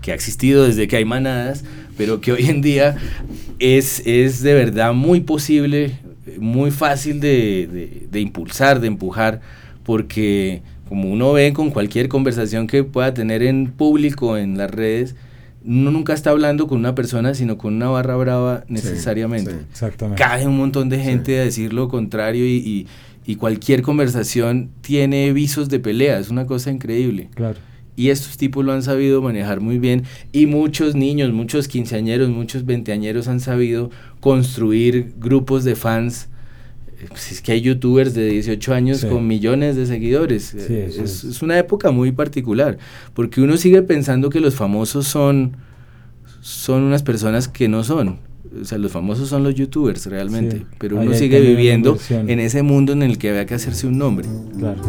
que 0.01 0.12
ha 0.12 0.16
existido 0.16 0.66
desde 0.66 0.88
que 0.88 0.95
hay 0.95 1.06
manadas, 1.06 1.66
pero 1.97 2.22
que 2.22 2.32
hoy 2.32 2.45
en 2.45 2.62
día 2.62 2.95
es, 3.60 4.01
es 4.06 4.41
de 4.41 4.54
verdad 4.54 4.93
muy 4.93 5.20
posible, 5.20 5.99
muy 6.39 6.72
fácil 6.72 7.20
de, 7.20 7.68
de, 7.72 8.08
de 8.10 8.20
impulsar, 8.22 8.80
de 8.80 8.88
empujar, 8.88 9.41
porque 9.84 10.62
como 10.94 11.10
uno 11.10 11.34
ve 11.34 11.54
con 11.54 11.72
cualquier 11.72 12.08
conversación 12.08 12.68
que 12.68 12.84
pueda 12.84 13.16
tener 13.16 13.41
en 13.41 13.72
público, 13.72 14.38
en 14.38 14.60
las 14.60 14.70
redes, 14.70 15.16
uno 15.66 15.89
nunca 15.89 16.14
está 16.14 16.30
hablando 16.30 16.68
con 16.68 16.78
una 16.78 16.94
persona, 16.94 17.34
sino 17.34 17.58
con 17.58 17.74
una 17.74 17.89
barra 17.89 18.16
brava 18.16 18.64
necesariamente. 18.68 19.56
exactamente. 19.72 20.22
Cae 20.22 20.46
un 20.46 20.56
montón 20.56 20.89
de 20.89 21.00
gente 21.00 21.39
a 21.39 21.46
decir 21.46 21.74
lo 21.74 21.89
contrario 21.89 22.46
y, 22.46 22.86
y, 23.26 23.36
cualquier 23.38 23.82
conversación 23.82 24.70
tiene 24.82 25.34
visos 25.34 25.68
de 25.68 25.80
pelea, 25.80 26.20
es 26.20 26.30
una 26.30 26.46
cosa 26.46 26.70
increíble. 26.70 27.32
Claro. 27.34 27.58
Y 27.96 28.10
estos 28.10 28.38
tipos 28.38 28.64
lo 28.64 28.72
han 28.72 28.84
sabido 28.84 29.20
manejar 29.24 29.62
muy 29.62 29.80
bien 29.80 30.04
y 30.32 30.46
muchos 30.46 30.94
niños, 30.94 31.34
muchos 31.34 31.68
quinceañeros, 31.68 32.30
muchos 32.30 32.68
veinteañeros 32.68 33.28
han 33.28 33.39
sabido 33.39 33.89
construir 34.20 35.16
grupos 35.18 35.64
de 35.64 35.76
fans 35.76 36.30
pues 37.08 37.32
es 37.32 37.41
que 37.41 37.51
hay 37.51 37.62
youtubers 37.62 38.14
de 38.14 38.28
18 38.28 38.74
años 38.74 39.06
con 39.06 39.28
millones 39.28 39.76
de 39.76 39.86
seguidores. 39.86 40.54
es, 40.54 41.41
una 41.41 41.58
época 41.58 41.91
muy 41.91 42.12
particular, 42.12 42.78
porque 43.14 43.41
uno 43.41 43.58
sigue 43.58 43.82
pensando 43.82 44.30
que 44.30 44.39
los 44.39 44.56
famosos 44.56 45.08
son, 45.08 45.58
son 46.41 46.84
unas 46.84 47.04
personas 47.04 47.47
que 47.47 47.68
no 47.68 47.84
son. 47.84 48.20
O 48.62 48.66
sea, 48.66 48.78
los 48.78 48.91
famosos 48.91 49.30
son 49.30 49.43
los 49.43 49.56
youtubers 49.56 50.06
realmente, 50.06 50.66
pero 50.78 50.99
uno 50.99 51.14
sigue 51.14 51.39
viviendo 51.39 51.97
en 52.10 52.39
ese 52.39 52.62
mundo 52.62 52.93
en 52.93 53.01
el 53.01 53.18
que 53.18 53.30
había 53.30 53.45
que 53.45 53.56
hacerse 53.56 53.88
un 53.88 53.97
nombre. 53.97 54.28
Claro. 54.58 54.82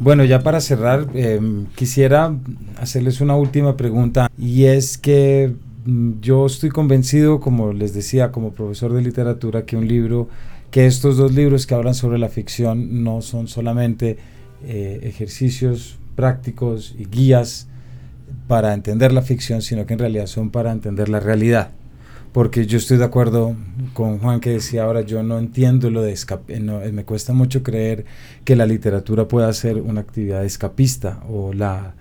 Bueno, 0.00 0.24
ya 0.24 0.42
para 0.42 0.62
cerrar, 0.62 1.08
em, 1.12 1.66
quisiera 1.76 2.34
hacerles 2.78 3.20
una 3.20 3.36
última 3.36 3.76
pregunta 3.76 4.30
y 4.38 4.64
es 4.64 4.96
que 4.96 5.52
mm, 5.84 6.20
yo 6.22 6.46
estoy 6.46 6.70
convencido, 6.70 7.38
como 7.38 7.74
les 7.74 7.92
decía, 7.92 8.32
como 8.32 8.52
profesor 8.52 8.94
de 8.94 9.02
literatura, 9.02 9.66
que 9.66 9.76
un 9.76 9.86
libro, 9.86 10.30
que 10.70 10.86
estos 10.86 11.18
dos 11.18 11.34
libros 11.34 11.66
que 11.66 11.74
hablan 11.74 11.94
sobre 11.94 12.18
la 12.18 12.30
ficción 12.30 13.04
no 13.04 13.20
son 13.20 13.46
solamente 13.46 14.16
eh, 14.64 15.00
ejercicios 15.02 15.98
prácticos 16.16 16.94
y 16.98 17.04
guías 17.04 17.68
para 18.48 18.72
entender 18.72 19.12
la 19.12 19.20
ficción, 19.20 19.60
sino 19.60 19.84
que 19.84 19.92
en 19.92 19.98
realidad 19.98 20.28
son 20.28 20.48
para 20.48 20.72
entender 20.72 21.10
la 21.10 21.20
realidad 21.20 21.72
porque 22.32 22.66
yo 22.66 22.78
estoy 22.78 22.98
de 22.98 23.04
acuerdo 23.04 23.56
con 23.92 24.18
Juan 24.18 24.40
que 24.40 24.50
decía 24.50 24.84
ahora, 24.84 25.00
yo 25.00 25.22
no 25.22 25.38
entiendo 25.38 25.90
lo 25.90 26.02
de 26.02 26.12
escape, 26.12 26.56
eh, 26.56 26.60
me 26.92 27.04
cuesta 27.04 27.32
mucho 27.32 27.62
creer 27.62 28.04
que 28.44 28.56
la 28.56 28.66
literatura 28.66 29.26
pueda 29.26 29.52
ser 29.52 29.76
una 29.76 30.00
actividad 30.00 30.44
escapista 30.44 31.22
o, 31.28 31.52
la, 31.52 31.94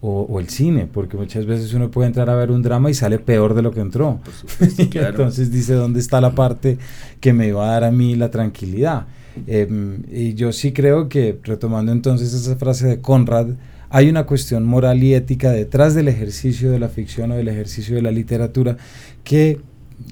o, 0.00 0.40
el 0.40 0.48
cine, 0.48 0.88
porque 0.92 1.16
muchas 1.16 1.46
veces 1.46 1.72
uno 1.72 1.90
puede 1.90 2.08
entrar 2.08 2.28
a 2.30 2.34
ver 2.34 2.50
un 2.50 2.62
drama 2.62 2.90
y 2.90 2.94
sale 2.94 3.18
peor 3.18 3.54
de 3.54 3.62
lo 3.62 3.70
que 3.70 3.80
entró. 3.80 4.20
Entonces 4.78 5.52
dice, 5.52 5.74
¿dónde 5.74 6.00
está 6.00 6.20
la 6.20 6.34
parte 6.34 6.78
que 7.20 7.32
me 7.32 7.52
va 7.52 7.68
a 7.68 7.72
dar 7.72 7.84
a 7.84 7.90
mí 7.90 8.16
la 8.16 8.30
tranquilidad? 8.30 9.06
Em, 9.46 10.02
y 10.10 10.34
yo 10.34 10.52
sí 10.52 10.72
creo 10.72 11.08
que, 11.08 11.38
retomando 11.44 11.92
entonces 11.92 12.32
esa 12.32 12.56
frase 12.56 12.86
de 12.86 13.00
Conrad, 13.02 13.48
hay 13.90 14.08
una 14.08 14.24
cuestión 14.24 14.64
moral 14.64 15.02
y 15.02 15.14
ética 15.14 15.52
detrás 15.52 15.94
del 15.94 16.08
ejercicio 16.08 16.70
de 16.70 16.78
la 16.78 16.88
ficción 16.88 17.30
o 17.32 17.36
del 17.36 17.48
ejercicio 17.48 17.96
de 17.96 18.02
la 18.02 18.10
literatura 18.10 18.78
que 19.24 19.60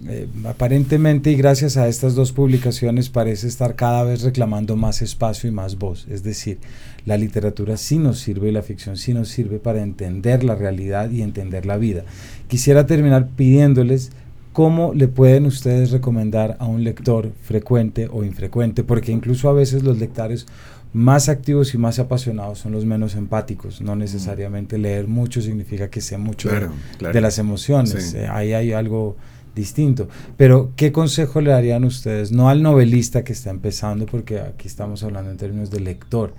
eh, 0.09 0.29
aparentemente 0.45 1.31
y 1.31 1.37
gracias 1.37 1.77
a 1.77 1.89
estas 1.89 2.15
dos 2.15 2.33
publicaciones 2.33 3.11
parece 3.11 3.47
estar 3.47 3.75
cada 3.75 4.03
vez 4.05 4.23
reclamando 4.23 4.77
más 4.77 5.03
espacio 5.03 5.49
y 5.49 5.53
más 5.53 5.79
voz. 5.79 6.07
Es 6.09 6.23
decir, 6.23 6.59
la 7.07 7.17
literatura 7.17 7.77
sí 7.77 7.99
nos 7.99 8.19
sirve 8.19 8.49
y 8.49 8.53
la 8.53 8.63
ficción 8.63 8.97
sí 8.97 9.13
nos 9.13 9.29
sirve 9.29 9.59
para 9.59 9.83
entender 9.83 10.43
la 10.45 10.55
realidad 10.55 11.11
y 11.11 11.23
entender 11.23 11.67
la 11.67 11.77
vida. 11.77 12.05
Quisiera 12.49 12.87
terminar 12.87 13.29
pidiéndoles 13.29 14.13
cómo 14.55 14.95
le 14.95 15.09
pueden 15.09 15.47
ustedes 15.47 15.91
recomendar 15.91 16.57
a 16.61 16.67
un 16.67 16.85
lector 16.85 17.33
frecuente 17.43 18.09
o 18.11 18.25
infrecuente, 18.25 18.85
porque 18.85 19.13
incluso 19.13 19.49
a 19.49 19.53
veces 19.53 19.83
los 19.83 19.99
lectores 19.99 20.47
más 20.95 21.29
activos 21.29 21.75
y 21.75 21.79
más 21.79 21.99
apasionados 21.99 22.61
son 22.61 22.73
los 22.73 22.87
menos 22.87 23.17
empáticos. 23.17 23.81
No 23.81 23.97
necesariamente 23.97 24.79
leer 24.79 25.09
mucho 25.09 25.43
significa 25.43 25.91
que 25.91 26.01
sé 26.01 26.17
mucho 26.19 26.49
de, 26.49 27.21
las 27.21 27.39
emociones. 27.39 28.15
Eh, 28.15 28.29
ahí 28.29 28.53
hay 28.53 28.73
algo 28.73 29.17
distinto. 29.55 30.09
Pero, 30.37 30.73
¿qué 30.77 30.93
consejo 30.93 31.41
le 31.41 31.51
darían 31.51 31.85
ustedes? 31.85 32.33
No 32.33 32.49
al 32.49 32.63
novelista 32.63 33.25
que 33.25 33.33
está 33.33 33.51
empezando, 33.51 34.07
porque 34.07 34.41
aquí 34.41 34.69
estamos 34.69 35.03
hablando 35.03 35.31
en 35.31 35.37
términos 35.37 35.71
de 35.71 35.81
lector. 35.81 36.35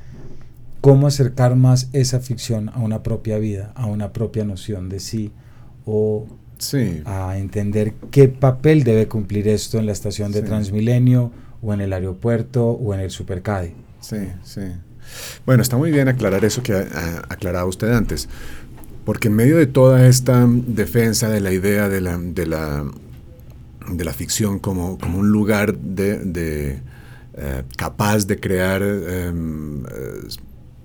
¿Cómo 0.82 1.07
acercar 1.07 1.55
más 1.55 1.89
esa 1.93 2.20
ficción 2.20 2.70
a 2.70 2.80
una 2.80 3.01
propia 3.01 3.38
vida, 3.38 3.72
a 3.76 3.88
una 3.88 4.13
propia 4.13 4.45
noción 4.45 4.89
de 4.89 4.99
sí? 4.99 5.32
O 5.86 6.28
a 7.05 7.38
entender 7.38 7.93
qué 8.11 8.28
papel 8.28 8.84
debe 8.84 9.07
cumplir 9.07 9.47
esto 9.47 9.78
en 9.78 9.86
la 9.86 9.91
estación 9.91 10.32
de 10.32 10.41
Transmilenio, 10.41 11.32
o 11.61 11.74
en 11.74 11.82
el 11.82 11.93
aeropuerto, 11.93 12.70
o 12.70 12.93
en 12.93 12.99
el 12.99 13.09
supercade. 13.09 13.74
Sí, 13.99 14.18
sí. 14.43 14.61
Bueno, 15.45 15.61
está 15.61 15.78
muy 15.78 15.91
bien 15.91 16.07
aclarar 16.07 16.45
eso 16.45 16.63
que 16.63 16.74
ha 16.74 17.24
aclarado 17.30 17.68
usted 17.68 17.91
antes, 17.91 18.30
porque 19.03 19.28
en 19.28 19.36
medio 19.36 19.57
de 19.57 19.68
toda 19.68 20.07
esta 20.07 20.47
defensa 20.47 21.30
de 21.30 21.41
la 21.41 21.51
idea 21.51 21.89
de 21.89 22.01
la, 22.01 22.18
de 22.18 22.47
la 22.47 22.86
de 23.90 24.06
la 24.06 24.14
ficción 24.14 24.60
como, 24.60 24.98
como 24.98 25.20
un 25.20 25.32
lugar 25.32 25.78
de, 25.78 26.80
eh, 27.34 27.64
capaz 27.78 28.26
de 28.26 28.40
crear 28.40 28.82
em, 28.82 29.86
eh, 29.86 30.28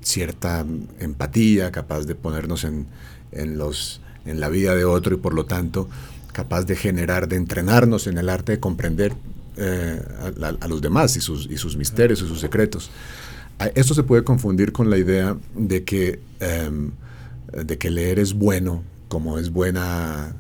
cierta 0.03 0.65
empatía, 0.99 1.71
capaz 1.71 2.05
de 2.05 2.15
ponernos 2.15 2.65
en, 2.65 2.87
en, 3.33 3.59
los, 3.59 4.01
en 4.27 4.41
la 4.41 4.49
vida 4.49 4.75
de 4.75 4.85
otro 4.85 5.15
y 5.15 5.19
por 5.19 5.35
lo 5.35 5.47
tanto 5.47 5.89
capaz 6.33 6.65
de 6.65 6.77
generar, 6.77 7.29
de 7.29 7.37
entrenarnos 7.37 8.07
en 8.07 8.19
el 8.19 8.29
arte 8.29 8.53
de 8.53 8.61
comprender 8.61 9.15
eh, 9.57 10.01
a, 10.61 10.69
los 10.69 10.81
demás 10.81 11.17
y 11.17 11.21
sus, 11.21 11.47
y 11.51 11.57
sus 11.59 11.77
misterios 11.77 12.23
y 12.23 12.27
sus 12.29 12.41
secretos. 12.41 12.91
Esto 13.75 13.93
se 13.93 14.05
puede 14.05 14.25
confundir 14.25 14.73
con 14.73 14.89
la 14.89 14.97
idea 14.97 15.37
de 15.55 15.85
que, 15.85 16.21
em, 16.39 16.93
de 17.53 17.77
que 17.77 17.91
leer 17.91 18.19
es 18.19 18.33
bueno, 18.33 18.83
como 19.09 19.39
es 19.39 19.51
buena 19.51 20.35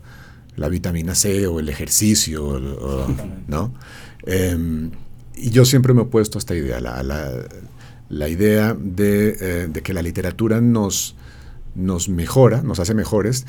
la 0.56 0.68
vitamina 0.68 1.14
C 1.14 1.46
o 1.46 1.60
el 1.60 1.68
ejercicio, 1.68 2.60
¿no? 3.48 3.74
Em, 4.26 4.90
y 5.36 5.50
yo 5.50 5.64
siempre 5.64 5.94
me 5.94 6.00
he 6.00 6.04
opuesto 6.04 6.38
a 6.38 6.40
esta 6.40 6.54
idea. 6.54 6.80
La, 6.80 7.02
la 8.08 8.28
idea 8.28 8.76
de, 8.78 9.68
de 9.68 9.82
que 9.82 9.94
la 9.94 10.02
literatura 10.02 10.60
nos, 10.60 11.14
nos 11.74 12.08
mejora, 12.08 12.62
nos 12.62 12.80
hace 12.80 12.94
mejores, 12.94 13.46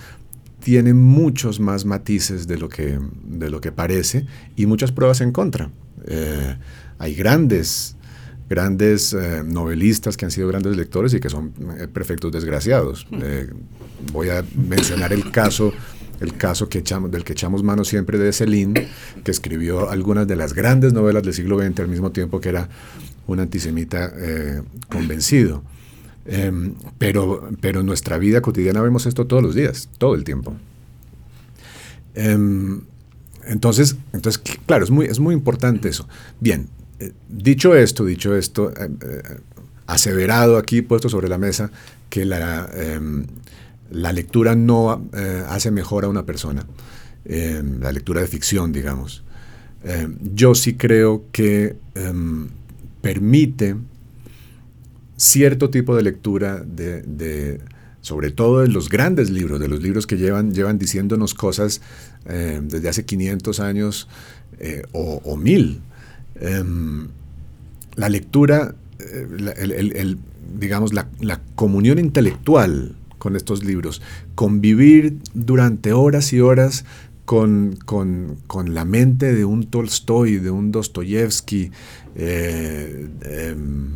tiene 0.61 0.93
muchos 0.93 1.59
más 1.59 1.85
matices 1.85 2.47
de 2.47 2.57
lo 2.57 2.69
que, 2.69 2.99
de 3.23 3.49
lo 3.49 3.59
que 3.59 3.71
parece 3.71 4.25
y 4.55 4.67
muchas 4.67 4.91
pruebas 4.91 5.19
en 5.21 5.31
contra. 5.31 5.69
Eh, 6.05 6.55
hay 6.99 7.15
grandes, 7.15 7.95
grandes 8.49 9.13
eh, 9.13 9.43
novelistas 9.43 10.15
que 10.15 10.25
han 10.25 10.31
sido 10.31 10.47
grandes 10.47 10.77
lectores 10.77 11.13
y 11.13 11.19
que 11.19 11.29
son 11.29 11.53
eh, 11.77 11.87
perfectos 11.87 12.31
desgraciados. 12.31 13.07
voy 14.13 14.29
a 14.29 14.45
mencionar 14.55 15.11
el 15.13 15.31
caso, 15.31 15.73
el 16.22 16.38
caso 16.38 16.69
que 16.69 16.80
echamos, 16.80 17.11
del 17.11 17.24
que 17.24 17.34
echamos 17.34 17.63
mano 17.63 17.84
siempre 17.84 18.17
de 18.17 18.32
Céline, 18.32 18.88
que 19.24 19.32
escribió 19.32 19.89
algunas 19.89 20.28
de 20.28 20.36
las 20.38 20.53
grandes 20.53 20.93
novelas 20.93 21.24
del 21.24 21.34
siglo 21.34 21.59
XX 21.59 21.82
al 21.82 21.88
mismo 21.89 22.11
tiempo 22.11 22.39
que 22.39 22.49
era 22.49 22.69
un 23.28 23.39
antisemita 23.39 24.13
convencido. 24.89 25.63
Em, 26.26 26.76
pero, 26.97 27.49
pero 27.59 27.80
en 27.80 27.86
nuestra 27.86 28.17
vida 28.17 28.41
cotidiana 28.41 28.82
vemos 28.82 29.05
esto 29.05 29.26
todos 29.26 29.41
los 29.41 29.55
días, 29.55 29.89
todo 29.97 30.15
el 30.15 30.24
tiempo. 30.24 30.53
Em, 32.13 32.82
entonces, 33.45 33.95
entonces, 34.13 34.41
claro, 34.65 34.84
es 34.84 34.91
muy, 34.91 35.07
es 35.07 35.19
muy 35.19 35.34
importante 35.34 35.89
eso. 35.89 36.07
Bien, 36.39 36.67
eh, 36.99 37.11
dicho 37.28 37.76
esto, 37.76 38.05
dicho 38.05 38.36
esto, 38.36 38.72
eh, 38.72 38.89
eh, 39.03 39.22
aseverado 39.88 40.57
aquí, 40.57 40.82
puesto 40.82 41.09
sobre 41.09 41.28
la 41.28 41.38
mesa, 41.38 41.72
que 42.09 42.26
la, 42.26 42.69
em, 42.74 43.26
la 43.91 44.13
lectura 44.13 44.55
no 44.55 45.09
hace 45.47 45.71
mejor 45.71 46.05
a 46.05 46.09
una 46.09 46.25
persona, 46.25 46.65
la 47.25 47.91
lectura 47.91 48.21
de 48.21 48.27
ficción, 48.27 48.71
digamos. 48.71 49.23
yo 50.33 50.55
sí 50.55 50.75
creo 50.75 51.25
que 51.31 51.75
permite 53.01 53.75
cierto 55.21 55.69
tipo 55.69 55.95
de 55.95 56.01
lectura 56.01 56.63
de, 56.65 57.61
sobre 58.01 58.31
todo 58.31 58.61
de 58.61 58.67
los 58.67 58.89
grandes 58.89 59.29
libros, 59.29 59.59
de 59.59 59.67
los 59.67 59.81
libros 59.81 60.07
que 60.07 60.17
llevan, 60.17 60.51
llevan 60.51 60.79
diciéndonos 60.79 61.35
cosas 61.35 61.81
eh, 62.25 62.59
desde 62.63 62.89
hace 62.89 63.05
500 63.05 63.59
años 63.59 64.07
eh, 64.59 64.81
o, 64.93 65.37
mil. 65.37 65.81
Em, 66.39 67.07
la 67.95 68.09
lectura, 68.09 68.73
eh, 68.99 70.15
digamos, 70.57 70.91
la, 70.93 71.07
comunión 71.55 71.99
intelectual 71.99 72.95
con 73.22 73.36
estos 73.36 73.63
libros, 73.63 74.01
convivir 74.34 75.19
durante 75.36 75.93
horas 75.93 76.34
y 76.34 76.39
horas 76.39 76.86
con, 77.24 77.78
la 78.65 78.84
mente 78.84 79.32
de 79.36 79.45
un 79.45 79.65
Tolstoy, 79.65 80.38
de 80.38 80.49
un 80.49 80.72
Dostoyevsky, 80.72 81.69
em, 82.15 83.89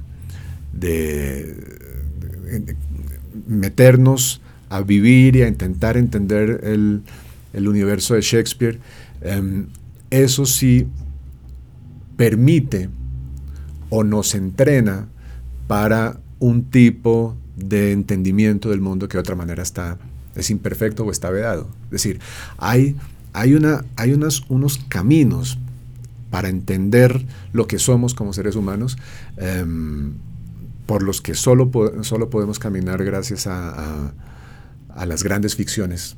de, 0.73 1.55
meternos 3.47 4.41
a 4.69 4.81
vivir 4.81 5.37
y 5.37 5.41
a 5.41 5.47
intentar 5.47 5.97
entender 5.97 6.61
el, 6.63 7.01
universo 7.67 8.13
de 8.13 8.21
Shakespeare, 8.21 8.77
em, 9.21 9.65
eso 10.11 10.45
sí 10.45 10.85
permite 12.15 12.89
o 13.89 14.03
nos 14.03 14.35
entrena 14.35 15.07
para 15.67 16.19
un 16.37 16.65
tipo 16.65 17.35
de 17.55 17.91
entendimiento 17.91 18.69
del 18.69 18.81
mundo 18.81 19.07
que 19.07 19.17
de 19.17 19.21
otra 19.21 19.35
manera 19.35 19.63
está, 19.63 19.97
es 20.35 20.49
imperfecto 20.49 21.03
o 21.03 21.11
está 21.11 21.29
vedado. 21.29 21.67
Es 21.85 21.91
decir, 21.91 22.19
hay, 22.57 22.95
hay, 23.33 23.53
una, 23.53 23.85
hay 23.95 24.13
unos, 24.13 24.45
unos 24.49 24.79
caminos 24.89 25.57
para 26.29 26.49
entender 26.49 27.25
lo 27.53 27.67
que 27.67 27.79
somos 27.79 28.13
como 28.13 28.33
seres 28.33 28.55
humanos 28.55 28.97
em, 29.37 30.13
por 30.85 31.01
los 31.01 31.21
que 31.21 31.33
solo, 31.33 31.71
solo 32.01 32.29
podemos 32.29 32.59
caminar 32.59 33.03
gracias 33.03 33.47
a, 33.47 34.11
las 35.05 35.23
grandes 35.23 35.55
ficciones, 35.55 36.17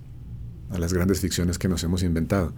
a 0.72 0.80
las 0.80 0.94
grandes 0.94 1.20
ficciones 1.20 1.60
que 1.60 1.68
nos 1.68 1.84
hemos 1.84 2.04
inventado. 2.04 2.54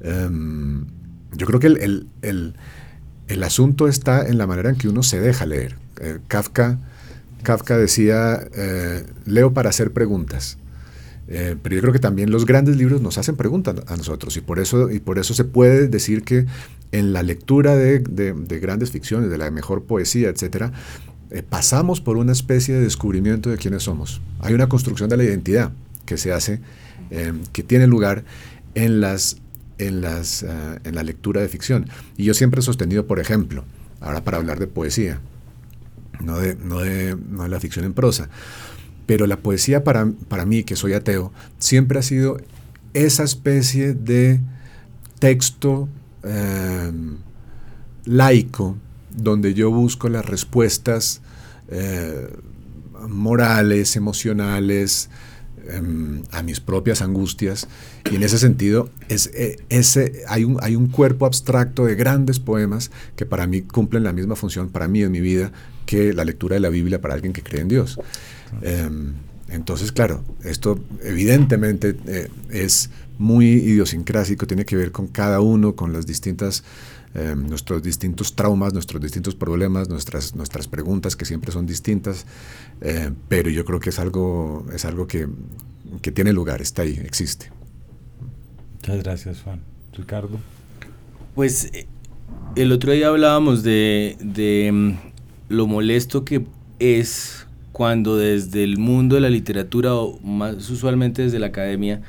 Em, 0.00 0.86
yo 1.32 1.46
creo 1.46 1.60
que 1.60 1.66
el, 1.66 3.42
asunto 3.42 3.88
está 3.88 4.26
en 4.26 4.38
la 4.38 4.46
manera 4.46 4.70
en 4.70 4.76
que 4.76 4.88
uno 4.88 5.02
se 5.02 5.20
deja 5.20 5.44
leer. 5.44 5.76
Eh, 6.00 6.20
Kafka, 6.28 6.78
Kafka 7.42 7.76
decía, 7.76 8.46
eh, 8.54 9.04
leo 9.26 9.52
para 9.52 9.70
hacer 9.70 9.92
preguntas. 9.92 10.58
Eh, 11.28 11.56
pero 11.62 11.76
yo 11.76 11.80
creo 11.82 11.92
que 11.92 11.98
también 11.98 12.30
los 12.30 12.46
grandes 12.46 12.76
libros 12.76 13.00
nos 13.00 13.16
hacen 13.16 13.36
preguntas 13.36 13.76
a 13.86 13.96
nosotros 13.96 14.36
y 14.36 14.40
por 14.40 14.58
eso, 14.58 14.90
y 14.90 14.98
por 14.98 15.18
eso 15.18 15.34
se 15.34 15.44
puede 15.44 15.88
decir 15.88 16.24
que 16.24 16.46
en 16.90 17.12
la 17.12 17.22
lectura 17.22 17.74
de, 17.74 18.00
de 18.00 18.58
grandes 18.58 18.90
ficciones, 18.90 19.30
de 19.30 19.38
la 19.38 19.50
mejor 19.50 19.84
poesía, 19.84 20.28
etcétera, 20.28 20.72
eh, 21.32 21.42
pasamos 21.42 22.02
por 22.02 22.18
una 22.18 22.32
especie 22.32 22.74
de 22.74 22.82
descubrimiento 22.82 23.48
de 23.48 23.56
quiénes 23.56 23.84
somos. 23.84 24.20
Hay 24.40 24.52
una 24.52 24.68
construcción 24.68 25.08
de 25.08 25.16
la 25.16 25.24
identidad 25.24 25.72
que 26.04 26.18
se 26.18 26.30
hace, 26.30 26.60
em, 27.10 27.40
que 27.54 27.62
tiene 27.62 27.86
lugar 27.86 28.24
en, 28.74 29.00
las, 29.00 29.38
en, 29.78 30.02
las, 30.02 30.42
eh, 30.42 30.48
en 30.84 30.94
la 30.94 31.02
lectura 31.02 31.40
de 31.40 31.48
ficción. 31.48 31.88
Y 32.18 32.24
yo 32.24 32.34
siempre 32.34 32.60
he 32.60 32.62
sostenido, 32.62 33.06
por 33.06 33.18
ejemplo, 33.18 33.64
ahora 34.00 34.22
para 34.24 34.36
hablar 34.36 34.58
de 34.58 34.66
poesía, 34.66 35.20
no 36.22 36.38
de, 36.38 36.56
no 36.56 36.80
de, 36.80 37.16
no 37.28 37.42
de 37.44 37.48
la 37.48 37.60
ficción 37.60 37.84
en 37.84 37.92
prosa, 37.92 38.28
pero 39.06 39.26
la 39.26 39.38
poesía 39.38 39.84
para, 39.84 40.10
para 40.28 40.46
mí, 40.46 40.64
que 40.64 40.76
soy 40.76 40.92
ateo, 40.94 41.32
siempre 41.58 41.98
ha 41.98 42.02
sido 42.02 42.38
esa 42.94 43.24
especie 43.24 43.94
de 43.94 44.40
texto 45.18 45.88
em, 46.22 47.16
laico 48.04 48.76
donde 49.16 49.54
yo 49.54 49.70
busco 49.70 50.08
las 50.08 50.24
respuestas 50.26 51.20
eh, 51.68 52.28
morales, 53.08 53.96
emocionales, 53.96 55.10
em, 55.68 56.22
a 56.30 56.42
mis 56.42 56.60
propias 56.60 57.02
angustias. 57.02 57.68
Y 58.10 58.16
en 58.16 58.22
ese 58.22 58.38
sentido, 58.38 58.90
es, 59.08 59.30
eh, 59.34 59.58
ese, 59.68 60.22
hay, 60.28 60.44
un, 60.44 60.58
hay 60.60 60.76
un 60.76 60.88
cuerpo 60.88 61.26
abstracto 61.26 61.86
de 61.86 61.94
grandes 61.94 62.40
poemas 62.40 62.90
que 63.16 63.26
para 63.26 63.46
mí 63.46 63.62
cumplen 63.62 64.04
la 64.04 64.12
misma 64.12 64.36
función, 64.36 64.68
para 64.68 64.88
mí 64.88 65.02
en 65.02 65.12
mi 65.12 65.20
vida, 65.20 65.52
que 65.86 66.12
la 66.12 66.24
lectura 66.24 66.54
de 66.54 66.60
la 66.60 66.68
Biblia 66.68 67.00
para 67.00 67.14
alguien 67.14 67.32
que 67.32 67.42
cree 67.42 67.62
en 67.62 67.68
Dios. 67.68 67.98
Em, 68.62 69.14
entonces, 69.48 69.92
claro, 69.92 70.24
esto 70.44 70.82
evidentemente 71.02 71.94
eh, 72.06 72.28
es 72.50 72.90
muy 73.18 73.46
idiosincrásico, 73.46 74.46
tiene 74.46 74.64
que 74.64 74.76
ver 74.76 74.92
con 74.92 75.06
cada 75.08 75.40
uno, 75.40 75.76
con 75.76 75.92
las 75.92 76.06
distintas 76.06 76.64
Em, 77.14 77.46
nuestros 77.46 77.82
distintos 77.82 78.34
traumas, 78.34 78.72
nuestros 78.72 79.02
distintos 79.02 79.34
problemas, 79.34 79.90
nuestras, 79.90 80.34
nuestras 80.34 80.66
preguntas 80.66 81.14
que 81.14 81.26
siempre 81.26 81.52
son 81.52 81.66
distintas, 81.66 82.24
eh, 82.80 83.10
pero 83.28 83.50
yo 83.50 83.66
creo 83.66 83.80
que 83.80 83.90
es 83.90 83.98
algo, 83.98 84.64
es 84.72 84.86
algo 84.86 85.06
que, 85.06 85.28
que, 86.00 86.10
tiene 86.10 86.32
lugar, 86.32 86.62
está 86.62 86.82
ahí, 86.82 86.98
existe. 87.04 87.52
Muchas 88.76 89.02
gracias, 89.02 89.42
Juan. 89.42 89.60
Ricardo. 89.92 90.40
Pues 91.34 91.66
eh, 91.74 91.86
el 92.56 92.72
otro 92.72 92.92
día 92.92 93.08
hablábamos 93.08 93.62
de, 93.62 94.16
de 94.18 94.68
em, 94.68 94.96
lo 95.50 95.66
molesto 95.66 96.24
que 96.24 96.46
es 96.78 97.46
cuando 97.72 98.16
desde 98.16 98.64
el 98.64 98.78
mundo 98.78 99.16
de 99.16 99.20
la 99.20 99.30
literatura, 99.30 99.94
o 99.94 100.18
más 100.20 100.70
usualmente 100.70 101.20
desde 101.20 101.38
la 101.38 101.48
academia, 101.48 102.00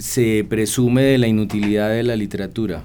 se 0.00 0.44
presume 0.48 1.02
de 1.02 1.18
la 1.18 1.28
inutilidad 1.28 1.90
de 1.90 2.02
la 2.02 2.16
literatura. 2.16 2.82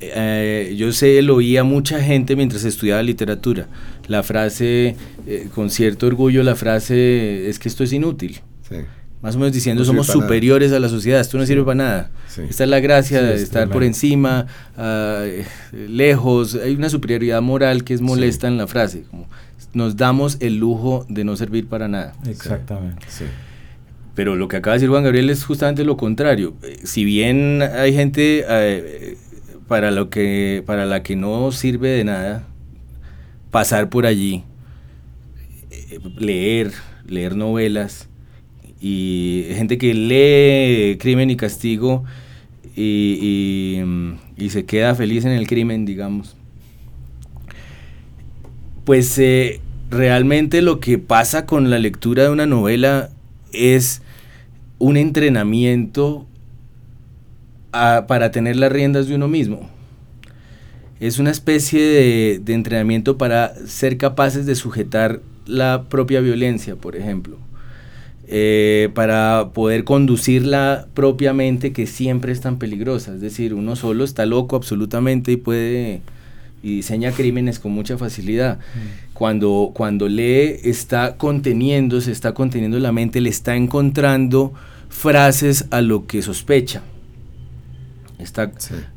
Eh, 0.00 0.74
yo 0.76 0.92
sé, 0.92 1.20
lo 1.22 1.36
oía 1.36 1.64
mucha 1.64 2.00
gente 2.00 2.36
mientras 2.36 2.64
estudiaba 2.64 3.02
literatura. 3.02 3.66
La 4.06 4.22
frase, 4.22 4.96
eh, 5.26 5.48
con 5.54 5.70
cierto 5.70 6.06
orgullo, 6.06 6.42
la 6.42 6.54
frase 6.54 7.48
es 7.48 7.58
que 7.58 7.68
esto 7.68 7.84
es 7.84 7.92
inútil. 7.92 8.40
Más 9.20 9.34
o 9.34 9.38
menos 9.40 9.52
diciendo, 9.52 9.84
somos 9.84 10.06
superiores 10.06 10.72
a 10.72 10.78
la 10.78 10.88
sociedad, 10.88 11.20
esto 11.20 11.38
no 11.38 11.46
sirve 11.46 11.64
para 11.64 11.74
nada. 11.74 12.10
Esta 12.48 12.64
es 12.64 12.70
la 12.70 12.78
gracia 12.78 13.20
de 13.20 13.34
estar 13.34 13.68
por 13.68 13.82
encima, 13.82 14.46
ah, 14.76 15.24
lejos. 15.72 16.54
Hay 16.54 16.76
una 16.76 16.88
superioridad 16.88 17.42
moral 17.42 17.82
que 17.82 17.94
es 17.94 18.00
molesta 18.00 18.46
en 18.46 18.58
la 18.58 18.68
frase. 18.68 19.02
Como, 19.10 19.26
nos 19.72 19.96
damos 19.96 20.36
el 20.40 20.58
lujo 20.58 21.04
de 21.08 21.24
no 21.24 21.36
servir 21.36 21.66
para 21.66 21.88
nada. 21.88 22.14
Exactamente. 22.28 23.06
Pero 24.14 24.34
lo 24.34 24.48
que 24.48 24.56
acaba 24.56 24.74
de 24.74 24.78
decir 24.78 24.88
Juan 24.88 25.04
Gabriel 25.04 25.30
es 25.30 25.44
justamente 25.44 25.84
lo 25.84 25.96
contrario. 25.96 26.54
Eh, 26.62 26.80
si 26.84 27.04
bien 27.04 27.62
hay 27.62 27.94
gente 27.94 28.44
para, 29.68 29.90
lo 29.90 30.10
que, 30.10 30.62
para 30.66 30.86
la 30.86 31.02
que 31.02 31.14
no 31.14 31.52
sirve 31.52 31.90
de 31.90 32.04
nada 32.04 32.44
pasar 33.50 33.88
por 33.88 34.06
allí, 34.06 34.44
eh, 35.70 36.00
leer, 36.16 36.72
leer 37.06 37.36
novelas, 37.36 38.08
y 38.80 39.46
gente 39.54 39.78
que 39.78 39.94
lee 39.94 40.98
Crimen 40.98 41.30
y 41.30 41.36
Castigo 41.36 42.04
y, 42.76 43.82
se 44.50 44.64
queda 44.64 44.94
feliz 44.94 45.24
en 45.24 45.32
el 45.32 45.46
crimen, 45.46 45.84
digamos. 45.84 46.36
Pues 48.84 49.18
eh, 49.18 49.60
realmente 49.90 50.62
lo 50.62 50.80
que 50.80 50.96
pasa 50.98 51.44
con 51.44 51.70
la 51.70 51.78
lectura 51.78 52.22
de 52.22 52.30
una 52.30 52.46
novela 52.46 53.10
es 53.52 54.00
un 54.78 54.96
entrenamiento 54.96 56.26
para 57.70 58.30
tener 58.30 58.56
las 58.56 58.72
riendas 58.72 59.08
de 59.08 59.14
uno 59.14 59.28
mismo. 59.28 59.68
es 61.00 61.18
una 61.18 61.30
especie 61.30 61.80
de, 61.82 62.40
de 62.42 62.54
entrenamiento 62.54 63.18
para 63.18 63.54
ser 63.66 63.98
capaces 63.98 64.46
de 64.46 64.54
sujetar 64.54 65.20
la 65.46 65.84
propia 65.88 66.20
violencia, 66.20 66.76
por 66.76 66.96
ejemplo. 66.96 67.38
Eh, 68.30 68.90
para 68.92 69.52
poder 69.54 69.84
conducirla 69.84 70.86
propiamente 70.92 71.72
que 71.72 71.86
siempre 71.86 72.30
es 72.30 72.42
tan 72.42 72.58
peligrosa. 72.58 73.14
Es 73.14 73.22
decir, 73.22 73.54
uno 73.54 73.74
solo 73.74 74.04
está 74.04 74.26
loco 74.26 74.54
absolutamente 74.54 75.32
y 75.32 75.36
puede 75.36 76.02
y 76.62 76.76
diseña 76.76 77.12
crímenes 77.12 77.58
con 77.58 77.72
mucha 77.72 77.96
facilidad. 77.96 78.58
Mm. 78.58 79.14
Cuando, 79.14 79.70
cuando 79.72 80.08
lee, 80.08 80.56
está 80.62 81.16
conteniendo, 81.16 82.02
se 82.02 82.12
está 82.12 82.34
conteniendo 82.34 82.78
la 82.78 82.92
mente, 82.92 83.22
le 83.22 83.30
está 83.30 83.56
encontrando 83.56 84.52
frases 84.90 85.66
a 85.70 85.80
lo 85.80 86.06
que 86.06 86.20
sospecha. 86.20 86.82
Está, 88.18 88.50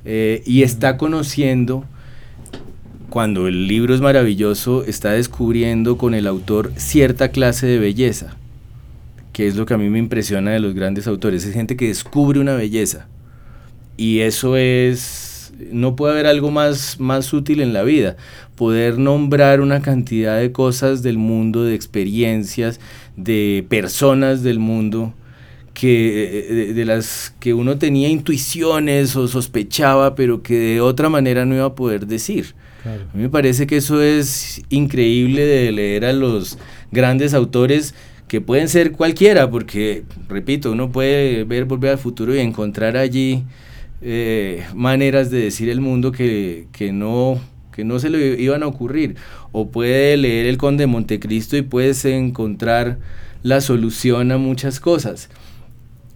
eh, 0.05 0.41
y 0.45 0.63
está 0.63 0.97
conociendo, 0.97 1.85
cuando 3.09 3.47
el 3.47 3.67
libro 3.67 3.93
es 3.93 4.01
maravilloso, 4.01 4.83
está 4.83 5.11
descubriendo 5.11 5.97
con 5.97 6.13
el 6.13 6.27
autor 6.27 6.71
cierta 6.75 7.29
clase 7.29 7.67
de 7.67 7.77
belleza, 7.77 8.35
que 9.33 9.47
es 9.47 9.55
lo 9.55 9.65
que 9.65 9.73
a 9.73 9.77
mí 9.77 9.89
me 9.89 9.99
impresiona 9.99 10.51
de 10.51 10.59
los 10.59 10.73
grandes 10.73 11.07
autores. 11.07 11.45
Es 11.45 11.53
gente 11.53 11.75
que 11.75 11.87
descubre 11.87 12.39
una 12.39 12.55
belleza. 12.55 13.07
Y 13.97 14.19
eso 14.19 14.57
es 14.57 15.31
no 15.71 15.95
puede 15.95 16.13
haber 16.13 16.25
algo 16.25 16.51
más, 16.51 16.99
más 16.99 17.33
útil 17.33 17.61
en 17.61 17.73
la 17.73 17.83
vida. 17.83 18.15
Poder 18.55 18.97
nombrar 18.97 19.61
una 19.61 19.81
cantidad 19.81 20.39
de 20.39 20.51
cosas 20.51 21.03
del 21.03 21.17
mundo, 21.17 21.63
de 21.63 21.75
experiencias, 21.75 22.79
de 23.15 23.65
personas 23.69 24.43
del 24.43 24.59
mundo, 24.59 25.13
que, 25.81 26.73
de, 26.75 26.85
las 26.85 27.33
que 27.39 27.55
uno 27.55 27.79
tenía 27.79 28.07
intuiciones 28.07 29.15
o 29.15 29.27
sospechaba, 29.27 30.13
pero 30.13 30.43
que 30.43 30.55
de 30.55 30.79
otra 30.79 31.09
manera 31.09 31.43
no 31.43 31.55
iba 31.55 31.65
a 31.65 31.73
poder 31.73 32.05
decir. 32.05 32.53
A 32.85 33.17
mí 33.17 33.23
me 33.23 33.29
parece 33.29 33.65
que 33.65 33.77
eso 33.77 33.99
es 33.99 34.61
increíble 34.69 35.43
de 35.43 35.71
leer 35.71 36.05
a 36.05 36.13
los 36.13 36.59
grandes 36.91 37.33
autores 37.33 37.95
que 38.27 38.41
pueden 38.41 38.69
ser 38.69 38.91
cualquiera, 38.91 39.49
porque, 39.49 40.03
repito, 40.29 40.71
uno 40.71 40.91
puede 40.91 41.45
ver 41.45 41.65
Volver 41.65 41.93
al 41.93 41.97
Futuro 41.97 42.35
y 42.35 42.39
encontrar 42.41 42.95
allí 42.95 43.43
eh, 44.03 44.63
maneras 44.75 45.31
de 45.31 45.39
decir 45.39 45.67
el 45.67 45.81
mundo 45.81 46.11
que, 46.11 46.67
no, 46.93 47.41
que 47.71 47.83
no 47.83 47.97
se 47.97 48.11
le 48.11 48.39
iban 48.39 48.61
a 48.61 48.67
ocurrir. 48.67 49.15
O 49.51 49.71
puede 49.71 50.15
leer 50.15 50.45
El 50.45 50.59
Conde 50.59 50.83
de 50.83 50.87
Montecristo 50.87 51.57
y 51.57 51.63
puedes 51.63 52.05
encontrar 52.05 52.99
la 53.41 53.61
solución 53.61 54.31
a 54.31 54.37
muchas 54.37 54.79
cosas. 54.79 55.31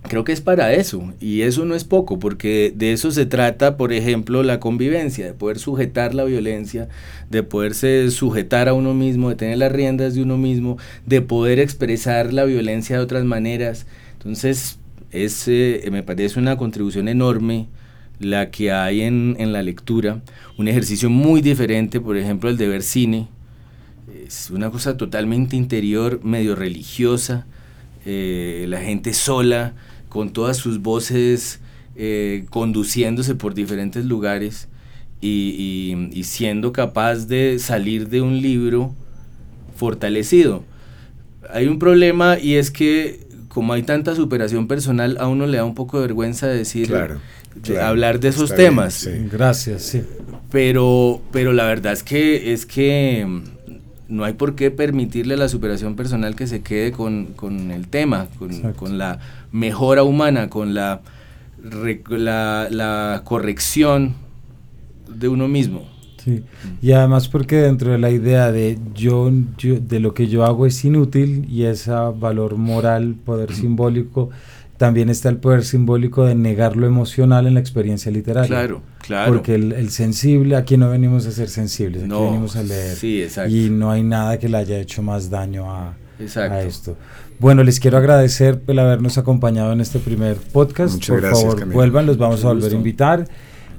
Creo 0.07 0.23
que 0.23 0.31
es 0.31 0.41
para 0.41 0.73
eso, 0.73 1.13
y 1.19 1.41
eso 1.41 1.65
no 1.65 1.75
es 1.75 1.83
poco, 1.83 2.19
porque 2.19 2.71
de 2.75 2.93
eso 2.93 3.11
se 3.11 3.25
trata, 3.25 3.75
por 3.77 3.91
ejemplo, 3.91 4.43
la 4.43 4.59
convivencia, 4.59 5.25
de 5.25 5.33
poder 5.33 5.57
sujetar 5.57 6.13
la 6.13 6.23
violencia, 6.25 6.89
de 7.29 7.43
poderse 7.43 8.11
sujetar 8.11 8.69
a 8.69 8.73
uno 8.73 8.93
mismo, 8.93 9.29
de 9.29 9.35
tener 9.35 9.57
las 9.57 9.71
riendas 9.71 10.13
de 10.13 10.21
uno 10.21 10.37
mismo, 10.37 10.77
de 11.05 11.21
poder 11.21 11.59
expresar 11.59 12.33
la 12.33 12.45
violencia 12.45 12.97
de 12.97 13.03
otras 13.03 13.25
maneras. 13.25 13.87
Entonces, 14.13 14.77
es, 15.11 15.47
eh, 15.47 15.87
me 15.91 16.03
parece 16.03 16.39
una 16.39 16.57
contribución 16.57 17.07
enorme 17.07 17.67
la 18.19 18.51
que 18.51 18.71
hay 18.71 19.01
en, 19.01 19.35
la 19.51 19.61
lectura, 19.61 20.21
un 20.57 20.67
ejercicio 20.67 21.09
muy 21.09 21.41
diferente, 21.41 21.99
por 21.99 22.17
ejemplo, 22.17 22.49
el 22.49 22.57
de 22.57 22.67
ver 22.67 22.83
cine, 22.83 23.27
es 24.25 24.49
una 24.49 24.69
cosa 24.71 24.97
totalmente 24.97 25.55
interior, 25.55 26.21
medio 26.23 26.55
religiosa, 26.55 27.45
eh, 28.05 28.65
la 28.69 28.79
gente 28.79 29.13
sola, 29.13 29.73
con 30.15 30.29
todas 30.29 30.55
sus 30.55 30.81
voces 30.81 31.59
eh, 31.97 32.45
conduciéndose 32.49 33.35
por 33.35 33.53
diferentes 33.53 34.05
lugares 34.05 34.69
y, 35.19 36.09
y, 36.13 36.23
siendo 36.23 36.71
capaz 36.71 37.27
de 37.27 37.59
salir 37.59 38.07
de 38.07 38.21
un 38.21 38.41
libro 38.41 38.95
fortalecido. 39.75 40.63
Hay 41.49 41.67
un 41.67 41.79
problema 41.79 42.39
y 42.39 42.55
es 42.55 42.71
que 42.71 43.27
como 43.49 43.73
hay 43.73 43.83
tanta 43.83 44.15
superación 44.15 44.69
personal, 44.69 45.17
a 45.19 45.27
uno 45.27 45.47
le 45.47 45.57
da 45.57 45.65
un 45.65 45.75
poco 45.75 45.97
de 45.97 46.07
vergüenza 46.07 46.47
decir, 46.47 46.95
hablar 47.81 48.21
de 48.21 48.29
esos 48.29 48.55
temas. 48.55 49.09
Gracias, 49.29 49.81
sí. 49.81 50.01
Pero, 50.49 51.21
pero 51.33 51.51
la 51.51 51.65
verdad 51.65 51.91
es 51.91 52.03
que, 52.03 52.53
es 52.53 52.65
que 52.65 53.27
no 54.07 54.23
hay 54.23 54.33
por 54.33 54.55
qué 54.55 54.71
permitirle 54.71 55.33
a 55.33 55.37
la 55.37 55.49
superación 55.49 55.95
personal 55.95 56.35
que 56.35 56.47
se 56.47 56.61
quede 56.61 56.91
con, 56.91 57.35
el 57.71 57.87
tema, 57.87 58.27
con, 58.75 58.97
la 58.97 59.19
mejora 59.51 60.03
humana, 60.03 60.49
con 60.49 60.73
la, 60.73 61.01
la, 62.09 62.67
la 62.69 63.21
corrección 63.23 64.13
de 65.07 65.27
uno 65.27 65.47
mismo. 65.47 65.85
Sí. 66.23 66.43
Y 66.81 66.91
además 66.91 67.27
porque 67.27 67.57
dentro 67.57 67.91
de 67.91 67.99
la 67.99 68.09
idea 68.09 68.51
de 68.51 68.79
yo, 68.95 69.31
de 69.31 69.99
lo 69.99 70.13
que 70.13 70.27
yo 70.27 70.43
hago 70.43 70.65
es 70.65 70.83
inútil 70.83 71.45
y 71.49 71.63
ese 71.63 71.91
valor 71.91 72.57
moral, 72.57 73.15
poder 73.25 73.53
simbólico, 73.53 74.31
también 74.77 75.09
está 75.09 75.29
el 75.29 75.37
poder 75.37 75.63
simbólico 75.63 76.25
de 76.25 76.35
negar 76.35 76.75
lo 76.75 76.85
emocional 76.85 77.47
en 77.47 77.53
la 77.53 77.59
experiencia 77.59 78.11
literaria. 78.11 78.47
Claro, 78.47 78.81
claro. 78.99 79.33
Porque 79.33 79.55
el, 79.55 79.89
sensible, 79.89 80.55
aquí 80.55 80.77
no 80.77 80.89
venimos 80.89 81.25
a 81.27 81.31
ser 81.31 81.49
sensibles, 81.49 82.03
aquí 82.03 82.11
venimos 82.11 82.55
a 82.55 82.63
leer. 82.63 82.95
Sí, 82.95 83.21
exacto. 83.21 83.55
Y 83.55 83.69
no 83.69 83.91
hay 83.91 84.03
nada 84.03 84.37
que 84.37 84.49
le 84.49 84.57
haya 84.57 84.77
hecho 84.79 85.01
más 85.01 85.29
daño 85.29 85.71
a, 85.71 85.93
a 86.35 86.61
esto. 86.61 86.97
Bueno, 87.39 87.63
les 87.63 87.79
quiero 87.79 87.97
agradecer 87.97 88.59
por 88.59 88.79
habernos 88.79 89.17
acompañado 89.17 89.73
en 89.73 89.81
este 89.81 89.99
primer 89.99 90.37
podcast. 90.37 90.95
Muchas 90.95 91.19
por 91.19 91.29
favor, 91.29 91.65
vuelvan, 91.73 92.05
los 92.05 92.17
vamos 92.17 92.43
a 92.43 92.47
volver 92.47 92.71
a 92.71 92.75
invitar. 92.75 93.27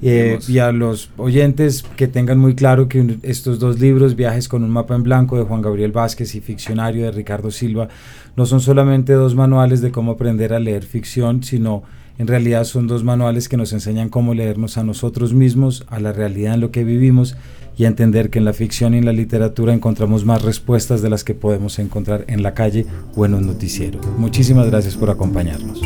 Eh, 0.01 0.39
y 0.47 0.59
a 0.59 0.71
los 0.71 1.09
oyentes 1.17 1.83
que 1.95 2.07
tengan 2.07 2.37
muy 2.37 2.55
claro 2.55 2.87
que 2.87 3.17
estos 3.23 3.59
dos 3.59 3.79
libros, 3.79 4.15
Viajes 4.15 4.47
con 4.47 4.63
un 4.63 4.69
mapa 4.69 4.95
en 4.95 5.03
blanco 5.03 5.37
de 5.37 5.43
Juan 5.43 5.61
Gabriel 5.61 5.91
Vázquez 5.91 6.35
y 6.35 6.41
Ficcionario 6.41 7.05
de 7.05 7.11
Ricardo 7.11 7.51
Silva, 7.51 7.89
no 8.35 8.45
son 8.45 8.61
solamente 8.61 9.13
dos 9.13 9.35
manuales 9.35 9.81
de 9.81 9.91
cómo 9.91 10.11
aprender 10.11 10.53
a 10.53 10.59
leer 10.59 10.83
ficción, 10.83 11.43
sino 11.43 11.83
en 12.19 12.27
realidad 12.27 12.63
son 12.63 12.87
dos 12.87 13.03
manuales 13.03 13.49
que 13.49 13.57
nos 13.57 13.73
enseñan 13.73 14.09
cómo 14.09 14.33
leernos 14.33 14.77
a 14.77 14.83
nosotros 14.83 15.33
mismos, 15.33 15.85
a 15.87 15.99
la 15.99 16.13
realidad 16.13 16.55
en 16.55 16.61
lo 16.61 16.71
que 16.71 16.83
vivimos 16.83 17.35
y 17.77 17.85
a 17.85 17.87
entender 17.87 18.29
que 18.29 18.39
en 18.39 18.45
la 18.45 18.53
ficción 18.53 18.95
y 18.95 18.97
en 18.97 19.05
la 19.05 19.13
literatura 19.13 19.73
encontramos 19.73 20.25
más 20.25 20.41
respuestas 20.41 21.01
de 21.01 21.09
las 21.09 21.23
que 21.23 21.35
podemos 21.35 21.77
encontrar 21.77 22.25
en 22.27 22.41
la 22.41 22.53
calle 22.53 22.87
o 23.15 23.25
en 23.25 23.35
un 23.35 23.45
noticiero. 23.45 24.01
Muchísimas 24.17 24.67
gracias 24.67 24.95
por 24.95 25.11
acompañarnos. 25.11 25.79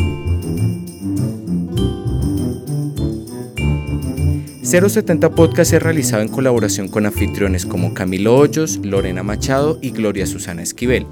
070 4.71 5.31
Podcast 5.31 5.73
es 5.73 5.83
realizado 5.83 6.21
en 6.21 6.29
colaboración 6.29 6.87
con 6.87 7.05
anfitriones 7.05 7.65
como 7.65 7.93
Camilo 7.93 8.37
Hoyos, 8.37 8.77
Lorena 8.77 9.21
Machado 9.21 9.77
y 9.81 9.91
Gloria 9.91 10.25
Susana 10.25 10.63
Esquivel, 10.63 11.05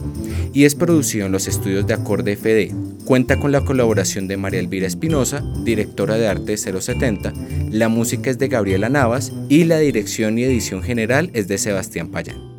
y 0.54 0.64
es 0.64 0.76
producido 0.76 1.26
en 1.26 1.34
los 1.34 1.46
estudios 1.46 1.86
de 1.86 1.94
Acorde 1.94 2.38
FD. 2.38 2.74
Cuenta 3.04 3.38
con 3.38 3.52
la 3.52 3.66
colaboración 3.66 4.30
de 4.30 4.38
María 4.38 4.62
Elvira 4.62 4.88
Espinosa, 4.88 5.44
directora 5.66 6.16
de 6.16 6.30
arte 6.30 6.56
de 6.56 6.58
070, 6.58 7.34
la 7.70 7.90
música 7.90 8.30
es 8.30 8.40
de 8.40 8.48
Gabriela 8.48 8.88
Navas 8.88 9.34
y 9.50 9.66
la 9.66 9.80
dirección 9.80 10.40
y 10.40 10.44
edición 10.46 10.82
general 10.82 11.30
es 11.34 11.50
de 11.50 11.58
Sebastián 11.58 12.12
Payán. 12.12 12.59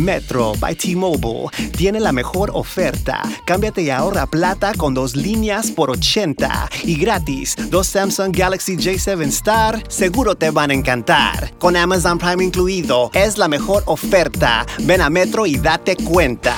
Metro 0.00 0.54
by 0.58 0.74
T-Mobile 0.74 1.48
tiene 1.76 2.00
la 2.00 2.12
mejor 2.12 2.50
oferta. 2.54 3.22
Cámbiate 3.44 3.82
y 3.82 3.90
ahorra 3.90 4.26
plata 4.26 4.72
con 4.74 4.94
dos 4.94 5.14
líneas 5.14 5.70
por 5.70 5.90
80 5.90 6.70
y 6.84 6.96
gratis. 6.96 7.54
Dos 7.68 7.86
Samsung 7.88 8.34
Galaxy 8.34 8.76
J7 8.76 9.26
Star 9.26 9.84
seguro 9.88 10.34
te 10.34 10.50
van 10.50 10.70
a 10.70 10.74
encantar. 10.74 11.52
Con 11.58 11.76
Amazon 11.76 12.18
Prime 12.18 12.42
incluido, 12.42 13.10
es 13.12 13.36
la 13.36 13.48
mejor 13.48 13.82
oferta. 13.86 14.66
Ven 14.80 15.02
a 15.02 15.10
Metro 15.10 15.44
y 15.46 15.56
date 15.56 15.96
cuenta. 15.96 16.56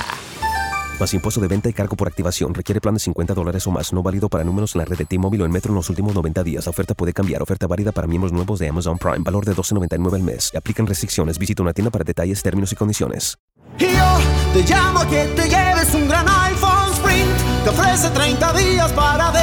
Más 0.99 1.13
impuesto 1.13 1.41
de 1.41 1.47
venta 1.47 1.69
y 1.69 1.73
cargo 1.73 1.95
por 1.95 2.07
activación. 2.07 2.53
Requiere 2.53 2.79
plan 2.79 2.93
de 2.93 2.99
50 2.99 3.33
dólares 3.33 3.65
o 3.67 3.71
más. 3.71 3.91
No 3.93 4.03
válido 4.03 4.29
para 4.29 4.43
números 4.43 4.75
en 4.75 4.79
la 4.79 4.85
red 4.85 4.97
de 4.97 5.05
T-Mobile 5.05 5.43
o 5.43 5.45
en 5.45 5.51
Metro 5.51 5.71
en 5.71 5.75
los 5.75 5.89
últimos 5.89 6.13
90 6.13 6.43
días. 6.43 6.65
La 6.65 6.69
oferta 6.69 6.93
puede 6.93 7.13
cambiar. 7.13 7.41
Oferta 7.41 7.67
válida 7.67 7.91
para 7.91 8.07
miembros 8.07 8.31
nuevos 8.31 8.59
de 8.59 8.69
Amazon 8.69 8.97
Prime. 8.97 9.19
Valor 9.19 9.45
de 9.45 9.55
12.99 9.55 10.15
al 10.15 10.23
mes. 10.23 10.51
Aplican 10.55 10.85
restricciones. 10.85 11.37
Visita 11.39 11.63
una 11.63 11.73
tienda 11.73 11.91
para 11.91 12.03
detalles, 12.03 12.41
términos 12.41 12.71
y 12.71 12.75
condiciones. 12.75 13.37
Yo 13.77 13.87
te 14.53 14.63
llamo 14.63 14.99
a 14.99 15.07
que 15.07 15.25
te 15.35 15.49
lleves 15.49 15.93
un 15.95 16.07
gran 16.07 16.27
iPhone 16.27 16.93
Sprint. 16.93 17.63
Te 17.63 17.69
ofrece 17.69 18.09
30 18.09 18.53
días 18.53 18.91
para. 18.91 19.42